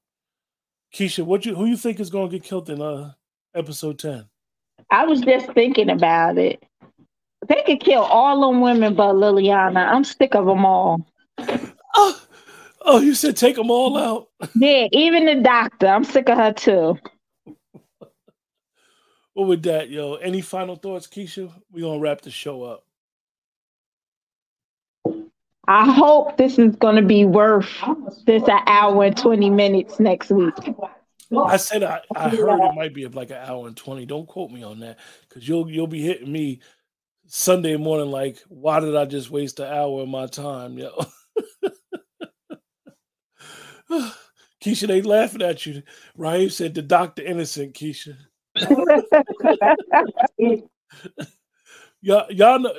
Keisha, 0.94 1.24
what 1.24 1.46
you 1.46 1.54
who 1.54 1.66
you 1.66 1.76
think 1.76 2.00
is 2.00 2.10
going 2.10 2.30
to 2.30 2.38
get 2.38 2.46
killed 2.46 2.68
in 2.68 2.82
uh 2.82 3.12
episode 3.54 3.98
ten? 3.98 4.26
I 4.90 5.04
was 5.06 5.20
just 5.22 5.50
thinking 5.52 5.90
about 5.90 6.38
it. 6.38 6.62
They 7.48 7.62
could 7.66 7.80
kill 7.80 8.02
all 8.02 8.48
them 8.48 8.60
women 8.60 8.94
but 8.94 9.14
Liliana. 9.14 9.86
I'm 9.88 10.04
sick 10.04 10.34
of 10.34 10.46
them 10.46 10.64
all. 10.66 11.04
Oh, 11.94 12.22
oh, 12.82 13.00
you 13.00 13.14
said 13.14 13.36
take 13.36 13.56
them 13.56 13.70
all 13.70 13.96
out. 13.96 14.28
Yeah, 14.54 14.88
even 14.92 15.24
the 15.24 15.36
doctor. 15.36 15.88
I'm 15.88 16.04
sick 16.04 16.28
of 16.28 16.36
her 16.36 16.52
too. 16.52 16.98
Well, 19.34 19.46
with 19.46 19.62
that, 19.62 19.88
yo, 19.88 20.14
any 20.16 20.42
final 20.42 20.76
thoughts, 20.76 21.06
Keisha? 21.06 21.50
We're 21.70 21.82
gonna 21.84 22.00
wrap 22.00 22.20
the 22.20 22.30
show 22.30 22.64
up. 22.64 22.84
I 25.66 25.90
hope 25.90 26.36
this 26.36 26.58
is 26.58 26.76
gonna 26.76 27.02
be 27.02 27.24
worth 27.24 27.68
this 28.26 28.42
an 28.44 28.60
hour 28.66 29.04
and 29.04 29.16
20 29.16 29.48
minutes 29.48 29.98
next 30.00 30.30
week. 30.30 30.54
I 31.34 31.56
said 31.56 31.82
I, 31.82 32.00
I 32.14 32.28
heard 32.28 32.60
it 32.60 32.74
might 32.74 32.92
be 32.92 33.06
like 33.06 33.30
an 33.30 33.38
hour 33.38 33.66
and 33.66 33.76
20. 33.76 34.04
Don't 34.04 34.26
quote 34.26 34.50
me 34.50 34.62
on 34.62 34.80
that 34.80 34.98
because 35.28 35.48
you'll 35.48 35.70
you'll 35.70 35.86
be 35.86 36.02
hitting 36.02 36.30
me 36.30 36.60
Sunday 37.26 37.76
morning 37.76 38.10
like, 38.10 38.38
why 38.48 38.80
did 38.80 38.94
I 38.94 39.06
just 39.06 39.30
waste 39.30 39.60
an 39.60 39.72
hour 39.72 40.02
of 40.02 40.08
my 40.08 40.26
time, 40.26 40.76
yo? 40.76 40.90
Keisha, 44.62 44.86
they 44.86 45.00
laughing 45.02 45.42
at 45.42 45.64
you. 45.64 45.82
Raheem 46.16 46.50
said 46.50 46.74
the 46.74 46.82
doctor 46.82 47.22
innocent, 47.22 47.74
Keisha. 47.74 48.16
y'all, 52.02 52.30
y'all 52.32 52.58
know 52.58 52.74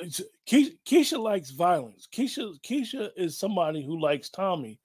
Keisha, 0.48 0.76
Keisha 0.86 1.18
likes 1.18 1.50
violence. 1.50 2.08
Keisha, 2.12 2.54
Keisha 2.62 3.10
is 3.16 3.38
somebody 3.38 3.84
who 3.84 4.00
likes 4.00 4.28
Tommy, 4.30 4.78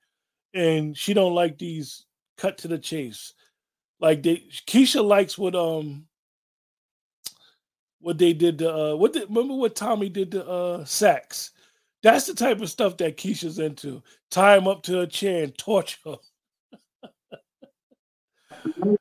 and 0.53 0.97
she 0.97 1.13
don't 1.13 1.35
like 1.35 1.57
these 1.57 2.05
cut 2.37 2.57
to 2.59 2.67
the 2.67 2.77
chase. 2.79 3.33
Like 3.99 4.23
they, 4.23 4.43
Keisha 4.67 5.03
likes 5.03 5.37
what 5.37 5.55
um 5.55 6.05
what 8.01 8.17
they 8.17 8.33
did 8.33 8.59
to 8.59 8.73
uh 8.73 8.95
what 8.95 9.13
did 9.13 9.29
remember 9.29 9.55
what 9.55 9.75
Tommy 9.75 10.09
did 10.09 10.31
to 10.31 10.47
uh 10.47 10.85
Saxe. 10.85 11.51
That's 12.03 12.27
the 12.27 12.33
type 12.33 12.61
of 12.61 12.69
stuff 12.69 12.97
that 12.97 13.17
Keisha's 13.17 13.59
into. 13.59 14.01
Tie 14.31 14.57
him 14.57 14.67
up 14.67 14.83
to 14.83 15.01
a 15.01 15.07
chair 15.07 15.43
and 15.43 15.57
torture. 15.57 16.15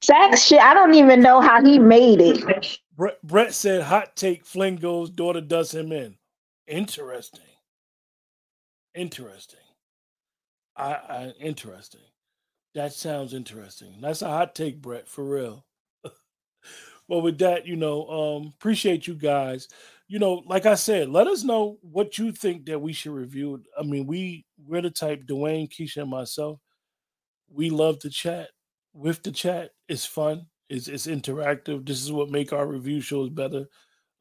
Saxe 0.01 0.45
shit, 0.45 0.61
I 0.61 0.75
don't 0.75 0.95
even 0.95 1.21
know 1.21 1.41
how 1.41 1.65
he 1.65 1.79
made 1.79 2.21
it. 2.21 2.81
Brett, 2.97 3.23
Brett 3.23 3.55
said, 3.55 3.83
"Hot 3.83 4.17
take: 4.17 4.45
Flynn 4.45 4.77
goes, 4.77 5.11
daughter 5.11 5.41
does 5.41 5.73
him 5.73 5.93
in." 5.93 6.17
Interesting. 6.67 7.41
Interesting. 8.95 9.61
I, 10.77 10.93
I 10.93 11.33
interesting. 11.41 12.01
That 12.75 12.93
sounds 12.93 13.35
interesting. 13.35 13.95
That's 14.01 14.23
a 14.23 14.29
hot 14.29 14.55
take, 14.55 14.81
Brett, 14.81 15.09
for 15.09 15.25
real. 15.25 15.65
well, 17.09 17.23
with 17.23 17.39
that, 17.39 17.67
you 17.67 17.77
know, 17.77 18.07
um, 18.09 18.53
appreciate 18.59 19.07
you 19.07 19.15
guys. 19.15 19.69
You 20.07 20.19
know, 20.19 20.43
like 20.47 20.67
I 20.67 20.75
said, 20.75 21.09
let 21.09 21.27
us 21.27 21.45
know 21.45 21.79
what 21.83 22.19
you 22.19 22.33
think 22.33 22.67
that 22.67 22.81
we 22.81 22.93
should 22.93 23.13
review. 23.13 23.63
I 23.79 23.83
mean, 23.83 24.07
we 24.07 24.45
we're 24.65 24.83
the 24.83 24.91
type, 24.91 25.25
Dwayne, 25.27 25.71
Keisha, 25.71 26.03
and 26.03 26.11
myself. 26.11 26.61
We 27.51 27.71
love 27.71 27.99
to 28.01 28.11
chat 28.11 28.49
with 28.99 29.23
the 29.23 29.33
chat. 29.33 29.71
It's 29.89 30.05
fun. 30.05 30.47
It's 30.69 30.89
it's 30.89 31.07
interactive. 31.07 31.87
This 31.87 32.03
is 32.03 32.13
what 32.13 32.31
make 32.31 32.53
our 32.53 32.67
review 32.67 33.01
shows 33.01 33.31
better. 33.31 33.67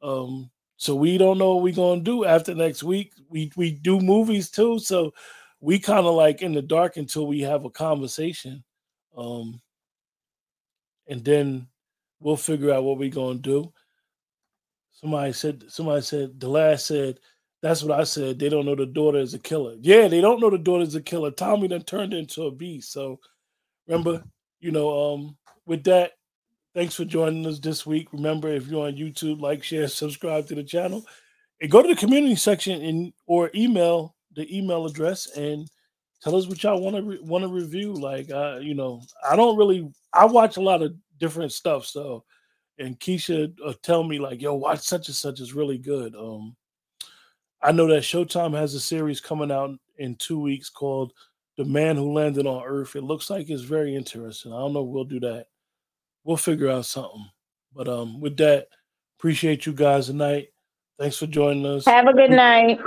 Um, 0.02 0.50
so 0.78 0.96
we 0.96 1.18
don't 1.18 1.40
know 1.40 1.56
what 1.56 1.64
we're 1.64 1.74
gonna 1.74 2.02
do 2.02 2.24
after 2.26 2.54
next 2.54 2.84
week. 2.84 3.14
We 3.30 3.52
we 3.58 3.72
do 3.72 4.00
movies 4.00 4.50
too, 4.50 4.80
so 4.80 5.12
we 5.60 5.80
kind 5.80 6.06
of 6.06 6.14
like 6.14 6.42
in 6.42 6.54
the 6.54 6.62
dark 6.62 6.98
until 6.98 7.28
we 7.28 7.42
have 7.42 7.66
a 7.66 7.70
conversation. 7.70 8.64
Um, 9.18 9.60
and 11.08 11.26
then 11.26 11.68
we'll 12.20 12.38
figure 12.38 12.72
out 12.72 12.84
what 12.84 13.00
we're 13.00 13.10
gonna 13.10 13.40
do. 13.40 13.74
Somebody 14.92 15.34
said 15.34 15.64
somebody 15.68 16.02
said 16.02 16.40
the 16.40 16.48
last 16.50 16.86
said 16.86 17.20
that's 17.62 17.82
what 17.82 18.00
I 18.00 18.04
said. 18.04 18.38
They 18.38 18.50
don't 18.50 18.66
know 18.66 18.76
the 18.76 18.86
daughter 18.86 19.18
is 19.18 19.34
a 19.34 19.40
killer. 19.40 19.76
Yeah, 19.82 20.08
they 20.08 20.22
don't 20.22 20.40
know 20.40 20.52
the 20.52 20.60
daughter 20.60 20.84
is 20.84 20.96
a 20.96 21.02
killer. 21.02 21.32
Tommy 21.32 21.68
then 21.68 21.82
turned 21.82 22.14
into 22.14 22.44
a 22.44 22.52
beast. 22.52 22.92
So 22.92 23.20
remember, 23.88 24.24
you 24.60 24.72
know, 24.72 25.14
um, 25.14 25.38
with 25.66 25.84
that, 25.86 26.14
thanks 26.74 26.96
for 26.96 27.06
joining 27.06 27.46
us 27.46 27.60
this 27.60 27.86
week. 27.86 28.12
Remember, 28.14 28.50
if 28.50 28.68
you're 28.68 28.88
on 28.88 28.96
YouTube, 28.96 29.42
like, 29.42 29.64
share, 29.64 29.88
subscribe 29.88 30.48
to 30.48 30.56
the 30.56 30.64
channel, 30.64 31.04
and 31.62 31.72
go 31.72 31.82
to 31.82 31.88
the 31.88 31.96
community 31.96 32.36
section 32.36 32.82
and 32.82 33.14
or 33.26 33.52
email 33.56 34.16
the 34.36 34.56
email 34.56 34.86
address 34.86 35.28
and 35.36 35.68
tell 36.22 36.36
us 36.36 36.48
what 36.48 36.62
y'all 36.62 36.82
want 36.82 36.96
to 36.96 37.02
re- 37.02 37.20
want 37.22 37.44
to 37.44 37.50
review. 37.50 37.94
Like, 37.94 38.30
uh, 38.32 38.60
you 38.62 38.76
know, 38.76 39.02
I 39.30 39.36
don't 39.36 39.58
really. 39.58 39.92
I 40.14 40.26
watch 40.26 40.58
a 40.58 40.62
lot 40.62 40.82
of 40.82 40.94
different 41.20 41.52
stuff, 41.52 41.86
so 41.86 42.24
and 42.80 43.00
Keisha 43.00 43.54
uh, 43.66 43.74
tell 43.82 44.04
me 44.04 44.20
like, 44.20 44.42
yo, 44.42 44.54
watch 44.54 44.82
such 44.82 45.08
and 45.08 45.16
such 45.16 45.40
is 45.40 45.54
really 45.54 45.78
good. 45.78 46.16
Um, 46.16 46.56
I 47.62 47.72
know 47.72 47.88
that 47.88 48.04
Showtime 48.04 48.56
has 48.56 48.76
a 48.76 48.80
series 48.80 49.20
coming 49.20 49.52
out 49.52 49.72
in 49.98 50.16
two 50.16 50.40
weeks 50.40 50.70
called 50.70 51.14
the 51.58 51.66
man 51.66 51.96
who 51.96 52.14
landed 52.14 52.46
on 52.46 52.64
Earth. 52.64 52.96
It 52.96 53.04
looks 53.04 53.30
like 53.30 53.50
it's 53.50 53.64
very 53.64 53.96
interesting. 53.96 54.54
I 54.54 54.60
don't 54.60 54.74
know. 54.74 54.84
We'll 54.84 55.04
do 55.04 55.20
that. 55.22 55.48
We'll 56.24 56.38
figure 56.38 56.70
out 56.70 56.86
something. 56.86 57.26
But 57.74 57.88
um, 57.88 58.22
with 58.22 58.38
that, 58.38 58.68
appreciate 59.20 59.66
you 59.66 59.74
guys 59.74 60.08
tonight. 60.08 60.50
Thanks 61.00 61.18
for 61.18 61.28
joining 61.28 61.66
us. 61.66 61.86
Have 61.86 62.08
a 62.08 62.14
good 62.14 62.32
night. 62.32 62.80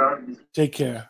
Take 0.53 0.73
care. 0.73 1.10